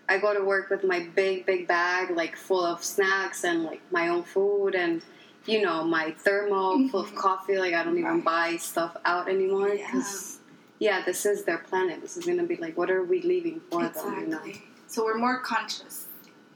I 0.08 0.18
go 0.18 0.34
to 0.34 0.42
work 0.42 0.70
with 0.70 0.82
my 0.82 1.06
big, 1.14 1.46
big 1.46 1.68
bag, 1.68 2.10
like 2.10 2.36
full 2.36 2.64
of 2.64 2.82
snacks 2.82 3.44
and 3.44 3.62
like 3.62 3.80
my 3.92 4.08
own 4.08 4.24
food 4.24 4.74
and, 4.74 5.02
you 5.46 5.62
know, 5.62 5.84
my 5.84 6.10
thermo 6.10 6.88
full 6.88 7.00
of 7.02 7.12
Mhm. 7.12 7.16
coffee. 7.16 7.58
Like 7.58 7.74
I 7.74 7.84
don't 7.84 7.96
even 7.96 8.20
buy 8.22 8.56
stuff 8.56 8.96
out 9.04 9.28
anymore 9.28 9.68
Yeah. 9.68 9.86
because, 9.86 10.40
yeah. 10.80 11.04
this 11.04 11.24
is 11.24 11.44
their 11.44 11.58
planet. 11.58 12.00
This 12.00 12.16
is 12.16 12.26
gonna 12.26 12.42
be 12.42 12.56
like, 12.56 12.76
what 12.76 12.90
are 12.90 13.04
we 13.04 13.22
leaving 13.22 13.60
for 13.70 13.86
them? 13.86 14.14
You 14.20 14.26
know, 14.26 14.38
Exactly. 14.38 14.62
So 14.88 15.04
we're 15.04 15.16
more 15.18 15.38
conscious 15.38 16.08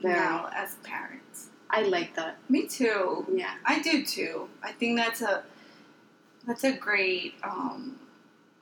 Very. 0.03 0.15
now 0.15 0.51
as 0.53 0.75
parents. 0.83 1.51
I 1.71 1.83
like 1.83 2.17
that. 2.17 2.39
Me 2.49 2.67
too. 2.67 3.25
Yeah, 3.33 3.55
I 3.65 3.79
do 3.83 4.05
too. 4.05 4.49
I 4.65 4.73
think 4.73 4.97
that's 4.99 5.23
a 5.23 5.45
that's 6.45 6.65
a 6.65 6.73
great 6.73 7.35
um, 7.45 8.01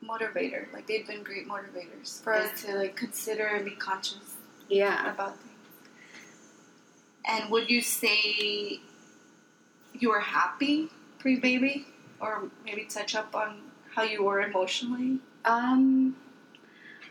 motivator. 0.07 0.73
Like 0.73 0.87
they've 0.87 1.07
been 1.07 1.23
great 1.23 1.49
motivators 1.49 2.23
for 2.23 2.33
us 2.33 2.62
to 2.62 2.75
like 2.75 2.97
consider 2.97 3.47
and 3.47 3.65
be 3.65 3.73
conscious 3.73 4.37
yeah. 4.69 5.11
about 5.11 5.37
things. 5.37 5.49
And 7.27 7.51
would 7.51 7.71
you 7.71 7.81
say 7.81 8.81
you 9.95 10.11
were 10.11 10.21
happy 10.21 10.88
pre 11.19 11.38
baby, 11.38 11.87
or 12.21 12.49
maybe 12.65 12.85
touch 12.85 13.15
up 13.15 13.35
on 13.35 13.61
how 13.95 14.03
you 14.03 14.25
were 14.25 14.41
emotionally? 14.41 15.19
Um, 15.45 16.17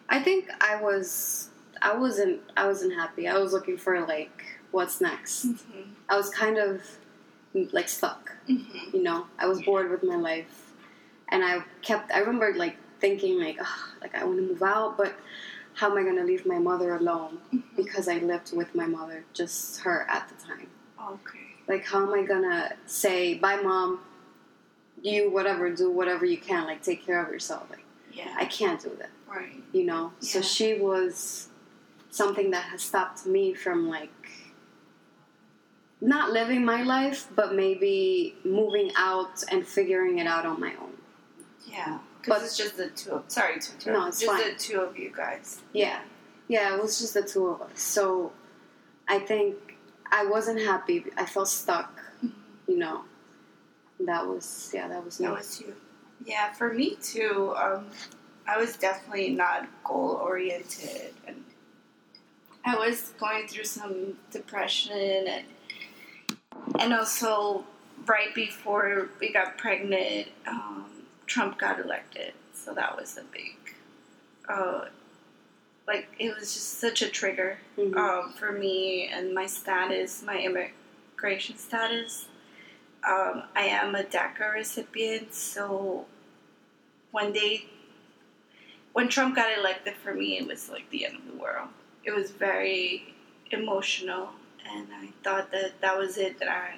I 0.09 0.21
think 0.21 0.49
I 0.59 0.81
was. 0.81 1.49
I 1.81 1.95
wasn't. 1.95 2.41
I 2.57 2.67
wasn't 2.67 2.93
happy. 2.93 3.27
I 3.27 3.37
was 3.37 3.53
looking 3.53 3.77
for 3.77 4.05
like, 4.05 4.43
what's 4.71 4.99
next. 4.99 5.47
Mm-hmm. 5.47 5.93
I 6.09 6.17
was 6.17 6.29
kind 6.29 6.57
of 6.57 6.81
like 7.53 7.87
stuck. 7.89 8.31
Mm-hmm. 8.49 8.97
you 8.97 9.03
know 9.03 9.27
i 9.37 9.45
was 9.45 9.61
bored 9.61 9.91
with 9.91 10.01
my 10.01 10.15
life 10.15 10.73
and 11.29 11.43
i 11.43 11.63
kept 11.83 12.11
i 12.11 12.17
remember 12.17 12.53
like 12.55 12.75
thinking 13.01 13.39
like 13.39 13.57
oh, 13.61 13.85
like 14.01 14.13
i 14.15 14.23
want 14.23 14.37
to 14.37 14.43
move 14.43 14.63
out 14.63 14.97
but 14.97 15.13
how 15.73 15.89
am 15.91 15.97
i 15.97 16.03
going 16.03 16.15
to 16.15 16.23
leave 16.23 16.45
my 16.45 16.59
mother 16.59 16.95
alone 16.95 17.39
mm-hmm. 17.53 17.59
because 17.75 18.07
i 18.07 18.17
lived 18.19 18.55
with 18.55 18.73
my 18.75 18.85
mother 18.85 19.23
just 19.33 19.81
her 19.81 20.05
at 20.09 20.29
the 20.29 20.35
time 20.45 20.67
Okay. 21.13 21.39
like 21.67 21.83
how 21.85 21.99
am 22.05 22.13
i 22.13 22.23
going 22.23 22.43
to 22.43 22.71
say 22.85 23.33
bye 23.33 23.59
mom 23.61 23.99
you 25.01 25.31
whatever 25.31 25.69
do 25.73 25.91
whatever 25.91 26.25
you 26.25 26.37
can 26.37 26.65
like 26.65 26.83
take 26.83 27.03
care 27.05 27.23
of 27.25 27.31
yourself 27.31 27.67
like 27.71 27.83
Yeah. 28.13 28.33
i 28.37 28.45
can't 28.45 28.79
do 28.81 28.91
that 28.99 29.09
right. 29.27 29.61
you 29.73 29.83
know 29.85 30.13
Yeah. 30.21 30.29
so 30.33 30.41
she 30.41 30.75
was 30.79 31.49
something 32.11 32.51
that 32.51 32.65
has 32.65 32.81
stopped 32.83 33.25
me 33.25 33.53
from 33.53 33.89
like 33.89 34.11
not 36.01 36.31
living 36.31 36.63
my 36.65 36.83
life 36.83 37.27
but 37.35 37.55
maybe 37.55 38.35
moving 38.43 38.91
out 38.97 39.43
and 39.51 39.65
figuring 39.65 40.19
it 40.19 40.27
out 40.27 40.45
on 40.45 40.59
my 40.59 40.73
own 40.81 40.93
Yeah. 41.65 41.99
But- 42.27 42.35
Because 42.41 42.43
it's 42.43 42.57
just 42.57 42.77
the 42.77 42.89
two. 42.89 43.11
Of, 43.11 43.23
sorry 43.27 43.59
to 43.59 43.73
interrupt. 43.73 43.99
No, 43.99 44.07
it's 44.07 44.19
just 44.19 44.31
fine. 44.31 44.53
the 44.53 44.57
two 44.59 44.79
of 44.81 44.97
you 44.97 45.11
guys. 45.15 45.59
yeah 45.73 45.99
yeah 46.47 46.75
it 46.75 46.81
was 46.81 46.99
just 46.99 47.13
the 47.13 47.21
two 47.23 47.47
of 47.47 47.61
us 47.61 47.79
so 47.79 48.31
i 49.07 49.17
think 49.19 49.55
i 50.11 50.25
wasn't 50.25 50.59
happy 50.59 51.05
i 51.15 51.25
felt 51.25 51.47
stuck 51.47 52.01
you 52.67 52.77
know 52.77 53.03
that 54.01 54.25
was 54.27 54.69
yeah 54.73 54.87
that 54.87 55.03
was 55.05 55.19
me 55.19 55.27
That 55.27 55.37
was 55.37 55.61
you. 55.61 55.73
Yeah, 56.25 56.51
for 56.53 56.71
me 56.73 56.95
too. 57.01 57.53
Um, 57.57 57.87
I 58.47 58.57
was 58.57 58.75
definitely 58.77 59.29
not 59.31 59.67
goal 59.83 60.19
oriented, 60.21 61.13
and 61.27 61.43
I 62.63 62.75
was 62.75 63.13
going 63.19 63.47
through 63.47 63.63
some 63.63 64.17
depression, 64.31 65.25
and 65.27 65.45
and 66.79 66.93
also 66.93 67.63
right 68.05 68.33
before 68.35 69.09
we 69.19 69.31
got 69.33 69.57
pregnant, 69.57 70.27
um, 70.47 70.85
Trump 71.31 71.57
got 71.57 71.79
elected, 71.79 72.33
so 72.53 72.73
that 72.73 72.97
was 72.97 73.17
a 73.17 73.23
big, 73.23 73.55
uh, 74.49 74.83
like 75.87 76.09
it 76.19 76.35
was 76.35 76.53
just 76.53 76.79
such 76.79 77.01
a 77.01 77.07
trigger 77.07 77.57
Mhm. 77.77 77.95
um, 77.95 78.33
for 78.33 78.51
me 78.51 79.07
and 79.07 79.33
my 79.33 79.45
status, 79.45 80.21
my 80.21 80.37
immigration 80.37 81.57
status. 81.57 82.25
Um, 83.05 83.43
I 83.55 83.61
am 83.63 83.95
a 83.95 84.03
DACA 84.03 84.53
recipient, 84.53 85.33
so 85.33 86.05
when 87.11 87.31
they, 87.31 87.65
when 88.91 89.07
Trump 89.07 89.33
got 89.35 89.57
elected 89.57 89.95
for 90.03 90.13
me, 90.13 90.37
it 90.37 90.45
was 90.45 90.69
like 90.69 90.89
the 90.89 91.05
end 91.05 91.15
of 91.15 91.25
the 91.27 91.37
world. 91.37 91.69
It 92.03 92.11
was 92.11 92.31
very 92.31 93.13
emotional, 93.51 94.33
and 94.69 94.89
I 94.93 95.13
thought 95.23 95.49
that 95.51 95.79
that 95.79 95.97
was 95.97 96.17
it. 96.17 96.39
That 96.39 96.49
I, 96.49 96.77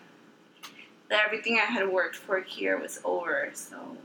that 1.09 1.25
everything 1.25 1.55
I 1.57 1.65
had 1.65 1.89
worked 1.89 2.15
for 2.15 2.39
here 2.41 2.77
was 2.77 3.01
over. 3.03 3.49
So 3.55 3.97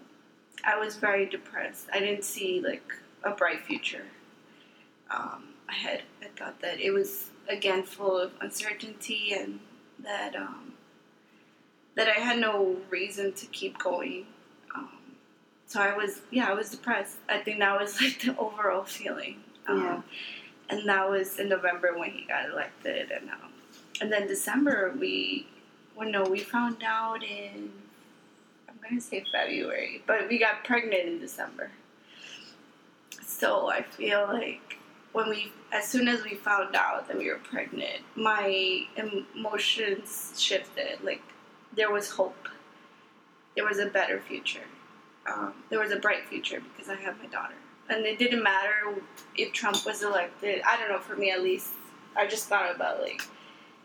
I 0.65 0.79
was 0.79 0.97
very 0.97 1.27
depressed. 1.27 1.89
I 1.93 2.01
didn't 2.01 2.25
see 2.25 2.61
like 2.61 2.93
a 3.25 3.31
bright 3.31 3.61
future 3.61 4.05
um, 5.11 5.45
ahead. 5.69 6.03
I 6.23 6.27
thought 6.39 6.61
that 6.61 6.81
it 6.81 6.91
was 6.91 7.31
again 7.49 7.83
full 7.83 8.19
of 8.19 8.33
uncertainty 8.41 9.35
and 9.39 9.61
that 10.01 10.37
um, 10.37 10.75
that 11.99 12.09
I 12.09 12.21
had 12.21 12.39
no 12.39 12.77
reason 12.91 13.33
to 13.33 13.47
keep 13.47 13.77
going. 13.79 14.27
Um, 14.75 14.89
so 15.67 15.81
I 15.81 15.97
was, 15.97 16.21
yeah, 16.31 16.49
I 16.49 16.55
was 16.55 16.71
depressed. 16.71 17.17
I 17.29 17.39
think 17.39 17.59
that 17.59 17.79
was 17.79 18.01
like 18.01 18.21
the 18.21 18.37
overall 18.39 18.85
feeling. 18.85 19.43
Um, 19.67 19.83
Yeah. 19.83 20.03
And 20.71 20.87
that 20.87 21.09
was 21.09 21.39
in 21.39 21.49
November 21.49 21.99
when 21.99 22.11
he 22.11 22.27
got 22.27 22.51
elected, 22.51 23.11
and 23.11 23.31
um, 23.31 23.53
and 24.03 24.13
then 24.13 24.27
December 24.27 24.95
we, 25.01 25.47
well, 25.97 26.11
no, 26.11 26.25
we 26.25 26.41
found 26.41 26.83
out 26.85 27.23
in, 27.25 27.73
gonna 28.89 29.01
say 29.01 29.25
February, 29.33 30.03
but 30.07 30.29
we 30.29 30.39
got 30.39 30.65
pregnant 30.65 31.07
in 31.07 31.19
December. 31.19 31.71
So 33.23 33.71
I 33.71 33.83
feel 33.83 34.27
like 34.27 34.79
when 35.13 35.29
we, 35.29 35.53
as 35.73 35.87
soon 35.87 36.09
as 36.09 36.23
we 36.25 36.35
found 36.35 36.75
out 36.75 37.09
that 37.09 37.17
we 37.17 37.29
were 37.29 37.39
pregnant, 37.39 38.03
my 38.15 38.87
emotions 38.97 40.35
shifted. 40.39 41.03
Like 41.03 41.23
there 41.75 41.91
was 41.91 42.11
hope. 42.11 42.49
There 43.55 43.65
was 43.65 43.79
a 43.79 43.87
better 43.87 44.21
future. 44.21 44.67
Um, 45.27 45.55
there 45.69 45.81
was 45.81 45.93
a 45.93 45.97
bright 45.97 46.27
future 46.29 46.61
because 46.61 46.89
I 46.91 46.95
had 46.95 47.19
my 47.19 47.27
daughter. 47.27 47.55
And 47.91 48.05
it 48.05 48.19
didn't 48.19 48.43
matter 48.43 49.01
if 49.37 49.53
Trump 49.53 49.85
was 49.85 50.03
elected. 50.03 50.63
I 50.67 50.79
don't 50.79 50.91
know, 50.91 51.01
for 51.01 51.17
me 51.17 51.31
at 51.31 51.43
least, 51.43 51.71
I 52.17 52.27
just 52.27 52.49
thought 52.49 52.75
about 52.75 53.01
like, 53.01 53.23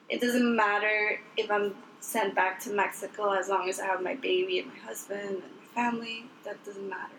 it 0.10 0.20
doesn't 0.22 0.56
matter 0.56 1.20
if 1.38 1.50
I'm 1.50 1.74
sent 2.04 2.36
back 2.36 2.60
to 2.60 2.70
Mexico 2.70 3.32
as 3.32 3.48
long 3.48 3.70
as 3.70 3.80
I 3.80 3.86
have 3.86 4.04
my 4.04 4.16
baby 4.16 4.60
and 4.60 4.68
my 4.68 4.80
husband 4.80 5.22
and 5.22 5.38
my 5.40 5.66
family. 5.74 6.26
That 6.44 6.64
doesn't 6.66 6.88
matter. 6.90 7.16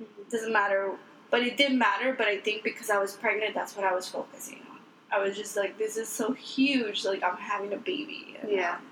It 0.00 0.30
doesn't 0.30 0.52
matter. 0.52 0.92
But 1.30 1.42
it 1.42 1.56
did 1.56 1.72
matter, 1.72 2.14
but 2.16 2.26
I 2.28 2.38
think 2.38 2.62
because 2.62 2.88
I 2.88 2.98
was 2.98 3.12
pregnant, 3.14 3.54
that's 3.54 3.76
what 3.76 3.84
I 3.84 3.92
was 3.94 4.08
focusing 4.08 4.60
on. 4.70 4.78
I 5.12 5.20
was 5.22 5.36
just 5.36 5.56
like, 5.56 5.76
this 5.76 5.96
is 5.96 6.08
so 6.08 6.32
huge. 6.32 7.04
Like, 7.04 7.22
I'm 7.24 7.36
having 7.36 7.72
a 7.72 7.76
baby. 7.76 8.36
And, 8.40 8.50
Yeah. 8.52 8.74
um, 8.76 8.86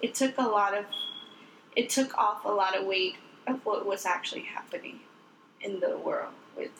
it 0.00 0.14
took 0.14 0.38
a 0.38 0.42
lot 0.42 0.74
of, 0.74 0.86
it 1.76 1.90
took 1.90 2.16
off 2.16 2.44
a 2.46 2.48
lot 2.48 2.74
of 2.76 2.86
weight 2.86 3.16
of 3.46 3.64
what 3.66 3.84
was 3.86 4.06
actually 4.06 4.42
happening 4.42 5.00
in 5.60 5.80
the 5.80 5.98
world 5.98 6.32
with, 6.56 6.70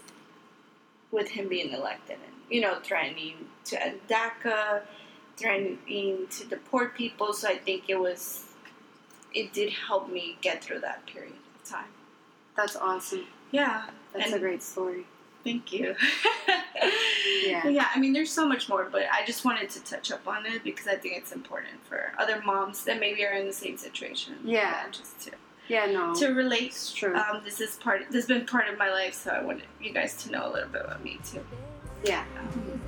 with 1.11 1.29
him 1.29 1.49
being 1.49 1.73
elected 1.73 2.16
and, 2.25 2.35
you 2.49 2.62
know, 2.62 2.79
threatening 2.83 3.49
to 3.66 3.83
end 3.83 4.01
DACA, 4.09 4.83
threatening 5.40 6.26
to 6.31 6.44
deport 6.46 6.94
people. 6.94 7.33
So 7.33 7.48
I 7.48 7.57
think 7.57 7.85
it 7.88 7.98
was, 7.98 8.44
it 9.35 9.53
did 9.53 9.70
help 9.72 10.11
me 10.11 10.37
get 10.42 10.62
through 10.62 10.81
that 10.81 11.07
period 11.07 11.33
of 11.62 11.68
time. 11.68 11.87
That's 12.57 12.76
awesome. 12.76 13.26
Yeah. 13.50 13.87
That's 14.12 14.26
And- 14.26 14.35
a 14.35 14.38
great 14.38 14.62
story. 14.62 15.07
Thank 15.44 15.72
you. 15.72 15.94
Yeah. 17.46 17.66
yeah, 17.68 17.88
I 17.94 17.98
mean, 17.98 18.12
there's 18.12 18.31
so 18.31 18.46
much 18.46 18.68
more, 18.68 18.88
but 18.90 19.03
I 19.12 19.24
just 19.26 19.44
wanted 19.44 19.68
to 19.70 19.81
touch 19.85 20.11
up 20.12 20.26
on 20.26 20.46
it 20.46 20.62
because 20.64 20.87
I 20.87 20.94
think 20.96 21.16
it's 21.16 21.33
important 21.33 21.83
for 21.88 22.12
other 22.18 22.40
moms 22.44 22.85
that 22.85 22.98
maybe 23.00 23.24
are 23.24 23.33
in 23.33 23.46
the 23.46 23.53
same 23.53 23.76
situation. 23.76 24.35
Yeah. 24.44 24.85
just 24.90 25.20
to 25.22 25.33
Yeah, 25.68 25.87
no. 25.87 26.14
to 26.14 26.29
relate. 26.29 26.64
It's 26.68 26.92
true. 26.92 27.14
Um, 27.16 27.42
this 27.44 27.61
is 27.61 27.76
part. 27.76 28.00
This 28.11 28.14
has 28.14 28.26
been 28.26 28.46
part 28.46 28.68
of 28.68 28.79
my 28.79 28.90
life, 28.90 29.14
so 29.14 29.31
I 29.31 29.42
wanted 29.42 29.64
you 29.81 29.92
guys 29.92 30.16
to 30.24 30.31
know 30.31 30.46
a 30.48 30.50
little 30.53 30.68
bit 30.68 30.83
about 30.85 31.03
me 31.05 31.18
too. 31.31 31.44
yeah. 32.05 32.24
Um, 32.38 32.80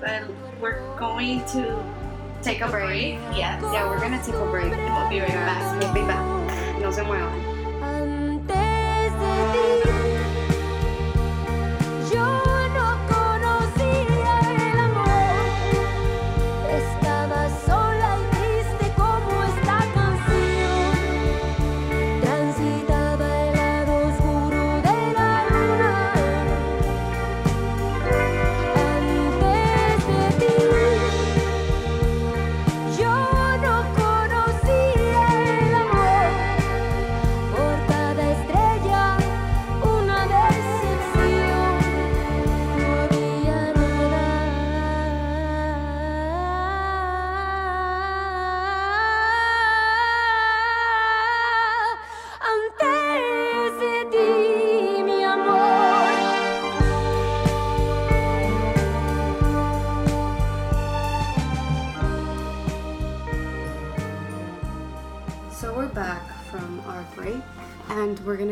but 0.00 0.22
we're 0.60 0.80
going 0.96 1.44
to 1.46 1.76
Take 2.42 2.60
a 2.60 2.68
break. 2.68 3.18
Yes. 3.34 3.60
Yeah, 3.72 3.88
we're 3.88 3.98
gonna 3.98 4.22
take 4.22 4.36
a 4.36 4.46
break. 4.50 4.70
We'll 4.70 5.08
be 5.08 5.18
right 5.18 5.28
back. 5.28 5.82
We'll 5.82 5.92
be 5.92 6.02
back. 6.02 6.24
No 6.80 6.92
se 6.92 7.02
muevan. 7.02 7.32
Antes 7.82 9.12
de 9.18 9.34
ti, 12.10 12.14
yo 12.14 12.55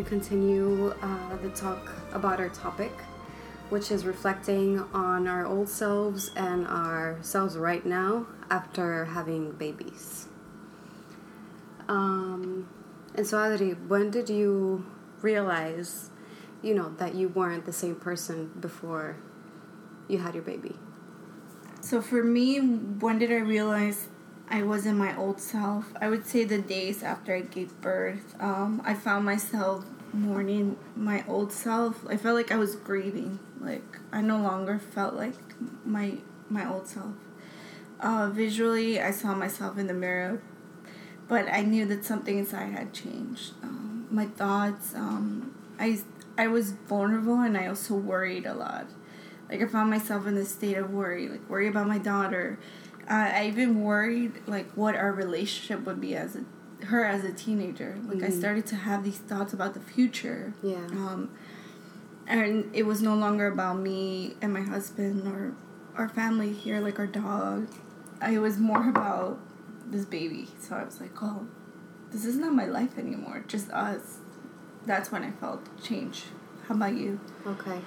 continue 0.04 0.94
uh, 1.02 1.36
the 1.42 1.50
talk 1.50 1.92
about 2.12 2.40
our 2.40 2.48
topic, 2.50 2.92
which 3.70 3.90
is 3.90 4.04
reflecting 4.04 4.80
on 4.92 5.26
our 5.26 5.46
old 5.46 5.68
selves 5.68 6.30
and 6.36 6.66
our 6.66 7.18
selves 7.22 7.56
right 7.56 7.84
now 7.84 8.26
after 8.50 9.06
having 9.06 9.52
babies. 9.52 10.26
Um, 11.88 12.68
and 13.14 13.26
so, 13.26 13.38
Adri, 13.38 13.76
when 13.88 14.10
did 14.10 14.28
you 14.30 14.86
realize, 15.22 16.10
you 16.62 16.74
know, 16.74 16.94
that 16.98 17.14
you 17.14 17.28
weren't 17.28 17.66
the 17.66 17.72
same 17.72 17.94
person 17.96 18.50
before 18.60 19.16
you 20.08 20.18
had 20.18 20.34
your 20.34 20.42
baby? 20.42 20.76
So 21.80 22.00
for 22.00 22.22
me, 22.24 22.58
when 22.58 23.18
did 23.18 23.30
I 23.30 23.36
realize 23.40 24.08
I 24.48 24.62
wasn't 24.62 24.98
my 24.98 25.16
old 25.16 25.40
self? 25.40 25.92
I 26.00 26.08
would 26.08 26.26
say 26.26 26.44
the 26.44 26.58
days 26.58 27.02
after 27.02 27.34
I 27.34 27.42
gave 27.42 27.78
birth. 27.80 28.34
Um, 28.40 28.80
I 28.84 28.94
found 28.94 29.24
myself 29.24 29.84
mourning 30.14 30.76
my 30.96 31.24
old 31.26 31.52
self. 31.52 32.06
I 32.08 32.16
felt 32.16 32.36
like 32.36 32.52
I 32.52 32.56
was 32.56 32.76
grieving. 32.76 33.38
Like 33.60 33.98
I 34.12 34.20
no 34.20 34.38
longer 34.38 34.78
felt 34.78 35.14
like 35.14 35.34
my 35.84 36.18
my 36.48 36.70
old 36.70 36.86
self. 36.88 37.14
Uh, 38.00 38.28
visually, 38.32 39.00
I 39.00 39.10
saw 39.10 39.34
myself 39.34 39.78
in 39.78 39.86
the 39.86 39.94
mirror, 39.94 40.42
but 41.28 41.48
I 41.48 41.62
knew 41.62 41.86
that 41.86 42.04
something 42.04 42.38
inside 42.38 42.72
had 42.72 42.92
changed. 42.92 43.52
Um, 43.62 44.06
my 44.10 44.26
thoughts. 44.26 44.94
Um, 44.94 45.54
I 45.78 45.98
I 46.36 46.48
was 46.48 46.72
vulnerable 46.72 47.40
and 47.40 47.56
I 47.56 47.66
also 47.66 47.94
worried 47.94 48.46
a 48.46 48.54
lot. 48.54 48.86
Like 49.48 49.62
I 49.62 49.66
found 49.66 49.90
myself 49.90 50.26
in 50.26 50.34
this 50.34 50.50
state 50.50 50.76
of 50.76 50.90
worry, 50.90 51.28
like 51.28 51.48
worry 51.48 51.68
about 51.68 51.86
my 51.86 51.98
daughter. 51.98 52.58
Uh, 53.08 53.30
I 53.34 53.46
even 53.48 53.82
worried 53.82 54.32
like 54.46 54.70
what 54.72 54.94
our 54.94 55.12
relationship 55.12 55.84
would 55.84 56.00
be 56.00 56.16
as 56.16 56.36
a 56.36 56.44
her 56.84 57.04
as 57.04 57.24
a 57.24 57.32
teenager. 57.32 57.96
Like 58.06 58.22
I 58.22 58.28
Mhm. 58.28 58.38
started 58.38 58.66
to 58.66 58.76
have 58.76 59.04
these 59.04 59.18
thoughts 59.18 59.52
about 59.52 59.74
the 59.74 59.80
future. 59.80 60.52
Yeah. 60.62 60.86
Um, 60.92 61.30
and 62.26 62.70
it 62.72 62.84
was 62.86 63.02
no 63.02 63.14
longer 63.14 63.46
about 63.46 63.78
me 63.78 64.36
and 64.40 64.52
my 64.52 64.62
husband 64.62 65.26
or 65.28 65.54
our 65.96 66.08
family 66.08 66.52
here, 66.52 66.80
like 66.80 66.98
our 66.98 67.06
dog. 67.06 67.68
It 68.28 68.38
was 68.38 68.58
more 68.58 68.88
about 68.88 69.38
this 69.90 70.04
baby. 70.04 70.48
So 70.60 70.76
I 70.76 70.84
was 70.84 71.00
like, 71.00 71.22
oh, 71.22 71.46
this 72.10 72.24
is 72.24 72.36
not 72.36 72.54
my 72.54 72.64
life 72.66 72.98
anymore. 72.98 73.44
Just 73.46 73.70
us. 73.70 74.18
That's 74.86 75.10
when 75.12 75.22
I 75.22 75.30
felt 75.32 75.60
change. 75.82 76.26
How 76.68 76.74
about 76.74 76.94
you? 76.94 77.20
Okay. 77.46 77.80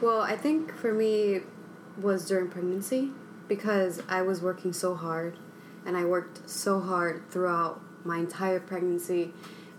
Well, 0.00 0.20
I 0.22 0.36
think 0.36 0.74
for 0.74 0.92
me 0.92 1.40
was 2.00 2.26
during 2.26 2.48
pregnancy 2.48 3.10
because 3.48 4.02
I 4.08 4.22
was 4.22 4.40
working 4.40 4.72
so 4.72 4.94
hard 4.94 5.36
and 5.84 5.96
I 5.96 6.04
worked 6.04 6.48
so 6.48 6.80
hard 6.80 7.28
throughout 7.30 7.80
my 8.04 8.18
entire 8.18 8.60
pregnancy 8.60 9.32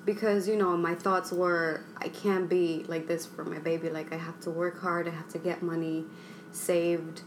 because 0.06 0.48
you 0.48 0.56
know 0.58 0.76
my 0.76 0.96
thoughts 0.96 1.32
were 1.32 1.82
I 1.98 2.10
can't 2.10 2.50
be 2.50 2.84
like 2.88 3.08
this 3.08 3.26
for 3.26 3.44
my 3.46 3.60
baby 3.60 3.90
like 3.90 4.12
I 4.14 4.18
have 4.18 4.40
to 4.42 4.50
work 4.50 4.80
hard 4.80 5.08
I 5.08 5.12
have 5.12 5.30
to 5.30 5.38
get 5.38 5.62
money 5.64 6.06
saved 6.52 7.22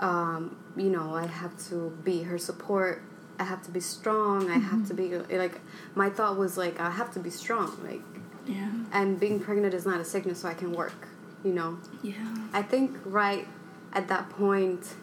um, 0.00 0.56
you 0.76 0.90
know 0.90 1.14
I 1.14 1.26
have 1.26 1.56
to 1.68 1.96
be 2.04 2.22
her 2.22 2.38
support 2.38 3.02
I 3.40 3.44
have 3.44 3.62
to 3.62 3.70
be 3.70 3.80
strong. 3.80 4.50
I 4.50 4.58
have 4.58 4.86
to 4.88 4.94
be 4.94 5.16
like 5.16 5.60
my 5.94 6.10
thought 6.10 6.36
was 6.36 6.58
like 6.58 6.78
I 6.78 6.90
have 6.90 7.10
to 7.14 7.18
be 7.18 7.30
strong. 7.30 7.74
Like 7.82 8.02
Yeah. 8.46 8.70
and 8.92 9.18
being 9.18 9.40
pregnant 9.40 9.72
is 9.72 9.86
not 9.86 9.98
a 9.98 10.04
sickness, 10.04 10.40
so 10.42 10.48
I 10.48 10.54
can 10.54 10.72
work. 10.72 11.08
You 11.42 11.54
know. 11.54 11.78
Yeah. 12.02 12.36
I 12.52 12.60
think 12.60 12.98
right 13.06 13.48
at 13.94 14.08
that 14.08 14.28
point, 14.28 14.94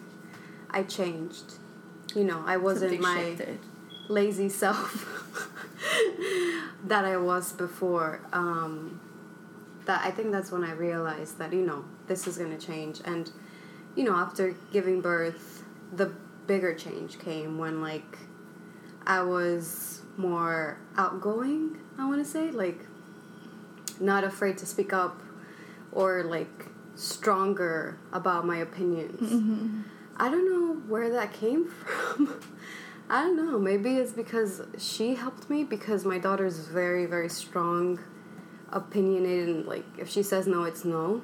I 0.69 0.83
changed. 0.83 1.53
You 2.15 2.25
know, 2.25 2.43
I 2.45 2.57
wasn't 2.57 3.01
my 3.01 3.17
shifted. 3.17 3.59
Lazy 4.07 4.49
self 4.49 5.05
that 6.83 7.05
I 7.05 7.17
was 7.17 7.51
before. 7.53 8.21
Um, 8.33 9.01
that 9.85 10.05
I 10.05 10.11
think 10.11 10.31
that's 10.31 10.51
when 10.51 10.63
I 10.63 10.73
realized 10.73 11.37
that 11.37 11.53
you 11.53 11.65
know 11.65 11.85
this 12.07 12.27
is 12.27 12.37
gonna 12.37 12.57
change, 12.57 12.99
and 13.05 13.31
you 13.95 14.03
know 14.03 14.15
after 14.15 14.55
giving 14.71 15.01
birth, 15.01 15.63
the 15.93 16.11
bigger 16.47 16.73
change 16.73 17.19
came 17.19 17.57
when 17.57 17.81
like 17.81 18.17
I 19.05 19.21
was 19.21 20.01
more 20.17 20.77
outgoing. 20.97 21.77
I 21.97 22.07
want 22.07 22.23
to 22.23 22.29
say 22.29 22.51
like 22.51 22.79
not 23.99 24.23
afraid 24.23 24.57
to 24.59 24.65
speak 24.65 24.93
up 24.93 25.21
or 25.91 26.23
like 26.23 26.67
stronger 26.95 27.97
about 28.11 28.45
my 28.45 28.57
opinions. 28.57 29.31
Mm-hmm. 29.31 29.81
I 30.17 30.29
don't 30.29 30.49
know 30.49 30.81
where 30.87 31.11
that 31.11 31.33
came 31.33 31.67
from. 31.69 32.41
I 33.09 33.21
don't 33.21 33.37
know. 33.37 33.57
Maybe 33.57 33.95
it's 33.95 34.11
because 34.11 34.61
she 34.77 35.15
helped 35.15 35.49
me 35.49 35.63
because 35.63 36.03
my 36.05 36.17
daughter's 36.17 36.59
very, 36.67 37.05
very 37.05 37.29
strong, 37.29 37.99
opinionated, 38.71 39.47
and 39.49 39.65
like 39.65 39.85
if 39.97 40.09
she 40.09 40.23
says 40.23 40.45
no, 40.47 40.63
it's 40.63 40.83
no. 40.83 41.21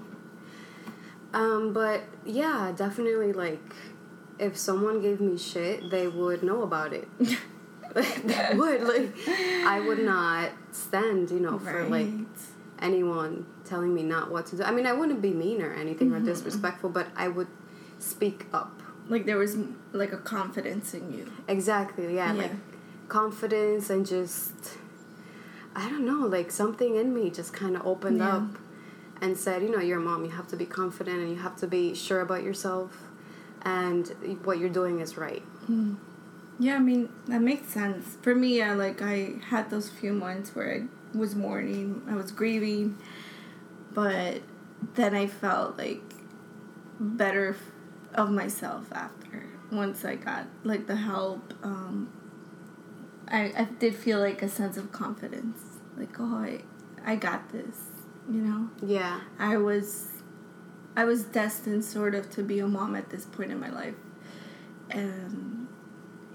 Um, 1.34 1.74
but 1.74 2.04
yeah, 2.26 2.72
definitely 2.76 3.34
like 3.34 3.76
if 4.40 4.56
someone 4.58 5.02
gave 5.02 5.20
me 5.20 5.38
shit, 5.38 5.90
they 5.90 6.08
would 6.08 6.44
know 6.44 6.64
about 6.64 6.94
it. 6.94 7.08
they 7.94 8.56
would 8.56 8.82
like 8.82 9.16
I 9.66 9.80
would 9.86 10.00
not 10.00 10.50
stand, 10.72 11.30
you 11.30 11.40
know, 11.40 11.60
for 11.60 11.84
like 11.90 12.08
anyone 12.80 13.46
telling 13.66 13.94
me 13.94 14.04
not 14.04 14.32
what 14.32 14.48
to 14.48 14.58
do. 14.58 14.64
I 14.64 14.72
mean, 14.72 14.88
I 14.88 14.94
wouldn't 14.94 15.22
be 15.22 15.32
mean 15.32 15.62
or 15.62 15.72
anything 15.74 16.10
Mm-hmm. 16.10 16.24
or 16.24 16.26
disrespectful, 16.26 16.90
but 16.90 17.08
I 17.16 17.28
would 17.28 17.48
speak 18.00 18.48
up. 18.54 18.80
Like 19.10 19.26
there 19.26 19.38
was 19.38 19.58
like 19.92 20.14
a 20.14 20.18
confidence 20.18 20.94
in 20.94 21.12
you. 21.14 21.32
Exactly, 21.48 22.16
yeah, 22.16 22.34
Yeah. 22.34 22.42
like 22.44 22.52
confidence 23.10 23.90
and 23.90 24.06
just 24.06 24.78
I 25.76 25.90
don't 25.90 26.06
know, 26.06 26.28
like 26.28 26.52
something 26.52 26.96
in 26.96 27.14
me 27.14 27.30
just 27.32 27.52
kind 27.54 27.76
of 27.76 27.86
opened 27.86 28.20
Yeah. 28.20 28.38
up 28.38 28.48
and 29.22 29.38
said, 29.38 29.62
you 29.64 29.70
know, 29.72 29.80
you're 29.80 29.98
a 30.00 30.02
mom, 30.02 30.24
you 30.24 30.32
have 30.32 30.48
to 30.50 30.56
be 30.56 30.66
confident 30.66 31.20
and 31.20 31.30
you 31.30 31.38
have 31.38 31.56
to 31.58 31.68
be 31.68 31.94
sure 31.96 32.22
about 32.22 32.44
yourself 32.44 32.92
and 33.64 34.08
what 34.44 34.60
you're 34.60 34.70
doing 34.70 35.00
is 35.00 35.18
right. 35.18 35.42
Hmm. 35.68 35.96
Yeah, 36.60 36.76
I 36.76 36.80
mean 36.80 37.10
that 37.28 37.42
makes 37.42 37.68
sense. 37.74 38.18
For 38.22 38.36
me, 38.36 38.62
I 38.62 38.74
like 38.74 39.02
I 39.02 39.34
had 39.50 39.70
those 39.70 39.90
few 39.90 40.14
months 40.14 40.56
where 40.56 40.72
I 40.76 41.18
was 41.18 41.36
mourning, 41.36 42.04
I 42.08 42.16
was 42.16 42.32
grieving, 42.32 42.98
but 43.94 44.42
then 44.96 45.16
I 45.16 45.26
felt 45.28 45.78
like 45.78 46.02
better 47.00 47.56
of 48.16 48.30
myself 48.32 48.92
after 48.92 49.46
once 49.72 50.06
I 50.06 50.16
got 50.16 50.46
like 50.64 50.88
the 50.88 50.96
help. 50.96 51.54
Um, 51.64 52.10
I 53.28 53.54
I 53.58 53.68
did 53.80 53.96
feel 53.96 54.20
like 54.20 54.42
a 54.42 54.50
sense 54.50 54.78
of 54.78 54.92
confidence, 54.92 55.60
like 55.98 56.20
oh 56.20 56.36
I 56.38 56.62
I 57.06 57.16
got 57.16 57.52
this, 57.52 57.78
you 58.30 58.42
know. 58.42 58.70
Yeah. 58.86 59.22
I 59.40 59.58
was 59.58 60.10
I 60.96 61.06
was 61.06 61.24
destined 61.24 61.84
sort 61.84 62.14
of 62.16 62.30
to 62.32 62.44
be 62.44 62.60
a 62.60 62.68
mom 62.68 62.96
at 62.96 63.10
this 63.10 63.26
point 63.26 63.52
in 63.52 63.60
my 63.60 63.70
life. 63.70 63.96
And 64.90 65.68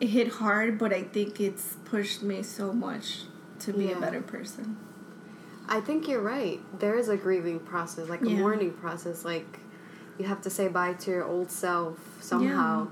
it 0.01 0.09
hit 0.09 0.29
hard, 0.29 0.79
but 0.79 0.93
I 0.93 1.03
think 1.05 1.41
it's 1.41 1.77
pushed 1.85 2.23
me 2.23 2.43
so 2.43 2.73
much 2.73 3.23
to 3.61 3.73
be 3.73 3.87
Yeah. 3.87 3.99
a 3.99 4.01
better 4.01 4.21
person. 4.21 4.77
I 5.69 5.81
think 5.81 6.09
you're 6.09 6.23
right. 6.23 6.61
There 6.81 6.97
is 6.97 7.09
a 7.09 7.17
grieving 7.17 7.61
process, 7.61 8.09
like 8.09 8.23
a 8.23 8.31
Yeah. 8.31 8.39
mourning 8.39 8.73
process. 8.73 9.25
Like 9.25 9.61
you 10.19 10.27
have 10.27 10.41
to 10.43 10.51
say 10.51 10.69
bye 10.69 10.95
to 10.95 11.11
your 11.11 11.25
old 11.25 11.51
self 11.51 11.99
somehow, 12.21 12.89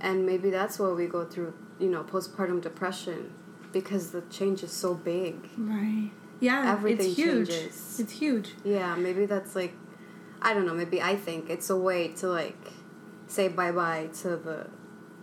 and 0.00 0.26
maybe 0.26 0.50
that's 0.50 0.78
why 0.78 0.88
we 0.90 1.06
go 1.06 1.24
through, 1.24 1.54
you 1.78 1.88
know, 1.88 2.02
postpartum 2.02 2.60
depression 2.60 3.32
because 3.72 4.10
the 4.10 4.22
change 4.22 4.62
is 4.62 4.72
so 4.72 4.94
big. 4.94 5.34
Right. 5.56 6.10
Yeah, 6.40 6.72
Everything 6.72 7.06
it's 7.06 7.16
huge. 7.16 7.48
changes. 7.48 8.00
It's 8.00 8.12
huge. 8.12 8.50
Yeah, 8.64 8.94
maybe 8.96 9.24
that's 9.26 9.54
like, 9.56 9.72
I 10.42 10.52
don't 10.54 10.66
know. 10.66 10.74
Maybe 10.74 11.00
I 11.00 11.16
think 11.16 11.48
it's 11.50 11.70
a 11.70 11.76
way 11.76 12.08
to 12.20 12.28
like 12.28 12.72
say 13.26 13.48
bye 13.48 13.72
bye 13.72 14.08
to 14.22 14.36
the 14.36 14.66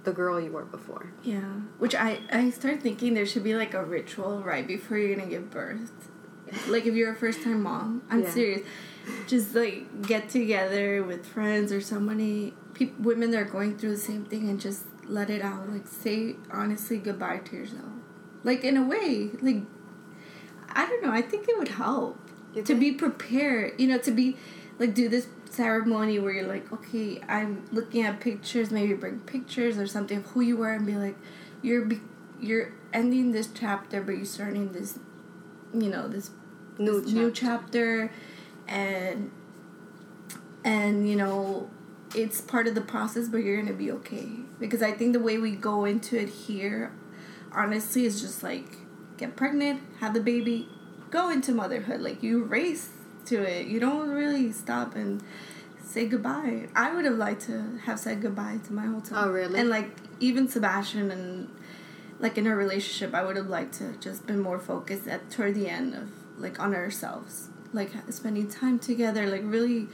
the 0.04 0.12
girl 0.12 0.40
you 0.42 0.52
were 0.52 0.66
before. 0.66 1.14
Yeah. 1.24 1.40
Which 1.78 1.96
I 1.96 2.20
I 2.32 2.50
start 2.50 2.82
thinking 2.82 3.14
there 3.14 3.26
should 3.26 3.44
be 3.44 3.56
like 3.56 3.74
a 3.74 3.84
ritual 3.86 4.42
right 4.44 4.68
before 4.68 4.98
you're 4.98 5.16
gonna 5.16 5.30
give 5.30 5.50
birth. 5.52 5.92
Like 6.68 6.86
if 6.86 6.94
you're 6.96 7.12
a 7.12 7.16
first 7.16 7.42
time 7.44 7.64
mom, 7.64 8.02
I'm 8.10 8.24
Yeah. 8.24 8.30
serious. 8.30 8.62
Just 9.28 9.54
like 9.56 10.08
get 10.08 10.30
together 10.30 11.04
with 11.04 11.26
friends 11.26 11.72
or 11.72 11.82
somebody, 11.82 12.54
peop 12.74 12.98
women 13.00 13.32
that 13.32 13.42
are 13.42 13.46
going 13.46 13.78
through 13.78 13.92
the 13.92 13.98
same 14.02 14.26
thing, 14.26 14.50
and 14.50 14.60
just 14.60 14.84
let 15.06 15.30
it 15.30 15.42
out. 15.42 15.70
Like 15.70 15.88
say 15.88 16.36
honestly 16.52 16.98
goodbye 16.98 17.38
to 17.46 17.56
yourself. 17.56 17.92
Like 18.44 18.64
in 18.64 18.78
a 18.78 18.84
way, 18.84 19.32
like 19.42 19.62
I 20.70 20.86
don't 20.88 21.04
know. 21.04 21.12
I 21.12 21.22
think 21.22 21.48
it 21.48 21.58
would 21.58 21.68
help 21.70 22.18
You 22.54 22.62
to 22.62 22.68
think? 22.68 22.80
be 22.80 22.92
prepared. 22.94 23.80
You 23.80 23.88
know, 23.88 23.98
to 24.00 24.12
be 24.12 24.38
like 24.80 24.94
do 24.94 25.08
this 25.10 25.28
ceremony 25.50 26.18
where 26.20 26.32
you're 26.34 26.48
like, 26.48 26.72
okay, 26.74 27.22
I'm 27.28 27.66
looking 27.72 28.04
at 28.04 28.20
pictures. 28.20 28.72
Maybe 28.72 28.94
bring 28.94 29.20
pictures 29.22 29.78
or 29.78 29.88
something 29.88 30.18
of 30.20 30.26
who 30.28 30.42
you 30.42 30.58
were, 30.58 30.74
and 30.74 30.86
be 30.86 30.96
like, 30.96 31.16
you're 31.62 31.86
be- 31.86 32.02
you're 32.40 32.74
ending 32.92 33.32
this 33.32 33.50
chapter, 33.54 34.02
but 34.02 34.14
you're 34.14 34.26
starting 34.26 34.72
this, 34.74 35.00
you 35.74 35.90
know, 35.90 36.08
this 36.08 36.32
New 36.80 37.02
this 37.02 37.14
new 37.14 37.30
chapter, 37.32 38.12
and 38.68 39.32
and 40.64 41.10
you 41.10 41.16
know, 41.16 41.70
it's 42.16 42.42
part 42.42 42.68
of 42.68 42.76
the 42.76 42.82
process, 42.82 43.28
but 43.28 43.38
you're 43.38 43.62
gonna 43.62 43.74
be 43.74 43.92
okay 43.92 44.30
because 44.60 44.82
I 44.82 44.92
think 44.92 45.14
the 45.14 45.20
way 45.20 45.38
we 45.38 45.56
go 45.56 45.86
into 45.86 46.20
it 46.20 46.30
here, 46.30 46.94
honestly, 47.52 48.06
is 48.06 48.22
just 48.22 48.44
like 48.44 48.78
get 49.18 49.36
pregnant, 49.36 49.82
have 50.00 50.14
the 50.14 50.22
baby, 50.22 50.70
go 51.10 51.30
into 51.30 51.52
motherhood. 51.54 52.02
Like 52.02 52.24
you 52.24 52.44
race 52.44 52.90
to 53.26 53.42
it. 53.42 53.68
You 53.68 53.80
don't 53.80 54.10
really 54.10 54.52
stop 54.52 54.96
and 54.96 55.24
say 55.84 56.08
goodbye. 56.08 56.68
I 56.76 56.94
would 56.94 57.06
have 57.06 57.18
liked 57.18 57.44
to 57.44 57.80
have 57.86 58.00
said 58.00 58.22
goodbye 58.22 58.60
to 58.66 58.74
my 58.74 58.86
hotel. 58.86 59.26
Oh, 59.26 59.32
really? 59.32 59.60
And 59.60 59.70
like 59.70 59.92
even 60.20 60.48
Sebastian 60.48 61.12
and 61.12 61.50
like 62.20 62.38
in 62.38 62.48
our 62.48 62.56
relationship, 62.56 63.14
I 63.14 63.24
would 63.24 63.36
have 63.36 63.48
liked 63.48 63.76
to 63.76 63.94
just 64.00 64.26
been 64.26 64.40
more 64.40 64.60
focused 64.60 65.08
at 65.08 65.30
toward 65.30 65.56
the 65.56 65.70
end 65.70 65.94
of 65.94 66.10
like 66.38 66.60
on 66.60 66.74
ourselves, 66.74 67.50
like 67.74 67.92
spending 68.10 68.48
time 68.50 68.80
together, 68.80 69.28
like 69.28 69.42
really 69.44 69.88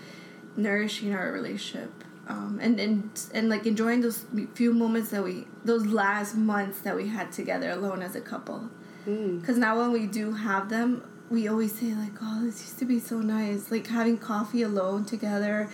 nourishing 0.55 1.13
our 1.13 1.32
relationship. 1.32 1.91
Um, 2.27 2.59
and, 2.61 2.80
and 2.80 3.09
and 3.34 3.49
like 3.49 3.65
enjoying 3.65 4.01
those 4.01 4.23
few 4.53 4.71
moments 4.71 5.09
that 5.09 5.23
we 5.23 5.47
those 5.65 5.88
last 5.88 6.36
months 6.36 6.80
that 6.82 6.95
we 6.95 7.07
had 7.07 7.32
together 7.32 7.71
alone 7.71 8.01
as 8.03 8.15
a 8.15 8.21
couple 8.21 8.69
Mm. 9.07 9.39
because 9.41 9.57
now 9.57 9.80
when 9.80 9.91
we 9.93 10.05
do 10.05 10.34
have 10.34 10.69
them, 10.69 11.01
we 11.32 11.47
always 11.47 11.71
say 11.80 11.95
like, 11.95 12.11
"Oh, 12.21 12.41
this 12.43 12.61
used 12.61 12.77
to 12.80 12.86
be 12.86 12.99
so 12.99 13.19
nice." 13.21 13.71
Like 13.71 13.88
having 13.88 14.17
coffee 14.19 14.61
alone 14.61 15.05
together, 15.05 15.69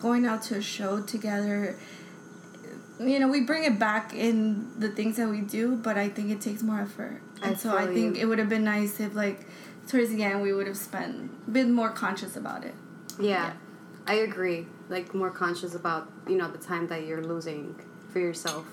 going 0.00 0.24
out 0.24 0.42
to 0.44 0.54
a 0.56 0.62
show 0.62 1.02
together. 1.02 1.76
You 3.00 3.18
know, 3.20 3.28
we 3.28 3.42
bring 3.42 3.64
it 3.64 3.78
back 3.78 4.14
in 4.14 4.72
the 4.78 4.88
things 4.88 5.16
that 5.18 5.28
we 5.28 5.40
do, 5.40 5.76
but 5.76 5.96
I 5.98 6.08
think 6.08 6.30
it 6.30 6.40
takes 6.40 6.62
more 6.62 6.80
effort. 6.80 7.20
I 7.42 7.48
And 7.48 7.58
so 7.58 7.76
I 7.76 7.86
think 7.86 8.16
you. 8.16 8.22
it 8.22 8.26
would 8.26 8.38
have 8.38 8.48
been 8.48 8.64
nice 8.64 8.98
if 8.98 9.14
like 9.14 9.46
towards 9.88 10.10
the 10.10 10.22
end 10.22 10.42
we 10.42 10.52
would 10.52 10.66
have 10.66 10.76
spent 10.76 11.52
been 11.52 11.72
more 11.72 11.90
conscious 11.90 12.36
about 12.36 12.64
it. 12.64 12.74
Yeah, 13.18 13.46
Yeah. 13.46 13.52
I 14.06 14.14
agree. 14.14 14.66
Like 14.88 15.14
more 15.14 15.30
conscious 15.30 15.74
about 15.74 16.10
you 16.28 16.36
know 16.36 16.50
the 16.50 16.58
time 16.58 16.86
that 16.88 17.04
you're 17.06 17.22
losing 17.22 17.74
for 18.10 18.20
yourself 18.20 18.66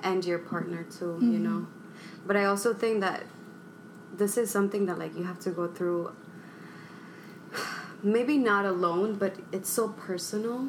and 0.00 0.24
your 0.24 0.38
partner 0.38 0.82
too. 0.84 1.18
You 1.20 1.38
mm-hmm. 1.38 1.44
know, 1.44 1.66
but 2.26 2.36
I 2.36 2.44
also 2.44 2.74
think 2.74 3.00
that 3.00 3.24
this 4.12 4.36
is 4.36 4.50
something 4.50 4.86
that 4.86 4.98
like 4.98 5.16
you 5.16 5.24
have 5.24 5.38
to 5.40 5.50
go 5.50 5.68
through. 5.68 6.14
Maybe 8.02 8.36
not 8.36 8.66
alone, 8.66 9.14
but 9.14 9.36
it's 9.52 9.70
so 9.70 9.88
personal 9.88 10.68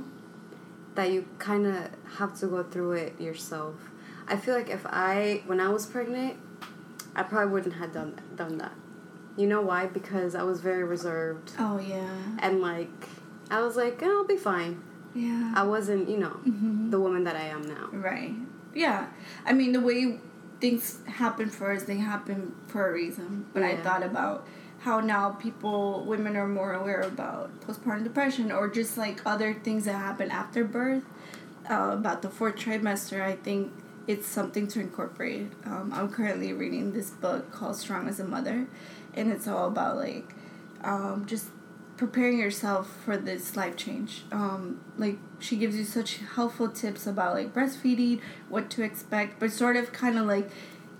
that 0.96 1.12
you 1.12 1.28
kind 1.38 1.68
of 1.68 1.90
have 2.18 2.38
to 2.40 2.48
go 2.48 2.64
through 2.64 2.94
it 2.94 3.22
yourself. 3.22 3.76
I 4.28 4.36
feel 4.38 4.56
like 4.56 4.70
if 4.70 4.86
I 4.86 5.44
when 5.46 5.60
I 5.60 5.70
was 5.70 5.86
pregnant, 5.86 6.38
I 7.16 7.24
probably 7.24 7.52
wouldn't 7.54 7.76
have 7.76 7.94
done 7.94 8.20
done 8.36 8.58
that. 8.58 8.74
You 9.38 9.48
know 9.48 9.62
why? 9.62 9.86
Because 9.86 10.34
I 10.36 10.44
was 10.44 10.62
very 10.62 10.84
reserved 10.84 11.52
Oh 11.60 11.80
yeah, 11.80 12.10
and 12.40 12.60
like 12.62 13.08
I 13.50 13.62
was 13.62 13.76
like, 13.78 14.00
oh, 14.04 14.18
I'll 14.20 14.26
be 14.28 14.36
fine. 14.38 14.82
yeah. 15.14 15.54
I 15.56 15.64
wasn't, 15.64 16.10
you 16.10 16.18
know, 16.18 16.36
Mhm. 16.46 16.92
the 16.92 17.00
woman 17.00 17.24
that 17.24 17.36
I 17.36 17.46
am 17.56 17.62
now. 17.62 17.88
Right. 17.94 18.36
Yeah. 18.74 19.08
I 19.46 19.54
mean, 19.54 19.72
the 19.72 19.80
way 19.80 20.20
things 20.60 21.00
happen 21.06 21.50
for 21.50 21.72
us, 21.72 21.84
they 21.84 21.98
happen 21.98 22.54
for 22.68 22.90
a 22.90 22.92
reason. 22.94 23.46
But 23.54 23.64
I 23.64 23.78
thought 23.78 24.04
about 24.04 24.46
how 24.80 25.00
now 25.00 25.30
people, 25.32 26.04
women 26.06 26.36
are 26.36 26.48
more 26.48 26.74
aware 26.74 27.02
about 27.02 27.50
postpartum 27.66 28.04
depression 28.04 28.52
or 28.52 28.68
just 28.68 28.98
like 28.98 29.22
other 29.26 29.54
things 29.54 29.86
that 29.86 29.94
happen 29.96 30.30
after 30.30 30.64
birth. 30.64 31.04
Uh, 31.70 31.92
about 31.94 32.22
the 32.22 32.30
fourth 32.30 32.56
trimester, 32.56 33.22
I 33.22 33.36
think 33.36 33.72
it's 34.08 34.26
something 34.28 34.68
to 34.68 34.80
incorporate. 34.80 35.52
Um, 35.66 35.92
I'm 35.94 36.10
currently 36.10 36.54
reading 36.54 36.94
this 36.94 37.10
book 37.10 37.52
called 37.52 37.76
Strong 37.76 38.08
as 38.08 38.20
a 38.20 38.24
Mother, 38.24 38.68
and 39.18 39.32
it's 39.32 39.48
all 39.48 39.68
about 39.68 39.98
like 39.98 40.34
um, 40.84 41.26
just 41.26 41.48
preparing 41.98 42.38
yourself 42.38 42.96
for 43.04 43.18
this 43.18 43.56
life 43.56 43.76
change. 43.76 44.24
Um, 44.32 44.80
like 44.98 45.18
she 45.40 45.58
gives 45.58 45.76
you 45.76 45.84
such 45.84 46.20
helpful 46.36 46.70
tips 46.70 47.08
about 47.08 47.34
like 47.34 47.54
breastfeeding, 47.54 48.22
what 48.48 48.70
to 48.72 48.84
expect, 48.84 49.40
but 49.40 49.52
sort 49.52 49.76
of 49.76 49.92
kind 49.92 50.18
of 50.18 50.26
like 50.26 50.50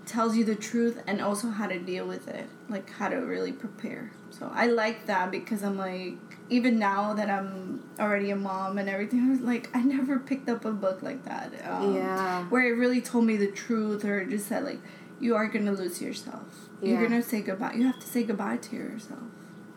tells 0.04 0.36
you 0.36 0.44
the 0.44 0.54
truth 0.56 1.02
and 1.06 1.20
also 1.20 1.48
how 1.48 1.66
to 1.68 1.78
deal 1.78 2.06
with 2.06 2.28
it, 2.28 2.48
like 2.68 2.90
how 2.90 3.08
to 3.08 3.16
really 3.16 3.52
prepare. 3.52 4.10
So 4.30 4.50
I 4.52 4.66
like 4.66 5.06
that 5.06 5.30
because 5.30 5.62
I'm 5.62 5.78
like 5.78 6.14
even 6.50 6.78
now 6.78 7.12
that 7.14 7.28
I'm 7.28 7.82
already 8.00 8.30
a 8.30 8.36
mom 8.36 8.78
and 8.78 8.88
everything, 8.88 9.20
I 9.26 9.30
was 9.30 9.40
like 9.40 9.70
I 9.74 9.82
never 9.82 10.18
picked 10.18 10.48
up 10.48 10.64
a 10.64 10.72
book 10.72 11.02
like 11.02 11.24
that. 11.24 11.52
Um, 11.64 11.94
Yeah. 11.94 12.44
Where 12.46 12.66
it 12.66 12.76
really 12.76 13.00
told 13.00 13.24
me 13.24 13.36
the 13.36 13.50
truth 13.50 14.04
or 14.04 14.24
just 14.24 14.48
said 14.48 14.64
like 14.64 14.80
you 15.20 15.36
are 15.36 15.46
gonna 15.46 15.72
lose 15.72 16.02
yourself. 16.02 16.67
You're 16.82 17.02
gonna 17.02 17.22
say 17.22 17.40
goodbye. 17.42 17.72
You 17.74 17.84
have 17.86 17.98
to 18.00 18.06
say 18.06 18.22
goodbye 18.22 18.58
to 18.58 18.76
yourself, 18.76 19.20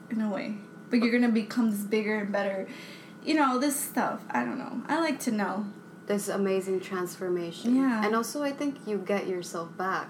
in 0.09 0.21
a 0.21 0.29
way. 0.29 0.55
But 0.89 0.99
you're 0.99 1.11
gonna 1.11 1.31
become 1.33 1.71
this 1.71 1.81
bigger 1.81 2.15
and 2.19 2.31
better. 2.31 2.67
You 3.23 3.35
know 3.35 3.57
this 3.59 3.75
stuff. 3.79 4.23
I 4.31 4.43
don't 4.43 4.57
know. 4.57 4.81
I 4.87 4.99
like 4.99 5.19
to 5.21 5.31
know. 5.31 5.65
This 6.07 6.27
amazing 6.27 6.81
transformation. 6.81 7.75
Yeah. 7.75 8.03
And 8.05 8.15
also, 8.15 8.43
I 8.43 8.51
think 8.51 8.75
you 8.85 8.97
get 8.97 9.27
yourself 9.27 9.75
back 9.77 10.09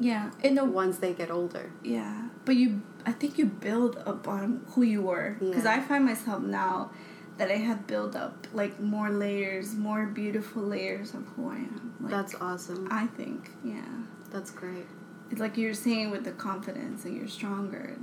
Yeah. 0.00 0.30
In 0.42 0.56
a 0.58 0.64
once 0.64 0.96
they 0.98 1.12
get 1.12 1.30
older. 1.30 1.70
Yeah, 1.84 2.28
but 2.44 2.56
you, 2.56 2.80
I 3.04 3.12
think 3.12 3.36
you 3.38 3.46
build 3.46 4.02
upon 4.06 4.64
who 4.70 4.82
you 4.82 5.02
were. 5.02 5.36
Because 5.38 5.64
Yeah. 5.64 5.74
I 5.74 5.80
find 5.80 6.04
myself 6.06 6.42
now 6.42 6.90
that 7.38 7.50
I 7.50 7.56
have 7.56 7.86
built 7.86 8.16
up 8.16 8.46
like 8.54 8.80
more 8.80 9.10
layers, 9.10 9.74
more 9.74 10.06
beautiful 10.06 10.62
layers 10.62 11.12
of 11.14 11.24
who 11.36 11.50
I 11.50 11.56
am. 11.56 11.94
Like, 12.00 12.10
That's 12.10 12.34
awesome. 12.40 12.88
I 12.90 13.06
think, 13.08 13.50
yeah. 13.64 13.82
That's 14.30 14.50
great. 14.50 14.86
It's 15.32 15.40
like 15.40 15.56
you're 15.56 15.72
saying 15.72 16.10
with 16.10 16.24
the 16.24 16.32
confidence 16.32 17.06
and 17.06 17.16
you're 17.16 17.26
stronger. 17.26 17.96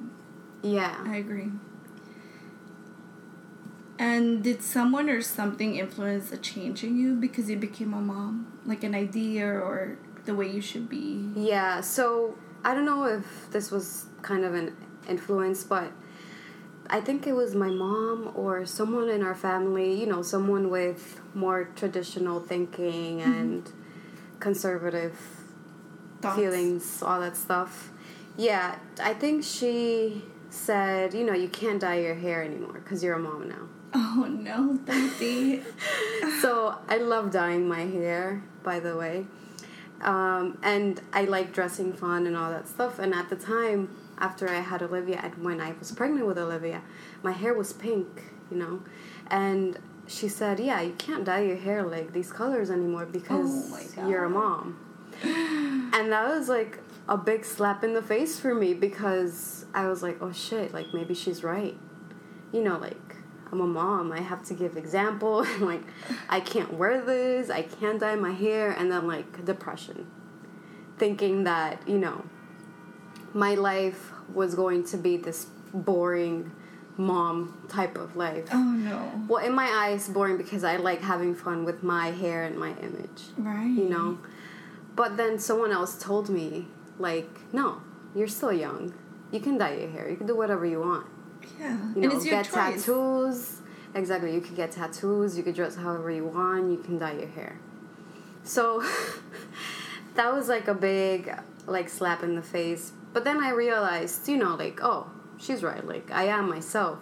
Yeah. 0.64 0.98
I 1.06 1.18
agree. 1.18 1.52
And 4.00 4.44
did 4.44 4.64
someone 4.64 5.12
or 5.12 5.22
something 5.22 5.76
influence 5.76 6.32
a 6.32 6.38
change 6.38 6.84
in 6.84 6.98
you 6.98 7.14
because 7.14 7.48
you 7.48 7.58
became 7.58 7.94
a 7.94 8.02
mom? 8.02 8.60
Like 8.66 8.84
an 8.84 8.96
idea 8.96 9.46
or 9.46 10.00
the 10.26 10.34
way 10.34 10.50
you 10.50 10.60
should 10.60 10.90
be? 10.90 11.30
Yeah, 11.36 11.82
so 11.82 12.36
I 12.66 12.74
don't 12.74 12.86
know 12.86 13.06
if 13.06 13.52
this 13.52 13.70
was 13.70 14.08
kind 14.24 14.44
of 14.44 14.56
an 14.56 14.76
influence, 15.08 15.64
but 15.64 15.92
I 16.90 17.00
think 17.00 17.28
it 17.28 17.34
was 17.34 17.54
my 17.54 17.70
mom 17.70 18.32
or 18.34 18.66
someone 18.66 19.08
in 19.08 19.22
our 19.22 19.36
family, 19.36 20.00
you 20.00 20.08
know, 20.08 20.24
someone 20.24 20.72
with 20.72 21.22
more 21.36 21.66
traditional 21.76 22.40
thinking 22.40 23.20
mm-hmm. 23.20 23.32
and 23.32 23.72
conservative 24.40 25.39
Thoughts? 26.22 26.38
feelings, 26.38 27.04
all 27.04 27.20
that 27.22 27.38
stuff. 27.38 27.92
Yeah, 28.38 28.78
I 29.02 29.14
think 29.14 29.44
she 29.44 30.24
said, 30.50 31.14
you 31.14 31.24
know, 31.26 31.34
you 31.34 31.50
can't 31.50 31.80
dye 31.80 32.00
your 32.00 32.16
hair 32.16 32.44
anymore 32.44 32.82
because 32.84 33.04
you're 33.04 33.16
a 33.16 33.20
mom 33.20 33.50
now. 33.50 33.68
Oh 33.94 34.28
no, 34.30 34.78
Daddy. 34.78 35.64
so 36.42 36.76
I 36.88 36.98
love 36.98 37.32
dyeing 37.32 37.68
my 37.68 37.82
hair, 37.82 38.44
by 38.64 38.80
the 38.80 38.96
way. 38.96 39.26
Um, 40.02 40.58
and 40.64 41.02
I 41.12 41.26
like 41.26 41.54
dressing 41.54 41.92
fun 41.94 42.26
and 42.28 42.38
all 42.38 42.50
that 42.52 42.68
stuff. 42.68 43.00
And 43.00 43.14
at 43.14 43.30
the 43.30 43.36
time, 43.36 43.96
after 44.18 44.50
I 44.50 44.60
had 44.60 44.82
Olivia, 44.82 45.20
and 45.22 45.44
when 45.44 45.60
I 45.60 45.74
was 45.74 45.92
pregnant 45.92 46.26
with 46.26 46.38
Olivia, 46.38 46.82
my 47.24 47.32
hair 47.32 47.54
was 47.54 47.74
pink, 47.74 48.32
you 48.50 48.58
know. 48.58 48.84
And 49.28 49.80
she 50.08 50.28
said, 50.28 50.60
"Yeah, 50.60 50.82
you 50.82 50.94
can't 50.94 51.26
dye 51.26 51.42
your 51.42 51.58
hair 51.58 51.84
like 51.84 52.14
these 52.14 52.32
colors 52.32 52.70
anymore 52.70 53.06
because 53.06 53.72
Oh 54.00 54.08
you're 54.08 54.24
a 54.24 54.30
mom." 54.30 54.78
And 55.24 56.12
that 56.12 56.28
was 56.30 56.50
like 56.50 56.80
a 57.08 57.18
big 57.18 57.44
slap 57.46 57.84
in 57.84 57.94
the 57.94 58.02
face 58.02 58.40
for 58.40 58.54
me 58.54 58.74
because 58.74 59.66
I 59.74 59.88
was 59.88 60.02
like, 60.04 60.18
"Oh 60.22 60.32
shit! 60.32 60.74
Like 60.74 60.88
maybe 60.94 61.14
she's 61.14 61.44
right." 61.44 61.78
You 62.52 62.64
know, 62.64 62.78
like 62.78 63.16
I'm 63.52 63.62
a 63.62 63.68
mom. 63.68 64.12
I 64.12 64.22
have 64.22 64.44
to 64.46 64.54
give 64.54 64.78
example. 64.78 65.46
like 65.60 65.84
I 66.30 66.40
can't 66.40 66.74
wear 66.74 67.02
this. 67.02 67.50
I 67.50 67.64
can't 67.64 68.00
dye 68.00 68.16
my 68.16 68.32
hair, 68.32 68.72
and 68.72 68.92
then 68.92 69.08
like 69.08 69.46
depression, 69.46 70.08
thinking 70.98 71.44
that 71.46 71.88
you 71.88 71.98
know 71.98 72.26
my 73.34 73.56
life 73.56 74.12
was 74.34 74.56
going 74.56 74.84
to 74.86 74.98
be 74.98 75.18
this 75.18 75.46
boring 75.74 76.52
mom 76.98 77.58
type 77.70 77.98
of 77.98 78.16
life. 78.16 78.48
Oh 78.52 78.58
no. 78.62 79.12
Well, 79.28 79.44
in 79.46 79.54
my 79.54 79.68
eyes, 79.68 80.10
boring 80.10 80.38
because 80.38 80.64
I 80.64 80.76
like 80.78 81.02
having 81.02 81.34
fun 81.36 81.64
with 81.64 81.82
my 81.84 82.12
hair 82.12 82.44
and 82.44 82.58
my 82.58 82.72
image, 82.82 83.24
Right. 83.38 83.66
you 83.68 83.88
know. 83.90 84.18
But 85.00 85.16
then 85.16 85.40
someone 85.40 85.72
else 85.72 85.98
told 85.98 86.28
me, 86.28 86.68
like, 86.98 87.30
no, 87.54 87.82
you're 88.14 88.28
still 88.28 88.52
young. 88.52 88.94
You 89.32 89.40
can 89.40 89.58
dye 89.58 89.76
your 89.76 89.90
hair. 89.90 90.10
You 90.10 90.18
can 90.18 90.28
do 90.28 90.36
whatever 90.36 90.66
you 90.66 90.82
want. 90.82 91.06
Yeah. 91.58 91.78
You 91.96 92.04
and 92.04 92.12
it's 92.12 92.26
your 92.26 92.36
get 92.36 92.52
choice. 92.52 92.84
tattoos. 92.84 93.62
Exactly. 93.96 94.34
You 94.34 94.42
could 94.42 94.58
get 94.58 94.74
tattoos. 94.74 95.38
You 95.38 95.44
could 95.44 95.56
dress 95.56 95.78
however 95.78 96.12
you 96.12 96.26
want. 96.26 96.70
You 96.70 96.80
can 96.80 96.98
dye 96.98 97.14
your 97.14 97.30
hair. 97.30 97.62
So 98.44 98.84
that 100.16 100.34
was 100.34 100.50
like 100.50 100.68
a 100.68 100.74
big 100.74 101.34
like 101.66 101.88
slap 101.88 102.22
in 102.22 102.36
the 102.36 102.42
face. 102.42 102.92
But 103.14 103.24
then 103.24 103.42
I 103.42 103.52
realized, 103.52 104.28
you 104.28 104.36
know, 104.36 104.56
like, 104.56 104.82
oh, 104.84 105.10
she's 105.38 105.64
right. 105.64 105.88
Like 105.88 106.12
I 106.12 106.26
am 106.26 106.50
myself. 106.50 107.00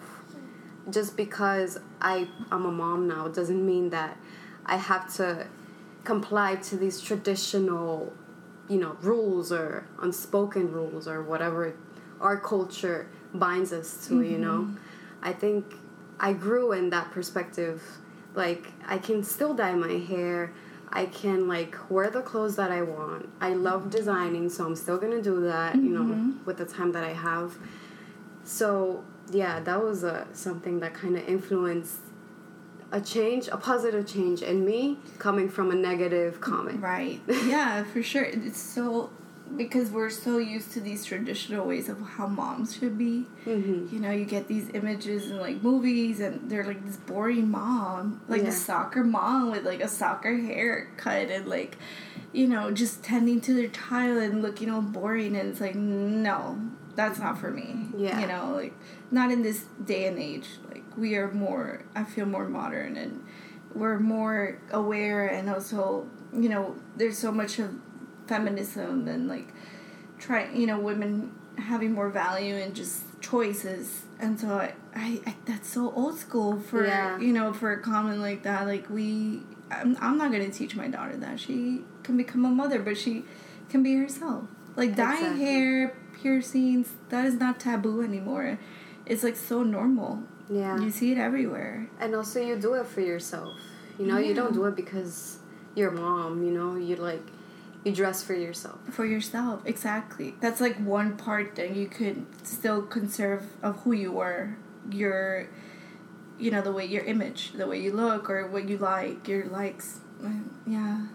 Just 0.88 1.18
because 1.18 1.80
I'm 2.00 2.28
a 2.52 2.60
mom 2.60 3.08
now 3.08 3.28
doesn't 3.28 3.66
mean 3.66 3.90
that 3.90 4.20
I 4.68 4.76
have 4.76 5.12
to 5.16 5.48
comply 6.08 6.56
to 6.56 6.78
these 6.78 7.02
traditional, 7.02 8.14
you 8.70 8.80
know, 8.80 8.96
rules 9.02 9.52
or 9.52 9.86
unspoken 10.02 10.72
rules 10.72 11.06
or 11.06 11.22
whatever 11.22 11.76
our 12.22 12.40
culture 12.40 13.10
binds 13.34 13.74
us 13.74 14.08
to, 14.08 14.22
you 14.22 14.38
know. 14.38 14.60
Mm-hmm. 14.62 14.76
I 15.22 15.34
think 15.34 15.66
I 16.18 16.32
grew 16.32 16.72
in 16.72 16.90
that 16.92 17.12
perspective. 17.12 17.84
Like 18.36 18.72
I 18.88 18.98
can 19.00 19.22
still 19.22 19.54
dye 19.54 19.76
my 19.76 19.98
hair. 20.12 20.54
I 20.90 21.08
can 21.08 21.50
like 21.50 21.76
wear 21.92 22.10
the 22.10 22.22
clothes 22.22 22.56
that 22.56 22.72
I 22.72 22.84
want. 22.84 23.28
I 23.42 23.54
love 23.54 23.82
mm-hmm. 23.82 24.00
designing, 24.00 24.50
so 24.50 24.66
I'm 24.66 24.78
still 24.78 24.98
gonna 24.98 25.22
do 25.22 25.42
that. 25.42 25.76
You 25.76 25.92
know, 25.96 26.04
mm-hmm. 26.04 26.46
with 26.46 26.58
the 26.58 26.66
time 26.66 26.94
that 26.94 27.04
I 27.04 27.14
have. 27.14 27.58
So 28.46 29.04
yeah, 29.30 29.60
that 29.60 29.84
was 29.84 30.06
uh, 30.06 30.26
something 30.32 30.80
that 30.80 30.94
kind 30.94 31.18
of 31.18 31.28
influenced 31.28 32.00
a 32.92 33.02
change, 33.02 33.48
a 33.50 33.58
positive 33.58 34.06
change 34.08 34.42
in 34.42 34.66
me 34.66 34.98
coming 35.20 35.50
from 35.50 35.72
a 35.72 35.76
negative 35.76 36.40
comment. 36.42 36.82
Right. 36.82 37.20
Yeah, 37.28 37.84
for 37.94 38.02
sure. 38.04 38.24
It's 38.24 38.60
so 38.62 39.10
because 39.56 39.90
we're 39.92 40.10
so 40.10 40.38
used 40.40 40.74
to 40.74 40.82
these 40.82 41.06
traditional 41.06 41.66
ways 41.66 41.88
of 41.88 42.02
how 42.02 42.28
moms 42.28 42.76
should 42.76 42.98
be. 42.98 43.22
hmm 43.46 43.88
You 43.90 44.00
know, 44.00 44.12
you 44.12 44.26
get 44.26 44.48
these 44.50 44.70
images 44.74 45.32
in 45.32 45.38
like 45.38 45.64
movies, 45.64 46.20
and 46.20 46.50
they're 46.50 46.66
like 46.66 46.86
this 46.86 46.98
boring 46.98 47.50
mom, 47.50 48.22
like 48.28 48.42
Yeah. 48.44 48.50
a 48.50 48.52
soccer 48.52 49.04
mom 49.06 49.52
with 49.52 49.66
like 49.66 49.82
a 49.82 49.88
soccer 49.88 50.36
haircut 50.36 51.30
and 51.32 51.48
like, 51.48 51.78
you 52.34 52.46
know, 52.48 52.72
just 52.72 53.04
tending 53.04 53.40
to 53.42 53.54
their 53.54 53.70
child 53.70 54.18
and 54.22 54.42
looking 54.42 54.70
all 54.70 54.82
boring. 54.82 55.36
And 55.38 55.50
it's 55.50 55.62
like, 55.62 55.76
no, 55.76 56.60
that's 56.98 57.20
not 57.20 57.38
for 57.38 57.52
me. 57.52 57.88
Yeah. 57.96 58.20
You 58.20 58.28
know, 58.28 58.52
like 58.62 58.74
not 59.12 59.32
in 59.32 59.42
this 59.44 59.64
day 59.86 60.08
and 60.08 60.20
age. 60.20 60.48
Like 60.70 60.84
we 60.98 61.16
are 61.16 61.32
more. 61.32 61.84
I 61.96 62.04
feel 62.04 62.26
more 62.26 62.48
modern 62.50 62.98
and 62.98 63.24
we're 63.74 64.00
more 64.00 64.60
aware, 64.72 65.28
and 65.28 65.50
also, 65.50 66.08
you 66.34 66.50
know, 66.50 66.76
there's 66.98 67.18
so 67.18 67.32
much 67.32 67.60
of 67.60 67.70
feminism 68.28 69.08
and 69.08 69.28
like 69.30 69.48
try 70.20 70.52
you 70.52 70.68
know 70.68 70.78
women 70.80 71.32
having 71.58 71.94
more 71.94 72.10
value 72.10 72.56
and 72.56 72.76
just 72.76 73.04
choices 73.22 74.02
and 74.20 74.38
so 74.40 74.50
I, 74.50 74.74
I, 74.94 75.22
I 75.26 75.36
that's 75.46 75.70
so 75.70 75.92
old 75.94 76.18
school 76.18 76.60
for 76.60 76.86
Yeah. 76.86 77.18
you 77.20 77.32
know 77.32 77.54
for 77.54 77.72
a 77.72 77.80
comment 77.82 78.20
like 78.20 78.44
that 78.44 78.68
like 78.68 78.90
we 78.90 79.44
I'm, 79.72 79.98
I'm 80.02 80.18
not 80.18 80.32
going 80.32 80.44
to 80.50 80.52
teach 80.52 80.76
my 80.76 80.88
daughter 80.90 81.16
that 81.18 81.40
she 81.40 81.84
can 82.04 82.18
become 82.18 82.44
a 82.46 82.50
mother 82.50 82.80
but 82.80 82.98
she 82.98 83.24
can 83.70 83.82
be 83.82 83.96
herself 83.96 84.44
like 84.76 84.96
dyeing 84.96 85.24
Exactly. 85.24 85.46
hair 85.46 85.98
piercings 86.22 86.88
that 87.10 87.26
is 87.26 87.36
not 87.36 87.60
taboo 87.60 88.02
anymore 88.02 88.58
it's 89.06 89.24
like 89.24 89.36
so 89.36 89.64
normal 89.64 90.24
Yeah. 90.50 90.80
you 90.84 90.90
see 90.92 91.12
it 91.14 91.18
everywhere 91.18 91.88
And 92.00 92.16
also, 92.16 92.40
you 92.42 92.56
do 92.68 92.74
it 92.76 92.86
for 92.88 93.02
yourself. 93.02 93.54
You 94.00 94.06
know, 94.10 94.18
you 94.28 94.34
don't 94.40 94.54
do 94.54 94.64
it 94.70 94.76
because 94.76 95.40
you're 95.76 95.92
mom. 95.92 96.44
You 96.46 96.52
know, 96.58 96.76
you 96.88 96.96
like 97.10 97.26
you 97.84 97.92
dress 98.02 98.20
for 98.24 98.34
yourself. 98.34 98.78
for 98.98 99.06
yourself 99.06 99.62
exactly 99.74 100.30
that's 100.44 100.60
like 100.66 100.76
one 101.00 101.10
part 101.26 101.56
that 101.60 101.70
you 101.80 101.88
could 101.98 102.26
still 102.44 102.82
conserve 102.98 103.44
of 103.64 103.74
who 103.84 103.92
you 104.04 104.12
were 104.12 104.44
your 104.92 105.48
you 106.44 106.50
know 106.52 106.62
the 106.62 106.72
way 106.78 106.86
your 106.96 107.04
image 107.14 107.42
the 107.62 107.66
way 107.72 107.80
you 107.86 107.92
look 108.04 108.30
or 108.30 108.40
what 108.54 108.64
you 108.70 108.78
like 108.78 109.28
your 109.32 109.46
likes 109.60 109.88
Uh, 110.24 110.30
yeah 110.66 111.08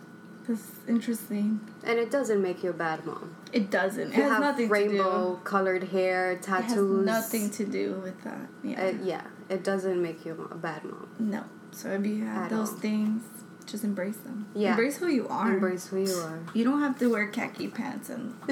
that's 0.46 0.68
interesting 0.88 1.60
And 1.88 1.96
it 2.04 2.10
doesn't 2.16 2.40
make 2.48 2.58
you 2.64 2.70
a 2.70 2.78
bad 2.86 2.98
mom. 3.06 3.26
It 3.52 3.70
doesn't 3.70 4.08
it 4.08 4.14
has 4.14 4.30
have 4.32 4.40
nothing 4.40 4.68
rainbow 4.68 5.36
colored 5.44 5.84
hair, 5.84 6.36
tattoos. 6.38 7.06
has 7.06 7.06
nothing 7.32 7.50
to 7.50 7.64
do 7.64 8.00
with 8.02 8.18
that 8.24 8.46
yeah 8.64 8.82
Uh, 8.86 8.92
yeah, 9.02 9.22
it 9.48 9.62
doesn't 9.64 10.00
make 10.02 10.24
you 10.24 10.48
a 10.50 10.54
bad 10.54 10.84
mom. 10.84 11.08
no 11.18 11.44
so 11.70 11.90
if 11.90 12.04
you 12.06 12.24
have 12.24 12.44
At 12.44 12.50
those 12.50 12.70
all. 12.70 12.76
things 12.78 13.22
just 13.64 13.84
embrace 13.84 14.16
them. 14.16 14.46
Yeah. 14.54 14.70
Embrace 14.70 14.96
who 14.98 15.06
you 15.06 15.28
are. 15.28 15.52
Embrace 15.52 15.86
who 15.86 15.98
you 16.04 16.14
are. 16.16 16.40
You 16.52 16.64
don't 16.64 16.80
have 16.80 16.98
to 16.98 17.06
wear 17.08 17.28
khaki 17.28 17.68
pants 17.68 18.10
and 18.10 18.34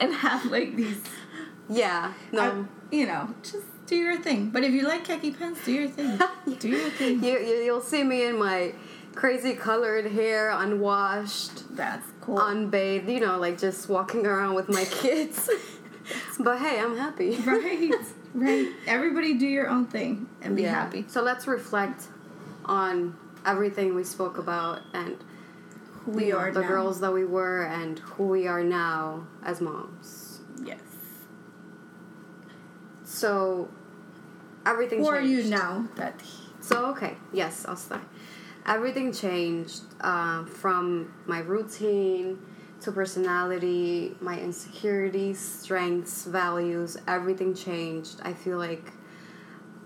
and 0.00 0.12
have 0.14 0.44
like 0.46 0.76
these. 0.76 1.00
Yeah. 1.68 2.12
No. 2.32 2.40
I- 2.42 2.64
you 2.96 3.06
know, 3.06 3.34
just 3.42 3.64
do 3.86 3.96
your 3.96 4.18
thing. 4.18 4.50
But 4.50 4.64
if 4.64 4.72
you 4.72 4.86
like 4.86 5.04
khaki 5.04 5.32
pants, 5.32 5.64
do 5.64 5.72
your 5.72 5.88
thing. 5.88 6.18
do 6.58 6.68
your 6.68 6.90
thing. 6.90 7.24
you, 7.24 7.38
you 7.38 7.54
you'll 7.64 7.80
see 7.80 8.04
me 8.04 8.24
in 8.26 8.38
my 8.38 8.74
crazy 9.14 9.54
colored 9.54 10.06
hair, 10.06 10.50
unwashed, 10.50 11.76
That's 11.76 12.06
cool. 12.20 12.38
unbathed. 12.38 13.08
You 13.08 13.20
know, 13.20 13.38
like 13.38 13.58
just 13.58 13.88
walking 13.88 14.26
around 14.26 14.54
with 14.54 14.68
my 14.68 14.84
kids. 14.84 15.48
but 16.40 16.58
hey, 16.58 16.80
I'm 16.80 16.96
happy. 16.96 17.36
right. 17.46 17.92
Right. 18.34 18.68
Everybody 18.86 19.34
do 19.34 19.46
your 19.46 19.68
own 19.68 19.86
thing 19.86 20.28
and 20.40 20.56
be 20.56 20.62
Yeah. 20.62 20.70
happy. 20.74 21.04
So 21.08 21.22
let's 21.22 21.46
reflect 21.46 22.04
on 22.64 23.14
everything 23.44 23.94
we 23.94 24.04
spoke 24.04 24.38
about 24.38 24.80
and 24.94 25.16
Who 26.04 26.12
we 26.12 26.32
are 26.32 26.50
the 26.50 26.60
now. 26.62 26.68
girls 26.68 27.00
that 27.00 27.12
we 27.12 27.24
were 27.24 27.64
and 27.64 27.98
who 27.98 28.28
we 28.28 28.46
are 28.46 28.64
now 28.64 29.26
as 29.44 29.60
moms. 29.60 30.40
Yes. 30.64 30.78
So 33.04 33.68
everything 34.64 35.00
Who 35.00 35.08
are 35.08 35.20
you 35.20 35.44
now 35.44 35.88
that 35.96 36.14
So 36.60 36.86
okay, 36.86 37.16
yes, 37.32 37.66
I'll 37.68 37.76
start. 37.76 38.02
Everything 38.66 39.12
changed 39.12 39.82
uh, 40.00 40.44
from 40.44 41.12
my 41.26 41.40
routine 41.40 42.38
to 42.80 42.92
personality, 42.92 44.14
my 44.20 44.38
insecurities, 44.38 45.38
strengths, 45.38 46.24
values. 46.26 46.96
Everything 47.08 47.54
changed. 47.54 48.20
I 48.22 48.32
feel 48.32 48.58
like 48.58 48.92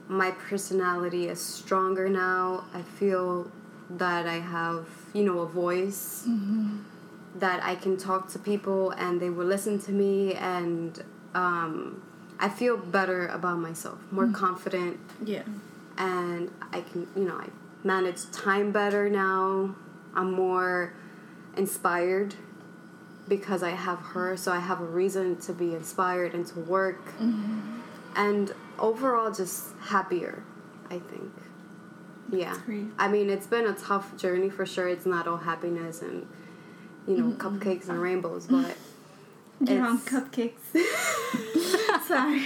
my 0.09 0.31
personality 0.31 1.29
is 1.29 1.41
stronger 1.41 2.09
now. 2.09 2.65
I 2.75 2.83
feel 2.83 3.51
that 3.91 4.27
I 4.27 4.35
have, 4.41 4.87
you 5.15 5.25
know, 5.25 5.41
a 5.41 5.47
voice 5.47 6.27
that 7.37 7.63
I 7.63 7.75
can 7.77 7.97
talk 7.97 8.29
to 8.33 8.39
people 8.39 8.91
and 8.93 9.21
they 9.21 9.31
will 9.31 9.47
listen 9.47 9.79
to 9.81 9.93
me, 9.93 10.35
and 10.35 11.03
um, 11.35 12.03
I 12.39 12.49
feel 12.49 12.77
better 12.77 13.27
about 13.29 13.59
myself, 13.59 13.99
more 14.11 14.29
confident 14.29 14.99
Yeah. 15.25 15.43
and 15.99 16.51
I 16.73 16.81
can, 16.81 17.07
you 17.17 17.25
know, 17.25 17.37
I 17.37 17.49
manage 17.87 18.31
time 18.33 18.73
better 18.73 19.09
now. 19.09 19.75
I'm 20.15 20.33
more 20.33 20.93
inspired 21.57 22.35
because 23.29 23.63
I 23.63 23.71
have 23.71 23.99
her, 23.99 24.37
so 24.37 24.53
I 24.53 24.59
have 24.59 24.81
a 24.81 24.85
reason 24.85 25.37
to 25.43 25.53
be 25.53 25.75
inspired 25.75 26.35
and 26.35 26.47
to 26.49 26.61
work. 26.61 27.05
Mm-hmm. 27.19 27.81
And 28.17 28.53
overall, 28.79 29.31
just 29.31 29.75
happier, 29.81 30.43
I 30.87 30.99
think. 30.99 31.33
Yeah. 32.31 32.57
Great. 32.65 32.87
I 32.99 33.09
mean, 33.09 33.31
it's 33.31 33.47
been 33.47 33.67
a 33.67 33.75
tough 33.75 34.17
journey 34.17 34.51
for 34.51 34.67
sure. 34.67 34.89
It's 34.89 35.07
not 35.07 35.29
all 35.29 35.37
happiness 35.37 36.03
and, 36.03 36.27
you 37.07 37.17
know, 37.19 37.37
cupcakes 37.37 37.89
and 37.89 38.01
rainbows, 38.01 38.47
but. 38.47 38.77
Get 39.65 39.81
on 39.81 39.99
cupcakes. 40.01 40.59
Sorry. 42.07 42.43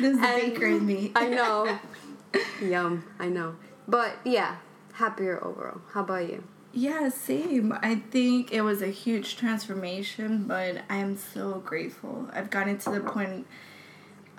There's 0.00 0.16
the 0.16 0.20
baker 0.20 0.66
in 0.66 0.84
me. 0.84 1.12
I 1.14 1.28
know. 1.28 1.78
Yum. 2.60 3.04
I 3.20 3.28
know. 3.28 3.54
But 3.86 4.18
yeah, 4.24 4.56
happier 4.94 5.42
overall. 5.44 5.80
How 5.92 6.02
about 6.02 6.28
you? 6.28 6.44
Yeah, 6.72 7.10
same. 7.10 7.76
I 7.82 7.96
think 7.96 8.52
it 8.52 8.62
was 8.62 8.80
a 8.80 8.88
huge 8.88 9.36
transformation, 9.36 10.44
but 10.44 10.82
I 10.88 10.96
am 10.96 11.16
so 11.16 11.62
grateful. 11.64 12.30
I've 12.32 12.50
gotten 12.50 12.78
to 12.78 12.90
the 12.90 13.00
point 13.00 13.46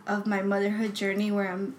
of 0.08 0.26
my 0.26 0.42
motherhood 0.42 0.96
journey 0.96 1.32
where 1.32 1.52
I'm 1.52 1.76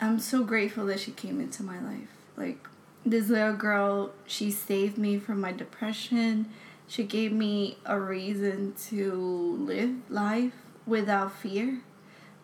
I'm 0.00 0.18
so 0.18 0.42
grateful 0.42 0.86
that 0.86 0.98
she 0.98 1.12
came 1.12 1.40
into 1.40 1.62
my 1.62 1.80
life. 1.80 2.08
Like 2.36 2.66
this 3.04 3.28
little 3.28 3.54
girl, 3.54 4.12
she 4.26 4.50
saved 4.50 4.98
me 4.98 5.18
from 5.18 5.40
my 5.40 5.52
depression. 5.52 6.48
She 6.88 7.04
gave 7.04 7.32
me 7.32 7.78
a 7.84 7.98
reason 8.00 8.74
to 8.88 9.14
live 9.60 10.10
life 10.10 10.54
without 10.86 11.32
fear, 11.32 11.82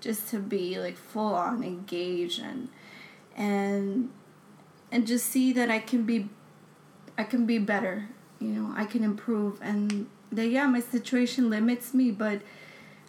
just 0.00 0.28
to 0.28 0.38
be 0.38 0.78
like 0.78 0.96
full 0.96 1.34
on 1.34 1.64
engaged 1.64 2.40
and 2.40 2.68
and 3.36 4.10
and 4.90 5.06
just 5.06 5.26
see 5.26 5.52
that 5.52 5.70
I 5.70 5.78
can 5.78 6.04
be 6.04 6.28
I 7.16 7.24
can 7.24 7.46
be 7.46 7.58
better. 7.58 8.08
You 8.38 8.48
know, 8.48 8.72
I 8.76 8.84
can 8.84 9.02
improve 9.02 9.58
and 9.60 10.06
that 10.30 10.48
yeah, 10.48 10.66
my 10.66 10.80
situation 10.80 11.50
limits 11.50 11.94
me, 11.94 12.10
but 12.10 12.42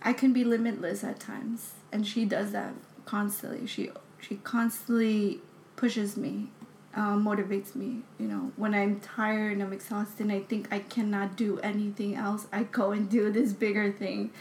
I 0.01 0.13
can 0.13 0.33
be 0.33 0.43
limitless 0.43 1.03
at 1.03 1.19
times. 1.19 1.73
And 1.91 2.07
she 2.07 2.25
does 2.25 2.51
that 2.51 2.73
constantly. 3.05 3.67
She 3.67 3.91
she 4.19 4.35
constantly 4.37 5.41
pushes 5.75 6.17
me, 6.17 6.49
um, 6.95 7.23
motivates 7.25 7.75
me. 7.75 8.01
You 8.17 8.27
know, 8.27 8.51
when 8.55 8.73
I'm 8.73 8.99
tired 8.99 9.53
and 9.53 9.63
I'm 9.63 9.73
exhausted 9.73 10.23
and 10.23 10.31
I 10.31 10.41
think 10.41 10.67
I 10.71 10.79
cannot 10.79 11.35
do 11.35 11.59
anything 11.59 12.15
else, 12.15 12.47
I 12.51 12.63
go 12.63 12.91
and 12.91 13.09
do 13.09 13.31
this 13.31 13.53
bigger 13.53 13.91
thing. 13.91 14.31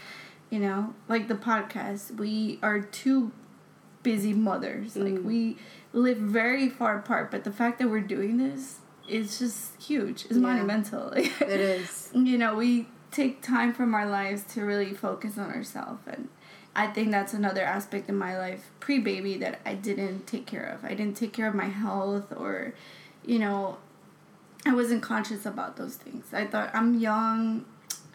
You 0.49 0.59
know, 0.59 0.95
like 1.07 1.27
the 1.27 1.35
podcast. 1.35 2.15
We 2.17 2.59
are 2.63 2.79
two 2.79 3.31
busy 4.03 4.33
mothers. 4.33 4.95
Like 4.95 5.15
mm. 5.15 5.23
we 5.23 5.57
live 5.93 6.17
very 6.17 6.69
far 6.69 6.97
apart, 6.97 7.31
but 7.31 7.43
the 7.43 7.51
fact 7.51 7.79
that 7.79 7.89
we're 7.89 8.01
doing 8.01 8.37
this 8.37 8.79
is 9.07 9.39
just 9.39 9.81
huge. 9.81 10.25
It's 10.25 10.35
Yeah. 10.35 10.41
monumental. 10.41 11.11
It 11.13 11.41
is. 11.41 12.09
you 12.13 12.37
know, 12.37 12.55
we 12.55 12.87
take 13.11 13.41
time 13.41 13.73
from 13.73 13.95
our 13.95 14.07
lives 14.07 14.43
to 14.53 14.63
really 14.63 14.93
focus 14.93 15.37
on 15.37 15.49
ourselves 15.51 16.03
and 16.07 16.29
I 16.75 16.87
think 16.87 17.11
that's 17.11 17.33
another 17.33 17.63
aspect 17.63 18.07
in 18.07 18.15
my 18.15 18.37
life 18.37 18.69
pre-baby 18.79 19.37
that 19.39 19.59
I 19.65 19.73
didn't 19.73 20.27
take 20.27 20.45
care 20.45 20.63
of. 20.63 20.85
I 20.85 20.93
didn't 20.93 21.17
take 21.17 21.33
care 21.33 21.47
of 21.47 21.55
my 21.55 21.65
health 21.65 22.31
or 22.35 22.73
you 23.25 23.39
know, 23.39 23.77
I 24.65 24.73
wasn't 24.73 25.01
conscious 25.01 25.45
about 25.45 25.77
those 25.77 25.95
things. 25.95 26.33
I 26.33 26.45
thought 26.45 26.69
I'm 26.73 26.99
young. 26.99 27.65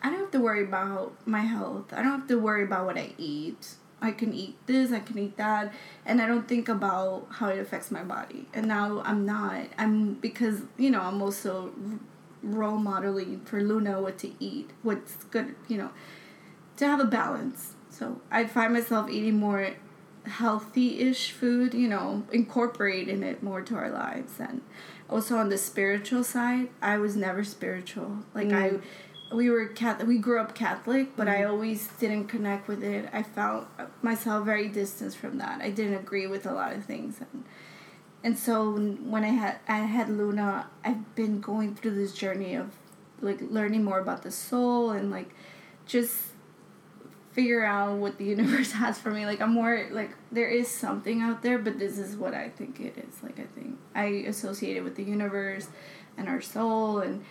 I 0.03 0.11
don't 0.11 0.21
have 0.21 0.31
to 0.33 0.41
worry 0.41 0.63
about 0.63 1.15
my 1.27 1.41
health. 1.41 1.93
I 1.93 2.03
don't 2.03 2.13
have 2.21 2.29
to 2.29 2.39
worry 2.39 2.65
about 2.65 2.87
what 2.87 2.97
I 2.97 3.13
eat. 3.19 3.75
I 4.05 4.13
can 4.13 4.35
eat 4.35 4.57
this, 4.67 4.93
I 4.93 5.01
can 5.01 5.19
eat 5.19 5.37
that, 5.39 5.73
and 6.05 6.21
I 6.21 6.27
don't 6.27 6.47
think 6.47 6.69
about 6.69 7.27
how 7.31 7.49
it 7.49 7.59
affects 7.59 7.91
my 7.91 8.03
body. 8.03 8.47
And 8.53 8.69
now 8.69 9.03
I'm 9.05 9.25
not. 9.25 9.67
I'm 9.79 10.15
because, 10.15 10.63
you 10.77 10.91
know, 10.91 11.01
I'm 11.01 11.23
also 11.23 11.73
role 12.43 12.77
modeling 12.77 13.41
for 13.47 13.63
Luna 13.63 14.01
what 14.03 14.19
to 14.19 14.31
eat, 14.39 14.71
what's 14.83 15.25
good, 15.25 15.55
you 15.69 15.79
know, 15.79 15.91
to 16.77 16.87
have 16.87 17.01
a 17.01 17.07
balance. 17.07 17.75
So 17.89 18.21
I 18.31 18.47
find 18.47 18.75
myself 18.75 19.09
eating 19.09 19.39
more 19.39 19.71
healthy 20.27 21.01
ish 21.01 21.31
food, 21.33 21.73
you 21.73 21.89
know, 21.89 22.25
incorporating 22.31 23.23
it 23.23 23.43
more 23.43 23.63
to 23.63 23.75
our 23.75 23.91
lives. 23.91 24.35
And 24.39 24.61
also 25.09 25.37
on 25.37 25.49
the 25.49 25.59
spiritual 25.59 26.25
side, 26.25 26.69
I 26.83 26.99
was 26.99 27.17
never 27.17 27.43
spiritual. 27.43 28.19
Like 28.35 28.53
I 28.53 28.69
mm. 28.71 28.83
We 29.35 29.51
were 29.51 29.67
Catholic, 29.67 30.09
we 30.09 30.19
grew 30.19 30.41
up 30.41 30.55
Catholic, 30.55 31.17
but 31.17 31.29
I 31.29 31.39
mm-hmm. 31.39 31.51
always 31.51 31.89
didn't 31.99 32.27
connect 32.27 32.69
with 32.69 32.83
it. 32.83 33.09
I 33.13 33.23
felt 33.23 33.67
myself 34.03 34.45
very 34.45 34.69
distanced 34.69 35.19
from 35.19 35.39
that. 35.39 35.61
I 35.61 35.71
didn't 35.71 35.97
agree 35.97 36.27
with 36.27 36.47
a 36.47 36.53
lot 36.53 36.73
of 36.73 36.85
things, 36.85 37.21
and 37.21 37.45
and 38.23 38.39
so 38.39 38.73
when 38.73 39.25
I 39.25 39.29
had 39.29 39.59
I 39.69 39.79
had 39.79 40.09
Luna, 40.09 40.69
I've 40.85 41.15
been 41.15 41.41
going 41.41 41.75
through 41.75 41.95
this 41.95 42.15
journey 42.15 42.55
of 42.55 42.71
like 43.21 43.41
learning 43.41 43.85
more 43.85 43.99
about 43.99 44.23
the 44.23 44.31
soul 44.31 44.91
and 44.91 45.11
like 45.11 45.35
just 45.87 46.29
figure 47.33 47.65
out 47.65 47.99
what 47.99 48.17
the 48.17 48.25
universe 48.37 48.73
has 48.73 48.99
for 48.99 49.11
me. 49.11 49.27
Like 49.27 49.41
I'm 49.41 49.53
more 49.53 49.89
like 49.91 50.13
there 50.33 50.49
is 50.49 50.69
something 50.69 51.21
out 51.21 51.43
there, 51.43 51.59
but 51.59 51.79
this 51.79 51.99
is 51.99 52.17
what 52.17 52.35
I 52.35 52.49
think 52.49 52.81
it 52.81 52.97
is. 52.97 53.23
Like 53.23 53.39
I 53.39 53.47
think 53.59 53.79
I 53.95 54.05
associate 54.29 54.77
it 54.77 54.83
with 54.83 54.97
the 54.97 55.05
universe 55.05 55.69
and 56.17 56.29
our 56.29 56.41
soul 56.41 57.01
and 57.01 57.25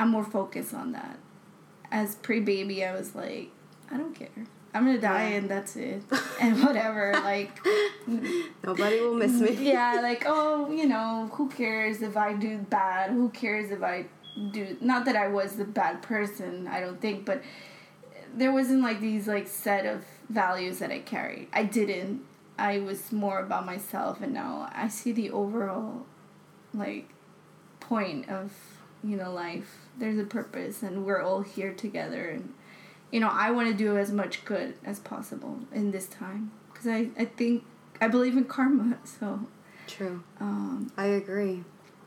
I'm 0.00 0.08
more 0.08 0.24
focused 0.24 0.74
on 0.74 0.92
that. 0.92 1.18
As 1.92 2.14
pre 2.16 2.40
baby 2.40 2.84
I 2.84 2.92
was 2.94 3.14
like, 3.14 3.50
I 3.90 3.96
don't 3.96 4.14
care. 4.14 4.28
I'm 4.72 4.86
gonna 4.86 5.00
die 5.00 5.30
Yeah. 5.30 5.36
and 5.36 5.48
that's 5.48 5.76
it. 5.76 6.02
And 6.40 6.62
whatever, 6.64 7.12
like 7.14 7.58
Nobody 8.64 9.00
will 9.00 9.14
miss 9.14 9.32
me. 9.32 9.52
yeah, 9.72 10.00
like 10.02 10.24
oh, 10.26 10.70
you 10.70 10.86
know, 10.86 11.28
who 11.34 11.48
cares 11.48 12.02
if 12.02 12.16
I 12.16 12.32
do 12.32 12.58
bad? 12.58 13.10
Who 13.10 13.28
cares 13.30 13.70
if 13.70 13.82
I 13.82 14.06
do? 14.52 14.76
Not 14.80 15.04
that 15.04 15.16
I 15.16 15.28
was 15.28 15.56
the 15.56 15.64
bad 15.64 16.02
person, 16.02 16.66
I 16.66 16.80
don't 16.80 17.00
think, 17.00 17.24
but 17.26 17.42
there 18.34 18.52
wasn't 18.52 18.82
like 18.82 19.00
these 19.00 19.26
like 19.26 19.48
set 19.48 19.84
of 19.86 20.04
values 20.28 20.78
that 20.78 20.90
I 20.90 21.00
carried. 21.00 21.48
I 21.52 21.64
didn't. 21.64 22.22
I 22.58 22.78
was 22.78 23.10
more 23.10 23.40
about 23.40 23.66
myself, 23.66 24.20
and 24.20 24.32
now 24.34 24.70
I 24.74 24.88
see 24.88 25.12
the 25.12 25.30
overall, 25.30 26.04
like, 26.74 27.08
point 27.80 28.28
of 28.28 28.52
you 29.02 29.16
know 29.16 29.32
life. 29.32 29.88
There's 30.00 30.18
a 30.18 30.24
purpose, 30.24 30.82
and 30.82 31.04
we're 31.06 31.20
all 31.22 31.42
here 31.42 31.72
together, 31.72 32.28
and 32.30 32.52
you 33.12 33.20
know 33.20 33.28
I 33.30 33.52
want 33.52 33.68
to 33.68 33.74
do 33.74 33.96
as 33.96 34.10
much 34.10 34.44
good 34.44 34.74
as 34.84 34.98
possible 34.98 35.60
in 35.72 35.92
this 35.92 36.06
time 36.06 36.50
because 36.72 36.88
I 36.88 37.10
I 37.16 37.26
think 37.26 37.62
I 38.00 38.08
believe 38.08 38.36
in 38.36 38.44
karma, 38.44 38.98
so 39.04 39.46
True. 39.86 40.22
um, 40.40 40.90
I 40.96 41.06
agree. 41.06 41.64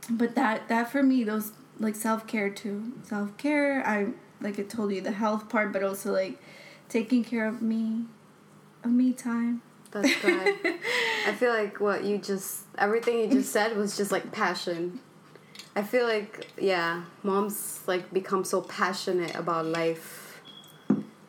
but 0.10 0.36
that 0.36 0.68
that 0.68 0.92
for 0.92 1.02
me 1.04 1.24
those 1.24 1.54
like 1.80 1.96
self-care 1.96 2.50
too 2.50 2.92
self-care 3.04 3.82
i 3.88 4.08
like 4.42 4.60
i 4.60 4.64
told 4.64 4.92
you 4.94 5.02
the 5.02 5.12
health 5.12 5.48
part 5.50 5.72
but 5.74 5.82
also 5.84 6.12
like 6.12 6.38
taking 6.90 7.24
care 7.24 7.48
of 7.48 7.62
me 7.62 8.04
of 8.84 8.92
me 8.92 9.12
time 9.14 9.62
That's 9.92 10.14
good. 10.22 10.56
I 11.28 11.32
feel 11.34 11.52
like 11.54 11.80
what 11.80 12.04
you 12.04 12.18
just 12.18 12.64
everything 12.78 13.20
you 13.20 13.28
just 13.30 13.52
said 13.52 13.78
was 13.78 13.96
just 13.96 14.12
like 14.12 14.32
passion. 14.32 15.00
I 15.76 15.82
feel 15.84 16.06
like 16.06 16.48
yeah, 16.58 17.04
moms 17.24 17.82
like 17.88 18.14
become 18.14 18.44
so 18.44 18.62
passionate 18.62 19.36
about 19.36 19.66
life, 19.66 20.40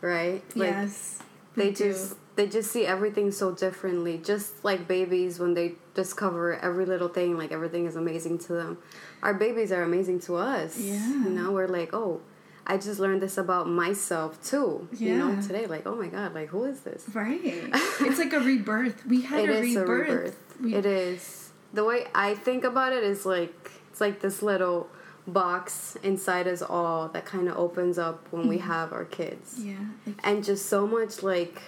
right? 0.00 0.42
Like 0.54 0.70
yes. 0.70 1.22
they 1.56 1.70
do. 1.70 1.92
just 1.92 2.16
they 2.36 2.46
just 2.46 2.70
see 2.70 2.84
everything 2.84 3.30
so 3.30 3.52
differently. 3.52 4.18
Just 4.18 4.64
like 4.64 4.86
babies 4.86 5.38
when 5.38 5.54
they 5.54 5.74
discover 5.94 6.56
every 6.56 6.84
little 6.84 7.08
thing, 7.08 7.38
like 7.38 7.52
everything 7.52 7.86
is 7.86 7.96
amazing 7.96 8.38
to 8.40 8.52
them. 8.52 8.78
Our 9.22 9.34
babies 9.34 9.72
are 9.72 9.82
amazing 9.82 10.20
to 10.20 10.36
us. 10.36 10.78
Yeah. 10.78 11.06
You 11.08 11.30
know, 11.30 11.52
we're 11.52 11.68
like, 11.68 11.94
oh, 11.94 12.20
I 12.66 12.76
just 12.76 12.98
learned 12.98 13.22
this 13.22 13.38
about 13.38 13.68
myself 13.68 14.42
too. 14.44 14.88
Yeah. 14.92 15.08
You 15.08 15.18
know, 15.18 15.42
today, 15.42 15.66
like, 15.66 15.86
oh 15.86 15.94
my 15.94 16.08
god, 16.08 16.34
like 16.34 16.48
who 16.48 16.64
is 16.64 16.80
this? 16.80 17.04
Right. 17.14 17.40
it's 17.44 18.18
like 18.18 18.32
a 18.32 18.40
rebirth. 18.40 19.06
We 19.06 19.22
had 19.22 19.44
It 19.44 19.50
a, 19.50 19.58
is 19.60 19.76
rebirth. 19.76 20.08
a 20.08 20.12
rebirth. 20.12 20.56
We, 20.60 20.74
it 20.74 20.86
is. 20.86 21.50
The 21.72 21.84
way 21.84 22.06
I 22.14 22.34
think 22.34 22.64
about 22.64 22.92
it 22.92 23.02
is 23.04 23.24
like 23.26 23.70
it's 23.94 24.00
like 24.00 24.18
this 24.18 24.42
little 24.42 24.88
box 25.24 25.96
inside 26.02 26.48
us 26.48 26.62
all 26.62 27.06
that 27.10 27.24
kind 27.24 27.48
of 27.48 27.56
opens 27.56 27.96
up 27.96 28.26
when 28.32 28.48
we 28.48 28.58
mm. 28.58 28.62
have 28.62 28.92
our 28.92 29.04
kids. 29.04 29.54
Yeah. 29.60 29.76
Like, 30.04 30.16
And 30.24 30.42
just 30.42 30.66
so 30.66 30.84
much 30.84 31.22
like 31.22 31.62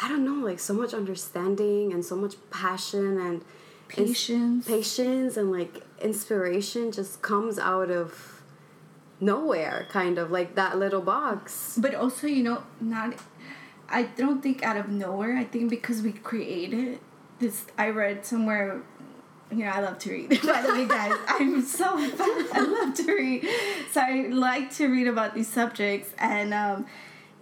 I 0.00 0.08
don't 0.08 0.24
know, 0.24 0.46
like 0.46 0.60
so 0.60 0.74
much 0.74 0.94
understanding 0.94 1.92
and 1.92 2.04
so 2.04 2.14
much 2.14 2.36
passion 2.52 3.18
and 3.18 3.44
ins- 3.96 4.10
Patience. 4.10 4.68
patience 4.68 5.36
and 5.36 5.50
like 5.50 5.82
inspiration 6.00 6.92
just 6.92 7.20
comes 7.20 7.58
out 7.58 7.90
of 7.90 8.44
nowhere 9.18 9.88
kind 9.90 10.18
of 10.18 10.30
like 10.30 10.54
that 10.54 10.78
little 10.78 11.00
box. 11.00 11.76
but 11.82 11.96
also, 11.96 12.28
you 12.28 12.44
know, 12.44 12.62
not. 12.80 13.16
I 13.88 14.04
don't 14.04 14.40
think 14.40 14.62
out 14.62 14.76
of 14.76 14.88
nowhere. 14.88 15.36
I 15.36 15.42
think 15.42 15.68
because 15.68 16.00
we 16.00 16.12
created 16.12 17.00
this. 17.40 17.66
I 17.76 17.88
read 17.88 18.24
somewhere. 18.24 18.82
You 19.56 19.64
know, 19.66 19.70
I 19.70 19.80
love 19.80 19.98
to 20.00 20.10
read. 20.10 20.28
By 20.44 20.62
the 20.62 20.72
way, 20.72 20.86
guys, 20.86 21.16
I'm 21.28 21.62
so. 21.62 21.84
I 21.96 22.60
love 22.60 22.94
to 22.94 23.12
read. 23.14 23.46
So 23.92 24.00
I 24.00 24.28
like 24.28 24.72
to 24.76 24.88
read 24.88 25.06
about 25.06 25.34
these 25.34 25.48
subjects. 25.48 26.10
And 26.18 26.52
um, 26.54 26.86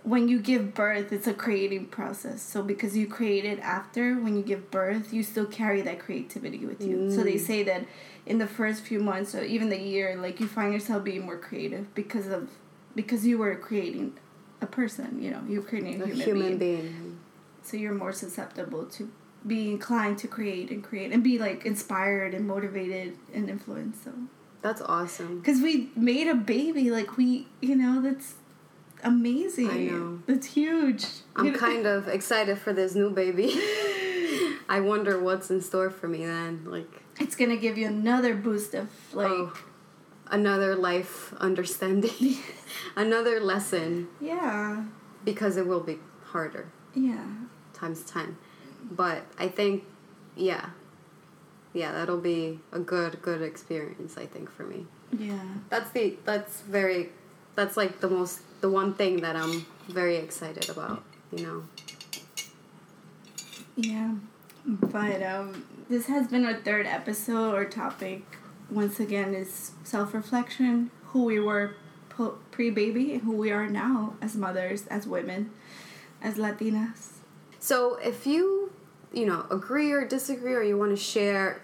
when 0.02 0.28
you 0.28 0.40
give 0.40 0.74
birth, 0.74 1.12
it's 1.12 1.26
a 1.26 1.34
creating 1.34 1.86
process. 1.86 2.42
So 2.42 2.62
because 2.62 2.96
you 2.96 3.06
create 3.06 3.44
it 3.44 3.58
after, 3.60 4.14
when 4.14 4.36
you 4.36 4.42
give 4.42 4.70
birth, 4.70 5.12
you 5.12 5.22
still 5.22 5.46
carry 5.46 5.80
that 5.82 5.98
creativity 6.00 6.66
with 6.66 6.82
you. 6.82 7.10
So 7.10 7.22
they 7.22 7.38
say 7.38 7.62
that 7.64 7.86
in 8.26 8.38
the 8.38 8.46
first 8.46 8.82
few 8.82 9.00
months 9.00 9.34
or 9.34 9.42
even 9.44 9.68
the 9.68 9.80
year, 9.80 10.16
like 10.16 10.40
you 10.40 10.46
find 10.48 10.72
yourself 10.72 11.04
being 11.04 11.24
more 11.24 11.38
creative 11.38 11.92
because 11.94 12.26
of 12.26 12.50
because 12.94 13.26
you 13.26 13.38
were 13.38 13.56
creating 13.56 14.12
a 14.60 14.66
person. 14.66 15.22
You 15.22 15.30
know, 15.30 15.42
you're 15.48 15.62
creating 15.62 16.00
a 16.02 16.04
A 16.04 16.08
human, 16.08 16.26
human 16.26 16.58
being. 16.58 16.80
being. 16.82 17.18
So 17.62 17.76
you're 17.76 17.94
more 17.94 18.12
susceptible 18.12 18.84
to 18.86 19.10
be 19.46 19.70
inclined 19.70 20.18
to 20.18 20.28
create 20.28 20.70
and 20.70 20.82
create 20.82 21.12
and 21.12 21.22
be 21.22 21.38
like 21.38 21.64
inspired 21.66 22.34
and 22.34 22.46
motivated 22.46 23.16
and 23.34 23.48
influenced. 23.48 24.04
So 24.04 24.12
That's 24.60 24.80
awesome. 24.80 25.40
because 25.40 25.60
we 25.60 25.90
made 25.96 26.28
a 26.28 26.34
baby, 26.34 26.90
like 26.90 27.16
we, 27.16 27.48
you 27.60 27.76
know, 27.76 28.00
that's 28.00 28.34
amazing. 29.02 29.70
I 29.70 29.78
know. 29.84 30.22
That's 30.26 30.46
huge. 30.46 31.06
I'm 31.36 31.54
kind 31.54 31.86
of 31.86 32.08
excited 32.08 32.58
for 32.58 32.72
this 32.72 32.94
new 32.94 33.10
baby. 33.10 33.52
I 34.68 34.80
wonder 34.80 35.20
what's 35.20 35.50
in 35.50 35.60
store 35.60 35.90
for 35.90 36.08
me 36.08 36.24
then. 36.24 36.64
Like, 36.64 37.02
It's 37.20 37.36
gonna 37.36 37.56
give 37.56 37.76
you 37.76 37.86
another 37.86 38.34
boost 38.34 38.74
of 38.74 38.88
like, 39.12 39.28
oh, 39.28 39.52
another 40.30 40.74
life 40.76 41.34
understanding, 41.34 42.38
another 42.96 43.38
lesson, 43.40 44.08
yeah, 44.20 44.84
because 45.24 45.56
it 45.56 45.66
will 45.66 45.80
be 45.80 45.98
harder 46.24 46.68
yeah, 46.94 47.24
times 47.72 48.02
10. 48.02 48.36
But 48.96 49.22
I 49.38 49.48
think, 49.48 49.84
yeah, 50.36 50.70
yeah, 51.72 51.92
that'll 51.92 52.20
be 52.20 52.60
a 52.72 52.78
good, 52.78 53.22
good 53.22 53.42
experience, 53.42 54.16
I 54.18 54.26
think, 54.26 54.50
for 54.50 54.64
me. 54.64 54.86
yeah. 55.16 55.40
That's 55.70 55.90
the, 55.92 56.16
that's 56.24 56.60
very, 56.62 57.10
that's 57.54 57.76
like 57.76 58.00
the 58.00 58.08
most, 58.08 58.40
the 58.60 58.68
one 58.70 58.92
thing 58.94 59.20
that 59.22 59.36
I'm 59.36 59.66
very 59.88 60.16
excited 60.16 60.68
about, 60.68 61.02
you 61.34 61.46
know? 61.46 61.62
Yeah, 63.76 64.14
but 64.66 65.22
um, 65.22 65.64
this 65.88 66.06
has 66.06 66.28
been 66.28 66.44
our 66.44 66.54
third 66.54 66.86
episode. 66.86 67.54
or 67.54 67.64
topic, 67.64 68.22
once 68.70 69.00
again, 69.00 69.34
is 69.34 69.72
self 69.82 70.12
reflection. 70.12 70.90
Who 71.12 71.24
we 71.24 71.40
were 71.40 71.74
pre 72.50 72.70
baby 72.70 73.14
and 73.14 73.22
who 73.22 73.32
we 73.32 73.50
are 73.50 73.68
now 73.68 74.14
as 74.20 74.36
mothers, 74.36 74.86
as 74.88 75.06
women, 75.06 75.50
as 76.20 76.34
Latinas. 76.36 77.12
So 77.58 77.96
if 77.96 78.26
you, 78.26 78.61
you 79.12 79.26
know, 79.26 79.46
agree 79.50 79.92
or 79.92 80.06
disagree, 80.06 80.54
or 80.54 80.62
you 80.62 80.78
want 80.78 80.90
to 80.90 80.96
share 80.96 81.60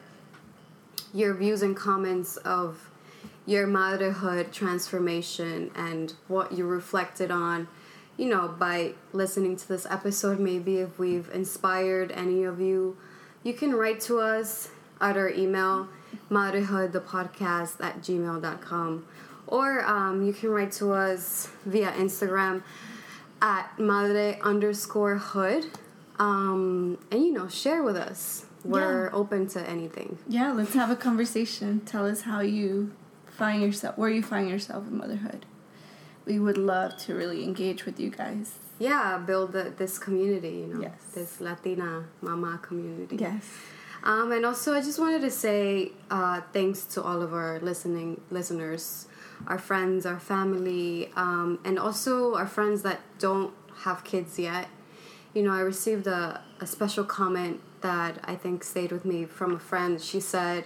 your 1.14 1.34
views 1.34 1.62
and 1.62 1.76
comments 1.76 2.36
of 2.38 2.90
your 3.46 3.66
motherhood 3.66 4.52
transformation 4.52 5.70
and 5.74 6.12
what 6.28 6.52
you 6.52 6.66
reflected 6.66 7.30
on, 7.30 7.66
you 8.18 8.26
know, 8.28 8.48
by 8.48 8.92
listening 9.12 9.56
to 9.56 9.66
this 9.66 9.86
episode, 9.86 10.38
maybe 10.38 10.78
if 10.78 10.98
we've 10.98 11.30
inspired 11.32 12.12
any 12.12 12.44
of 12.44 12.60
you, 12.60 12.96
you 13.42 13.54
can 13.54 13.74
write 13.74 14.00
to 14.00 14.18
us 14.18 14.68
at 15.00 15.16
our 15.16 15.30
email, 15.30 15.88
motherhoodthepodcast 16.30 17.80
at 17.82 18.02
gmail.com. 18.02 19.06
Or 19.46 19.82
um, 19.86 20.26
you 20.26 20.34
can 20.34 20.50
write 20.50 20.72
to 20.72 20.92
us 20.92 21.48
via 21.64 21.92
Instagram 21.92 22.62
at 23.40 23.78
madre 23.78 24.38
underscore 24.42 25.16
hood. 25.16 25.66
Um, 26.18 26.98
and 27.10 27.22
you 27.22 27.32
know, 27.32 27.48
share 27.48 27.82
with 27.82 27.96
us. 27.96 28.44
We're 28.64 29.10
open 29.14 29.46
to 29.50 29.60
anything. 29.68 30.18
Yeah, 30.28 30.52
let's 30.52 30.74
have 30.74 30.90
a 30.90 30.96
conversation. 30.96 31.80
Tell 31.86 32.04
us 32.06 32.22
how 32.22 32.40
you 32.40 32.92
find 33.26 33.62
yourself, 33.62 33.96
where 33.96 34.10
you 34.10 34.22
find 34.22 34.48
yourself 34.50 34.86
in 34.88 34.98
motherhood. 34.98 35.46
We 36.26 36.38
would 36.38 36.58
love 36.58 36.96
to 36.98 37.14
really 37.14 37.44
engage 37.44 37.86
with 37.86 37.98
you 38.00 38.10
guys. 38.10 38.58
Yeah, 38.78 39.18
build 39.18 39.52
the, 39.52 39.72
this 39.76 39.98
community, 39.98 40.50
you 40.50 40.66
know, 40.66 40.80
Yes. 40.82 41.00
this 41.14 41.40
Latina 41.40 42.04
mama 42.20 42.58
community. 42.60 43.16
Yes. 43.16 43.44
Um, 44.02 44.30
and 44.32 44.44
also, 44.44 44.74
I 44.74 44.80
just 44.80 44.98
wanted 44.98 45.22
to 45.22 45.30
say 45.30 45.92
uh, 46.10 46.42
thanks 46.52 46.84
to 46.94 47.02
all 47.02 47.22
of 47.22 47.32
our 47.32 47.58
listening 47.60 48.20
listeners, 48.30 49.06
our 49.46 49.58
friends, 49.58 50.04
our 50.04 50.20
family, 50.20 51.10
um, 51.16 51.58
and 51.64 51.78
also 51.78 52.34
our 52.34 52.46
friends 52.46 52.82
that 52.82 53.00
don't 53.18 53.52
have 53.84 54.04
kids 54.04 54.38
yet. 54.38 54.68
You 55.38 55.44
know, 55.44 55.52
I 55.52 55.60
received 55.60 56.08
a, 56.08 56.40
a 56.58 56.66
special 56.66 57.04
comment 57.04 57.60
that 57.80 58.18
I 58.24 58.34
think 58.34 58.64
stayed 58.64 58.90
with 58.90 59.04
me 59.04 59.24
from 59.24 59.54
a 59.54 59.58
friend. 59.60 60.00
She 60.02 60.18
said, 60.18 60.64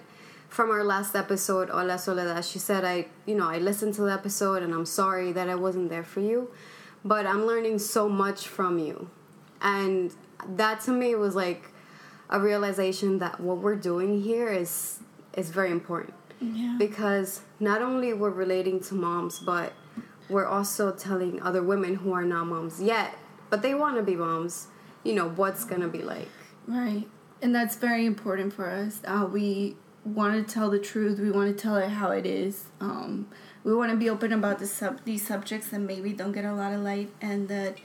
from 0.49 0.70
our 0.70 0.83
last 0.83 1.14
episode, 1.14 1.68
Hola 1.68 1.99
Soledad, 1.99 2.43
she 2.47 2.59
said, 2.59 2.83
I, 2.83 3.09
you 3.27 3.35
know, 3.35 3.47
I 3.51 3.59
listened 3.59 3.93
to 3.97 4.01
the 4.01 4.12
episode 4.14 4.62
and 4.62 4.73
I'm 4.73 4.87
sorry 4.87 5.31
that 5.33 5.51
I 5.51 5.57
wasn't 5.57 5.91
there 5.91 6.03
for 6.03 6.20
you, 6.20 6.51
but 7.05 7.27
I'm 7.27 7.45
learning 7.45 7.81
so 7.81 8.09
much 8.09 8.49
from 8.49 8.79
you. 8.79 9.11
And 9.61 10.14
that 10.57 10.81
to 10.87 10.91
me 10.91 11.14
was 11.16 11.35
like 11.35 11.64
a 12.31 12.41
realization 12.41 13.18
that 13.18 13.41
what 13.41 13.59
we're 13.59 13.77
doing 13.77 14.23
here 14.23 14.49
is 14.49 15.01
is 15.37 15.51
very 15.51 15.70
important 15.70 16.14
Yeah. 16.41 16.77
because 16.79 17.43
not 17.61 17.83
only 17.83 18.14
we're 18.14 18.31
relating 18.47 18.81
to 18.85 18.95
moms, 18.95 19.39
but 19.39 19.75
we're 20.31 20.47
also 20.47 20.93
telling 20.93 21.43
other 21.43 21.62
women 21.62 21.97
who 21.97 22.12
are 22.14 22.25
not 22.25 22.47
moms 22.47 22.81
yet, 22.81 23.18
but 23.53 23.61
they 23.61 23.75
want 23.75 23.99
to 23.99 24.03
be 24.03 24.17
moms, 24.17 24.69
you 25.05 25.15
know, 25.15 25.29
what's 25.29 25.63
going 25.67 25.83
to 25.83 25.87
be 25.89 26.01
like. 26.01 26.31
Right. 26.67 27.07
And 27.43 27.55
that's 27.55 27.77
very 27.77 28.07
important 28.07 28.55
for 28.55 28.71
us. 28.71 29.03
Uh, 29.05 29.29
we 29.31 29.77
want 30.07 30.35
to 30.49 30.55
tell 30.55 30.71
the 30.71 30.79
truth. 30.79 31.19
We 31.21 31.31
want 31.31 31.55
to 31.55 31.63
tell 31.63 31.77
it 31.77 31.91
how 31.91 32.13
it 32.13 32.25
is. 32.25 32.65
Um, 32.81 33.29
we 33.63 33.75
want 33.75 33.91
to 33.91 33.99
be 33.99 34.09
open 34.09 34.33
about 34.33 34.59
the 34.59 34.67
sub- 34.67 35.05
these 35.05 35.27
subjects 35.27 35.69
that 35.69 35.81
maybe 35.81 36.15
don't 36.15 36.33
get 36.33 36.47
a 36.47 36.55
lot 36.55 36.73
of 36.73 36.81
light 36.81 37.11
and 37.21 37.49
that 37.49 37.77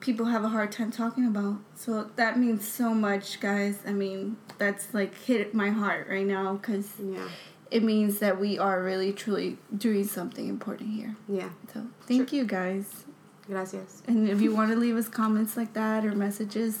people 0.00 0.26
have 0.26 0.42
a 0.42 0.48
hard 0.48 0.72
time 0.72 0.90
talking 0.90 1.28
about. 1.28 1.58
So 1.76 2.10
that 2.16 2.36
means 2.36 2.66
so 2.66 2.92
much, 2.92 3.38
guys. 3.38 3.78
I 3.86 3.92
mean, 3.92 4.36
that's 4.58 4.92
like 4.92 5.16
hit 5.16 5.54
my 5.54 5.70
heart 5.70 6.08
right 6.10 6.26
now 6.26 6.54
because 6.54 6.88
Yeah. 7.00 7.28
it 7.70 7.84
means 7.84 8.18
that 8.18 8.40
we 8.40 8.58
are 8.58 8.82
really, 8.82 9.12
truly 9.12 9.58
doing 9.78 10.02
something 10.08 10.48
important 10.48 10.90
here. 10.90 11.14
Yeah. 11.28 11.50
So 11.72 11.86
thank 12.02 12.32
you, 12.32 12.44
guys. 12.44 13.04
Gracias. 13.46 14.02
And 14.06 14.28
if 14.28 14.40
you 14.40 14.54
want 14.54 14.70
to 14.70 14.76
leave 14.76 14.96
us 14.96 15.08
comments 15.08 15.56
like 15.56 15.74
that 15.74 16.04
or 16.04 16.14
messages, 16.14 16.78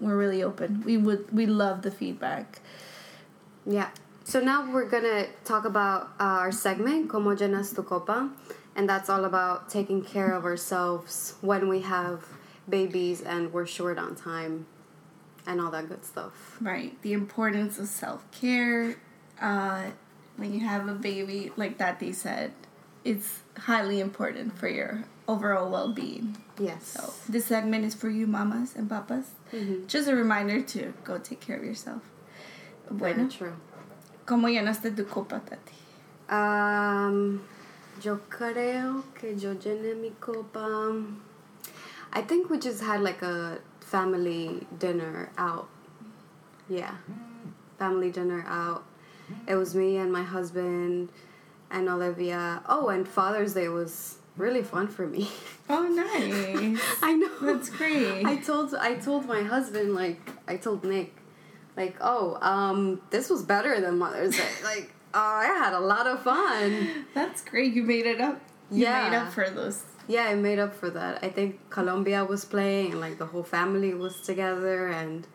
we're 0.00 0.16
really 0.16 0.42
open. 0.42 0.82
We 0.84 0.96
would 0.96 1.32
we 1.32 1.46
love 1.46 1.82
the 1.82 1.90
feedback. 1.90 2.60
Yeah. 3.66 3.90
So 4.24 4.40
now 4.40 4.70
we're 4.72 4.88
gonna 4.88 5.26
talk 5.44 5.64
about 5.64 6.10
uh, 6.20 6.44
our 6.44 6.52
segment, 6.52 7.10
Como 7.10 7.34
llenas 7.34 7.74
tu 7.74 7.82
copa, 7.82 8.30
and 8.76 8.88
that's 8.88 9.10
all 9.10 9.24
about 9.24 9.68
taking 9.68 10.02
care 10.02 10.32
of 10.32 10.44
ourselves 10.44 11.34
when 11.40 11.68
we 11.68 11.80
have 11.80 12.24
babies 12.68 13.20
and 13.20 13.52
we're 13.52 13.66
short 13.66 13.98
on 13.98 14.14
time, 14.14 14.66
and 15.46 15.60
all 15.60 15.70
that 15.70 15.88
good 15.88 16.04
stuff. 16.04 16.56
Right. 16.60 17.00
The 17.02 17.12
importance 17.12 17.78
of 17.78 17.88
self 17.88 18.30
care. 18.30 18.96
Uh, 19.40 19.90
when 20.36 20.52
you 20.52 20.60
have 20.60 20.88
a 20.88 20.94
baby, 20.94 21.52
like 21.56 21.78
that 21.78 22.00
they 22.00 22.12
said, 22.12 22.52
it's 23.04 23.40
highly 23.56 24.00
important 24.00 24.58
for 24.58 24.68
your 24.68 25.04
overall 25.26 25.70
well-being. 25.70 26.36
Yes. 26.58 26.84
So 26.86 27.12
this 27.28 27.46
segment 27.46 27.84
is 27.84 27.94
for 27.94 28.08
you, 28.10 28.26
mamas 28.26 28.74
and 28.76 28.88
papas. 28.88 29.30
Mhm. 29.52 29.86
Just 29.86 30.08
a 30.08 30.14
reminder 30.14 30.60
to 30.62 30.92
go 31.04 31.18
take 31.18 31.40
care 31.40 31.56
of 31.56 31.64
yourself. 31.64 32.02
Very 32.90 33.14
Bueno, 33.14 33.28
true. 33.30 33.52
¿cómo 34.26 34.48
llenaste 34.48 34.94
tu 34.94 35.04
copa, 35.04 35.40
Tati? 35.40 35.74
Um, 36.28 37.40
yo 38.02 38.20
creo 38.28 39.04
que 39.14 39.34
yo 39.36 39.54
llené 39.54 39.94
mi 39.98 40.10
copa. 40.20 40.92
I 42.12 42.22
think 42.22 42.48
we 42.50 42.58
just 42.58 42.82
had 42.82 43.00
like 43.00 43.22
a 43.22 43.58
family 43.80 44.66
dinner 44.78 45.30
out. 45.36 45.68
Yeah, 46.68 46.94
family 47.78 48.10
dinner 48.10 48.44
out. 48.46 48.84
It 49.46 49.56
was 49.56 49.74
me 49.74 49.96
and 49.96 50.12
my 50.12 50.22
husband 50.22 51.08
and 51.70 51.88
Olivia. 51.88 52.62
Oh, 52.68 52.88
and 52.88 53.06
Father's 53.08 53.54
Day 53.54 53.68
was 53.68 54.18
really 54.36 54.62
fun 54.62 54.88
for 54.88 55.06
me. 55.06 55.28
Oh, 55.66 55.84
nice. 55.88 56.78
I 57.02 57.12
know. 57.14 57.30
That's 57.40 57.70
great. 57.70 58.26
I 58.26 58.36
told 58.36 58.74
I 58.74 58.96
told 58.96 59.24
my 59.26 59.42
husband 59.42 59.94
like 59.94 60.20
I 60.46 60.56
told 60.58 60.84
Nick 60.84 61.16
like 61.74 61.96
oh 62.02 62.36
um 62.42 63.00
this 63.08 63.30
was 63.30 63.42
better 63.42 63.80
than 63.80 63.98
Mother's 63.98 64.36
Day 64.36 64.52
like 64.62 64.92
oh 65.14 65.18
I 65.18 65.46
had 65.46 65.72
a 65.72 65.80
lot 65.80 66.06
of 66.06 66.22
fun 66.22 67.06
That's 67.14 67.40
great. 67.42 67.72
You 67.72 67.82
made 67.82 68.04
it 68.04 68.20
up. 68.20 68.42
You 68.70 68.82
Yeah. 68.82 69.08
made 69.08 69.16
up 69.16 69.32
for 69.32 69.48
those. 69.48 69.84
yeah 70.06 70.24
I 70.24 70.34
made 70.34 70.58
up 70.58 70.74
for 70.76 70.90
that 70.90 71.24
I 71.24 71.30
think 71.30 71.70
Colombia 71.70 72.26
was 72.26 72.44
playing 72.44 72.92
and 72.92 73.00
like 73.00 73.16
the 73.16 73.26
whole 73.32 73.42
family 73.58 73.94
was 73.94 74.20
together 74.20 74.88
and 74.88 75.26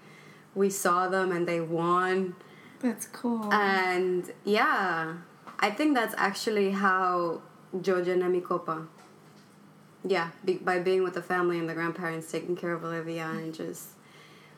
we 0.54 0.70
saw 0.70 1.08
them 1.10 1.32
and 1.32 1.48
they 1.48 1.60
won 1.60 2.36
That's 2.82 3.08
cool. 3.08 3.52
and 3.52 4.32
yeah 4.46 5.16
I 5.60 5.72
think 5.72 5.96
that's 5.96 6.14
actually 6.20 6.70
how 6.70 7.42
mi 7.74 8.42
copa 8.42 8.88
yeah 10.06 10.30
be, 10.46 10.56
by 10.56 10.80
being 10.80 11.04
with 11.04 11.14
the 11.14 11.22
family 11.22 11.60
and 11.60 11.68
the 11.70 11.74
grandparents 11.74 12.32
taking 12.32 12.56
care 12.56 12.74
of 12.74 12.84
Olivia 12.84 13.28
and 13.28 13.54
just 13.54 13.90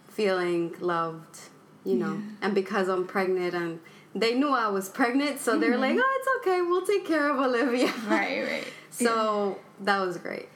feeling 0.07 0.73
loved 0.79 1.39
you 1.83 1.95
know 1.95 2.13
Yeah. 2.13 2.21
and 2.47 2.55
because 2.55 2.87
I'm 2.89 3.07
pregnant 3.07 3.53
and 3.53 3.79
they 4.13 4.35
knew 4.35 4.49
I 4.49 4.67
was 4.67 4.89
pregnant 4.89 5.39
so 5.39 5.57
they're 5.57 5.77
like 5.77 5.91
mm-hmm. 5.91 5.99
oh 6.03 6.17
it's 6.19 6.47
okay 6.47 6.61
we'll 6.61 6.85
take 6.85 7.05
care 7.07 7.29
of 7.29 7.39
Olivia 7.39 7.91
right, 8.07 8.43
right. 8.43 8.67
so 8.91 9.57
that 9.81 9.99
was 10.05 10.17
great 10.17 10.47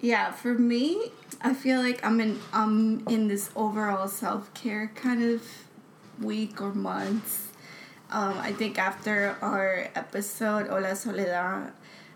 Yeah, 0.00 0.30
for 0.30 0.54
me, 0.54 1.10
I 1.42 1.54
feel 1.54 1.80
like 1.82 1.98
I'm 2.06 2.20
in 2.20 2.38
I'm 2.52 3.02
in 3.08 3.26
this 3.26 3.50
overall 3.56 4.06
self 4.06 4.52
care 4.54 4.92
kind 4.94 5.22
of 5.24 5.42
week 6.22 6.60
or 6.62 6.72
months. 6.72 7.48
Um, 8.10 8.38
I 8.38 8.52
think 8.52 8.78
after 8.78 9.36
our 9.42 9.90
episode 9.94 10.68
Hola 10.68 10.96
Soledad, 10.96 11.72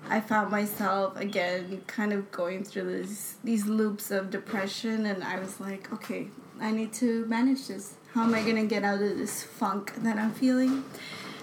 I 0.08 0.20
found 0.20 0.50
myself 0.50 1.20
again 1.20 1.82
kind 1.86 2.14
of 2.14 2.32
going 2.32 2.64
through 2.64 2.84
this 2.84 3.36
these 3.44 3.66
loops 3.66 4.10
of 4.10 4.30
depression, 4.30 5.04
and 5.04 5.22
I 5.22 5.38
was 5.38 5.60
like, 5.60 5.92
okay, 5.92 6.28
I 6.60 6.70
need 6.70 6.94
to 6.94 7.26
manage 7.26 7.68
this. 7.68 7.94
How 8.14 8.22
am 8.24 8.34
I 8.34 8.42
gonna 8.42 8.64
get 8.64 8.84
out 8.84 9.02
of 9.02 9.18
this 9.18 9.42
funk 9.42 9.92
that 10.02 10.16
I'm 10.16 10.32
feeling? 10.32 10.84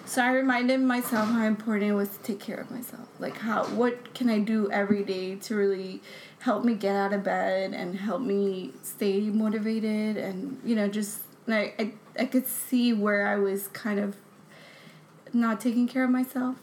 So 0.06 0.24
I 0.24 0.32
reminded 0.32 0.82
myself 0.82 1.30
how 1.30 1.46
important 1.46 1.92
it 1.92 1.94
was 1.94 2.10
to 2.10 2.20
take 2.24 2.40
care 2.40 2.58
of 2.58 2.72
myself. 2.72 3.08
Like 3.20 3.38
how 3.38 3.66
what 3.66 4.16
can 4.16 4.32
I 4.32 4.40
do 4.40 4.72
every 4.72 5.04
day 5.04 5.36
to 5.36 5.56
really 5.56 6.02
help 6.40 6.66
me 6.66 6.74
get 6.74 6.96
out 6.96 7.14
of 7.14 7.24
bed 7.24 7.76
and 7.76 7.96
help 7.96 8.22
me 8.24 8.72
stay 8.82 9.20
motivated 9.22 10.18
and 10.18 10.60
you 10.66 10.76
know 10.76 10.88
just 10.88 11.20
like 11.46 11.76
I, 11.80 11.94
I 12.20 12.26
could 12.26 12.48
see 12.48 12.94
where 12.94 13.28
I 13.28 13.36
was 13.36 13.68
kind 13.68 14.00
of 14.00 14.16
not 15.34 15.60
taking 15.60 15.88
care 15.88 16.04
of 16.04 16.10
myself. 16.10 16.58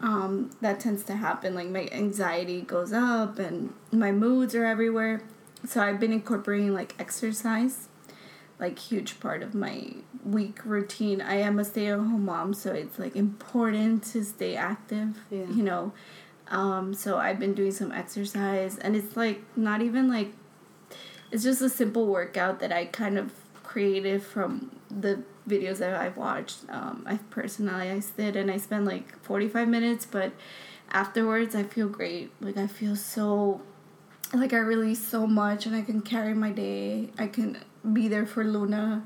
Um, 0.00 0.50
that 0.60 0.80
tends 0.80 1.04
to 1.04 1.14
happen. 1.14 1.54
Like 1.54 1.68
my 1.68 1.88
anxiety 1.92 2.62
goes 2.62 2.92
up 2.92 3.38
and 3.38 3.72
my 3.92 4.10
moods 4.10 4.54
are 4.54 4.64
everywhere. 4.64 5.22
So 5.64 5.80
I've 5.80 6.00
been 6.00 6.12
incorporating 6.12 6.74
like 6.74 6.94
exercise 6.98 7.88
like 8.62 8.78
huge 8.78 9.18
part 9.18 9.42
of 9.42 9.54
my 9.54 9.92
week 10.24 10.60
routine. 10.64 11.20
I 11.20 11.34
am 11.34 11.58
a 11.58 11.64
stay 11.64 11.88
at 11.88 11.98
home 11.98 12.24
mom, 12.24 12.54
so 12.54 12.72
it's 12.72 12.98
like 12.98 13.16
important 13.16 14.04
to 14.04 14.24
stay 14.24 14.54
active. 14.54 15.18
Yeah. 15.30 15.46
You 15.46 15.64
know, 15.64 15.92
um, 16.48 16.94
so 16.94 17.18
I've 17.18 17.40
been 17.40 17.54
doing 17.54 17.72
some 17.72 17.90
exercise, 17.90 18.78
and 18.78 18.94
it's 18.94 19.16
like 19.16 19.42
not 19.56 19.82
even 19.82 20.08
like 20.08 20.32
it's 21.32 21.42
just 21.42 21.60
a 21.60 21.68
simple 21.68 22.06
workout 22.06 22.60
that 22.60 22.72
I 22.72 22.86
kind 22.86 23.18
of 23.18 23.32
created 23.64 24.22
from 24.22 24.70
the 24.88 25.24
videos 25.48 25.78
that 25.78 25.94
I've 25.94 26.16
watched. 26.16 26.58
Um, 26.68 27.04
I 27.06 27.16
personalized 27.30 28.18
it, 28.18 28.36
and 28.36 28.50
I 28.50 28.56
spent 28.56 28.84
like 28.84 29.18
forty 29.22 29.48
five 29.48 29.68
minutes, 29.68 30.06
but 30.06 30.32
afterwards 30.90 31.54
I 31.54 31.62
feel 31.62 31.88
great. 31.88 32.30
Like 32.40 32.56
I 32.56 32.66
feel 32.66 32.96
so 32.96 33.62
like 34.32 34.52
I 34.52 34.58
release 34.58 35.06
so 35.06 35.26
much 35.26 35.66
and 35.66 35.74
I 35.74 35.82
can 35.82 36.00
carry 36.00 36.34
my 36.34 36.50
day. 36.50 37.10
I 37.18 37.26
can 37.26 37.58
be 37.92 38.08
there 38.08 38.26
for 38.26 38.44
Luna 38.44 39.04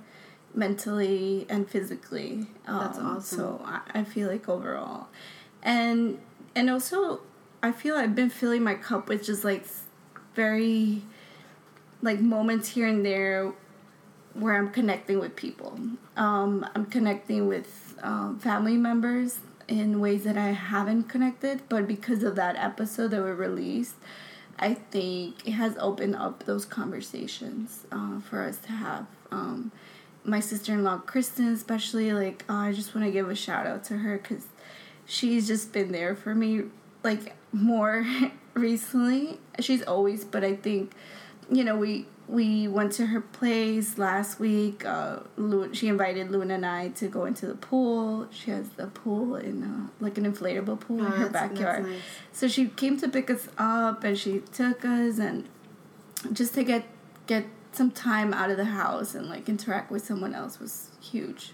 mentally 0.54 1.46
and 1.48 1.68
physically. 1.68 2.46
Um, 2.66 2.78
That's 2.78 2.98
awesome. 2.98 3.38
So 3.38 3.62
I, 3.64 3.80
I 4.00 4.04
feel 4.04 4.28
like 4.28 4.48
overall, 4.48 5.08
and 5.62 6.18
and 6.54 6.70
also 6.70 7.20
I 7.62 7.72
feel 7.72 7.96
I've 7.96 8.14
been 8.14 8.30
filling 8.30 8.62
my 8.62 8.74
cup 8.74 9.08
with 9.08 9.24
just 9.24 9.44
like 9.44 9.66
very 10.34 11.02
like 12.02 12.20
moments 12.20 12.68
here 12.68 12.86
and 12.86 13.04
there 13.04 13.52
where 14.38 14.54
I'm 14.54 14.70
connecting 14.70 15.18
with 15.18 15.36
people. 15.36 15.78
Um, 16.16 16.66
I'm 16.74 16.86
connecting 16.86 17.46
with 17.48 17.94
um, 18.02 18.38
family 18.38 18.76
members 18.76 19.38
in 19.68 20.00
ways 20.00 20.24
that 20.24 20.36
I 20.36 20.48
haven't 20.48 21.04
connected, 21.04 21.62
but 21.68 21.86
because 21.88 22.22
of 22.22 22.36
that 22.36 22.56
episode 22.56 23.08
that 23.12 23.22
we 23.22 23.30
released, 23.30 23.96
I 24.58 24.74
think 24.74 25.46
it 25.46 25.52
has 25.52 25.76
opened 25.78 26.16
up 26.16 26.44
those 26.44 26.64
conversations 26.64 27.84
uh, 27.92 28.20
for 28.20 28.42
us 28.42 28.58
to 28.58 28.72
have. 28.72 29.06
Um, 29.30 29.72
my 30.24 30.40
sister 30.40 30.72
in 30.72 30.82
law, 30.84 30.98
Kristen, 30.98 31.52
especially, 31.52 32.12
like, 32.12 32.44
uh, 32.48 32.54
I 32.54 32.72
just 32.72 32.94
want 32.94 33.06
to 33.06 33.12
give 33.12 33.28
a 33.30 33.34
shout 33.34 33.66
out 33.66 33.84
to 33.84 33.98
her 33.98 34.18
because 34.18 34.44
she's 35.04 35.46
just 35.46 35.72
been 35.72 35.92
there 35.92 36.14
for 36.16 36.34
me, 36.34 36.62
like, 37.02 37.34
more 37.52 38.06
recently. 38.54 39.38
She's 39.60 39.82
always, 39.82 40.24
but 40.24 40.42
I 40.42 40.56
think, 40.56 40.92
you 41.50 41.64
know, 41.64 41.76
we 41.76 42.06
we 42.28 42.66
went 42.66 42.90
to 42.92 43.06
her 43.06 43.20
place 43.20 43.98
last 43.98 44.40
week. 44.40 44.84
Uh, 44.84 45.20
Lu- 45.36 45.72
she 45.72 45.86
invited 45.86 46.30
Luna 46.30 46.54
and 46.54 46.66
I 46.66 46.88
to 46.88 47.06
go 47.06 47.24
into 47.24 47.46
the 47.46 47.54
pool. 47.54 48.26
She 48.32 48.50
has 48.50 48.68
the 48.70 48.88
pool 48.88 49.36
in 49.36 49.62
uh, 49.62 49.88
like 50.00 50.18
an 50.18 50.24
inflatable 50.32 50.80
pool 50.80 50.98
in 51.00 51.06
Oh, 51.06 51.10
her 51.10 51.28
that's- 51.28 51.32
that's 51.32 51.52
backyard. 51.60 51.86
nice. 51.86 52.00
So 52.32 52.48
she 52.48 52.66
came 52.66 52.98
to 52.98 53.08
pick 53.08 53.30
us 53.30 53.48
up 53.58 54.02
and 54.02 54.18
she 54.18 54.40
took 54.52 54.84
us 54.84 55.18
and 55.18 55.48
just 56.32 56.54
to 56.54 56.64
get 56.64 56.84
get 57.26 57.44
some 57.72 57.90
time 57.90 58.32
out 58.34 58.50
of 58.50 58.56
the 58.56 58.64
house 58.64 59.14
and 59.14 59.28
like 59.28 59.48
interact 59.48 59.90
with 59.90 60.04
someone 60.04 60.34
else 60.34 60.58
was 60.58 60.90
huge. 61.00 61.52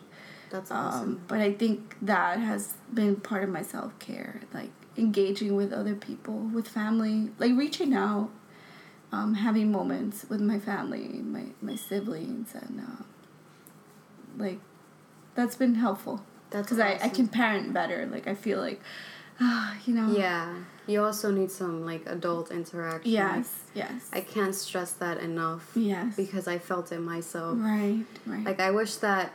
that's 0.51 0.71
Um, 0.71 0.77
awesome 0.79 1.21
but 1.29 1.41
I 1.41 1.53
think 1.53 1.97
that 2.03 2.39
has 2.39 2.75
been 2.93 3.17
part 3.17 3.43
of 3.45 3.51
my 3.51 3.63
self 3.63 3.99
care, 3.99 4.41
like 4.55 4.71
engaging 4.97 5.55
with 5.57 5.73
other 5.73 5.95
people, 5.95 6.35
with 6.55 6.69
family, 6.69 7.31
like 7.39 7.53
reaching 7.57 7.93
out, 7.95 8.31
um, 9.13 9.35
having 9.35 9.71
moments 9.71 10.25
with 10.29 10.41
my 10.41 10.59
family, 10.59 11.07
my 11.09 11.45
my 11.61 11.77
siblings, 11.77 12.55
and 12.55 12.81
uh, 12.81 13.03
like 14.37 14.59
that's 15.35 15.55
been 15.57 15.75
helpful. 15.77 16.23
That's 16.51 16.67
because 16.67 16.81
I, 16.81 16.99
I 17.03 17.09
can 17.09 17.29
parent 17.29 17.73
better. 17.73 18.07
Like 18.07 18.27
I 18.27 18.35
feel 18.35 18.59
like, 18.59 18.81
ah, 19.41 19.77
you 19.85 19.95
know, 19.95 20.11
yeah. 20.17 20.55
You 20.87 21.05
also 21.05 21.31
need 21.31 21.51
some 21.51 21.85
like 21.85 22.03
adult 22.07 22.51
interaction. 22.51 23.13
Yes, 23.13 23.61
yes, 23.75 24.11
I 24.13 24.21
can't 24.21 24.55
stress 24.55 24.93
that 24.95 25.19
enough 25.19 25.71
yes, 25.77 26.17
because 26.17 26.49
I 26.49 26.59
felt 26.59 26.91
it 26.91 27.01
myself. 27.01 27.57
right, 27.61 28.05
right, 28.27 28.45
Like 28.45 28.61
I 28.61 28.71
wish 28.73 28.97
that 28.97 29.33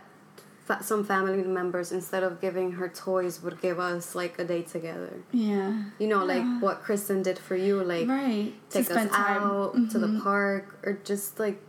some 0.82 1.04
family 1.04 1.44
members, 1.44 1.92
instead 1.92 2.24
of 2.24 2.42
giving 2.42 2.74
her 2.74 2.90
toys, 2.90 3.42
would 3.44 3.62
give 3.62 3.80
us 3.80 4.16
like 4.16 4.38
a 4.40 4.44
day 4.46 4.62
together. 4.64 5.14
yeah, 5.32 5.84
You 6.00 6.08
know, 6.08 6.26
like 6.26 6.44
Yeah. 6.44 6.60
what 6.60 6.82
Kristen 6.84 7.22
did 7.24 7.38
for 7.40 7.56
you, 7.56 7.84
like 7.84 8.08
right. 8.08 8.54
Take 8.70 8.90
us 8.92 9.08
out 9.14 9.74
to 9.92 9.98
the 10.00 10.08
Mhm. 10.08 10.24
park 10.24 10.66
or 10.84 10.94
just 11.04 11.40
like 11.40 11.62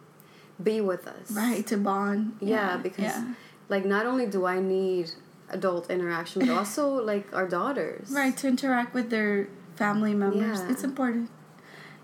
be 0.63 0.81
with 0.81 1.07
us. 1.07 1.31
right 1.31 1.65
to 1.67 1.77
bond. 1.77 2.37
Yeah, 2.41 2.77
because 2.77 3.05
yeah. 3.05 3.35
like 3.69 3.85
not 3.85 4.05
only 4.07 4.27
do 4.27 4.45
I 4.47 4.59
need 4.61 5.11
adult 5.51 5.89
interaction, 5.91 6.47
but 6.47 6.51
also 6.57 6.89
like 7.13 7.27
our 7.33 7.47
daughters. 7.49 8.11
right 8.11 8.37
to 8.39 8.49
interact 8.49 8.95
with 8.95 9.09
their 9.11 9.49
family 9.77 10.15
members. 10.15 10.59
Yeah. 10.61 10.71
It's 10.73 10.83
important. 10.85 11.31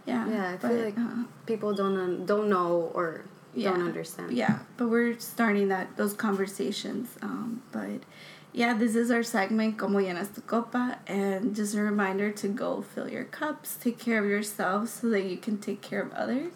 Yeah, 0.06 0.28
Yeah, 0.28 0.48
I 0.52 0.56
but, 0.60 0.68
feel 0.70 0.84
like 0.84 0.98
uh, 0.98 1.24
people 1.46 1.72
don't 1.74 1.96
un- 1.98 2.26
don't 2.26 2.48
know 2.48 2.90
or 2.94 3.24
Yeah. 3.54 3.70
don't 3.70 3.86
understand. 3.86 4.32
yeah, 4.32 4.58
but 4.76 4.88
we're 4.88 5.18
starting 5.18 5.68
that 5.68 5.96
those 5.96 6.12
conversations. 6.14 7.08
Um, 7.22 7.62
but 7.72 8.02
yeah, 8.52 8.74
this 8.74 8.94
is 8.96 9.10
our 9.10 9.22
segment 9.22 9.78
"Como 9.78 9.98
llenas 9.98 10.34
tu 10.34 10.40
copa," 10.42 10.98
and 11.06 11.54
just 11.54 11.74
a 11.74 11.82
reminder 11.82 12.30
to 12.32 12.48
go 12.48 12.82
fill 12.82 13.08
your 13.08 13.24
cups, 13.24 13.76
take 13.80 13.98
care 13.98 14.18
of 14.22 14.28
yourself, 14.28 14.88
so 14.88 15.08
that 15.10 15.24
you 15.24 15.36
can 15.36 15.58
take 15.58 15.80
care 15.82 16.02
of 16.02 16.12
others 16.12 16.52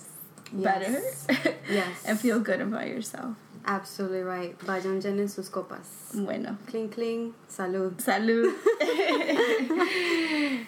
better, 0.53 0.91
Yes. 0.91 1.27
Yes. 1.71 2.03
and 2.07 2.19
feel 2.19 2.41
good 2.41 2.61
about 2.61 2.89
yourself. 2.89 3.37
Absolutely 3.67 4.23
right. 4.23 4.59
Vayan 4.61 5.03
llenen 5.03 5.29
sus 5.29 5.51
copas. 5.51 6.15
Bueno, 6.15 6.57
Cling 6.69 6.89
cling. 6.89 7.35
Salud. 7.51 7.97
salud. 8.01 8.55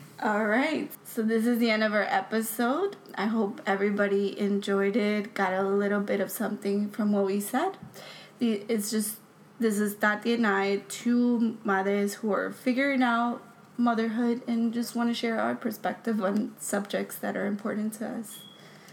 All 0.23 0.45
right. 0.45 0.91
So 1.05 1.23
this 1.23 1.47
is 1.47 1.59
the 1.59 1.71
end 1.71 1.83
of 1.83 1.95
our 1.95 2.03
episode. 2.03 2.97
I 3.15 3.25
hope 3.25 3.63
everybody 3.65 4.39
enjoyed 4.39 4.95
it, 4.95 5.33
got 5.33 5.55
a 5.55 5.63
little 5.63 6.01
bit 6.01 6.21
of 6.21 6.31
something 6.31 6.91
from 6.91 7.13
what 7.13 7.25
we 7.25 7.41
said. 7.41 7.79
It's 8.39 8.91
just 8.91 9.17
this 9.59 9.79
is 9.79 9.95
Tati 9.95 10.35
and 10.35 10.47
I, 10.47 10.83
two 10.89 11.57
mothers 11.65 12.15
who 12.15 12.33
are 12.33 12.53
figuring 12.53 13.03
out 13.03 13.43
motherhood 13.79 14.43
and 14.47 14.75
just 14.75 14.95
want 14.95 15.09
to 15.09 15.15
share 15.15 15.41
our 15.41 15.55
perspective 15.55 16.23
on 16.23 16.55
subjects 16.59 17.17
that 17.17 17.35
are 17.35 17.47
important 17.47 17.95
to 17.95 18.07
us. 18.07 18.41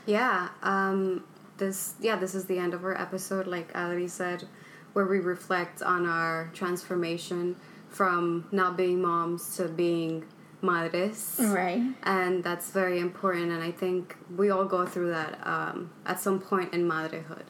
Yeah. 0.06 0.48
Um, 0.64 1.26
this 1.58 1.96
yeah, 2.00 2.16
this 2.16 2.36
is 2.36 2.46
the 2.46 2.58
end 2.58 2.74
of 2.74 2.86
our 2.86 2.98
episode, 3.00 3.48
like 3.48 3.74
Adri 3.74 4.10
said, 4.10 4.48
where 4.94 5.06
we 5.06 5.20
reflect 5.20 5.82
on 5.82 6.06
our 6.06 6.50
transformation 6.54 7.58
from 7.90 8.48
not 8.54 8.78
being 8.78 9.02
moms 9.02 9.58
to 9.58 9.68
being 9.68 10.24
madres. 10.72 11.36
Right. 11.39 11.82
And 12.03 12.43
that's 12.43 12.68
very 12.72 12.99
important, 12.99 13.51
and 13.51 13.63
I 13.63 13.72
think 13.72 14.15
we 14.36 14.49
all 14.49 14.65
go 14.65 14.86
through 14.86 15.09
that 15.09 15.39
um, 15.55 15.91
at 16.05 16.20
some 16.20 16.39
point 16.39 16.74
in 16.74 16.88
motherhood. 16.88 17.45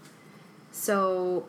So, 0.72 1.48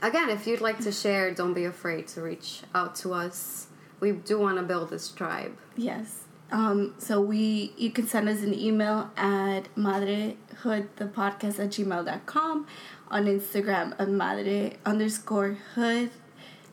again, 0.00 0.28
if 0.30 0.46
you'd 0.46 0.60
like 0.60 0.78
to 0.80 0.92
share, 0.92 1.24
don't 1.40 1.54
be 1.54 1.64
afraid 1.64 2.06
to 2.08 2.22
reach 2.22 2.62
out 2.74 2.94
to 3.02 3.12
us. 3.12 3.66
We 4.00 4.12
do 4.12 4.38
want 4.38 4.56
to 4.58 4.62
build 4.62 4.90
this 4.90 5.10
tribe. 5.10 5.56
Yes. 5.76 6.26
Um, 6.52 6.94
so 6.98 7.20
we 7.20 7.72
you 7.76 7.90
can 7.90 8.06
send 8.06 8.28
us 8.28 8.42
an 8.42 8.54
email 8.54 9.10
at 9.16 9.62
madrehoodthepodcast 9.74 11.58
at 11.58 11.70
gmail.com 11.74 12.66
on 13.10 13.24
Instagram 13.24 13.94
at 13.98 14.08
madre 14.08 14.76
underscore 14.84 15.58
hood. 15.74 16.10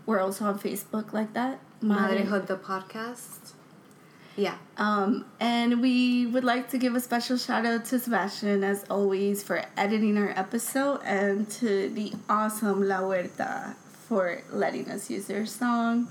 We're 0.05 0.19
also 0.19 0.45
on 0.45 0.59
Facebook 0.59 1.13
like 1.13 1.33
that. 1.33 1.59
Madrehood 1.81 2.47
the 2.47 2.57
podcast. 2.57 3.53
Yeah. 4.35 4.57
Um, 4.77 5.25
and 5.39 5.81
we 5.81 6.25
would 6.25 6.43
like 6.43 6.69
to 6.71 6.77
give 6.77 6.95
a 6.95 6.99
special 6.99 7.37
shout 7.37 7.65
out 7.65 7.85
to 7.85 7.99
Sebastian, 7.99 8.63
as 8.63 8.83
always, 8.89 9.43
for 9.43 9.63
editing 9.77 10.17
our 10.17 10.29
episode, 10.29 11.01
and 11.03 11.49
to 11.51 11.89
the 11.89 12.13
awesome 12.27 12.87
La 12.87 13.01
Huerta 13.01 13.75
for 14.07 14.41
letting 14.51 14.89
us 14.89 15.09
use 15.09 15.25
their 15.27 15.45
song. 15.45 16.07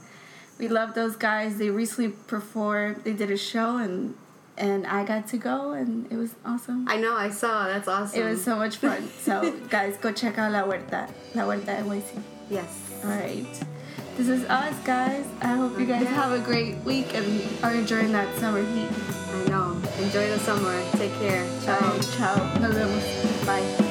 We 0.59 0.68
love 0.68 0.95
those 0.95 1.16
guys. 1.16 1.59
They 1.59 1.70
recently 1.70 2.11
performed. 2.11 3.03
They 3.05 3.12
did 3.12 3.31
a 3.31 3.37
show, 3.37 3.79
and 3.79 4.14
and 4.57 4.87
I 4.87 5.05
got 5.05 5.27
to 5.29 5.39
go, 5.39 5.73
and 5.73 6.11
it 6.12 6.16
was 6.16 6.35
awesome. 6.45 6.87
I 6.89 6.99
know, 6.99 7.16
I 7.16 7.31
saw. 7.31 7.66
That's 7.66 7.89
awesome. 7.89 8.20
It 8.20 8.25
was 8.25 8.45
so 8.45 8.57
much 8.57 8.77
fun. 8.77 9.09
So, 9.18 9.53
guys, 9.70 9.97
go 9.97 10.12
check 10.12 10.39
out 10.39 10.53
La 10.53 10.62
Huerta. 10.62 11.11
La 11.35 11.45
Huerta 11.45 11.83
NYC. 11.83 12.23
Yes. 12.51 13.01
All 13.03 13.11
right. 13.11 13.72
This 14.17 14.29
is 14.29 14.45
us, 14.45 14.75
guys. 14.85 15.27
I 15.41 15.57
hope 15.57 15.79
you 15.79 15.87
guys 15.87 16.07
have 16.07 16.33
a 16.33 16.39
great 16.39 16.77
week 16.85 17.15
and 17.15 17.43
are 17.65 17.73
enjoying 17.73 18.13
that 18.13 18.29
summer 18.39 18.63
heat. 18.63 18.91
I 19.33 19.49
know. 19.49 19.73
Enjoy 19.99 20.29
the 20.29 20.39
summer. 20.39 20.83
Take 20.93 21.15
care. 21.15 21.47
Ciao. 21.65 21.99
Ciao. 22.17 22.59
Nos 22.61 22.75
vemos. 22.75 23.47
Bye. 23.47 23.82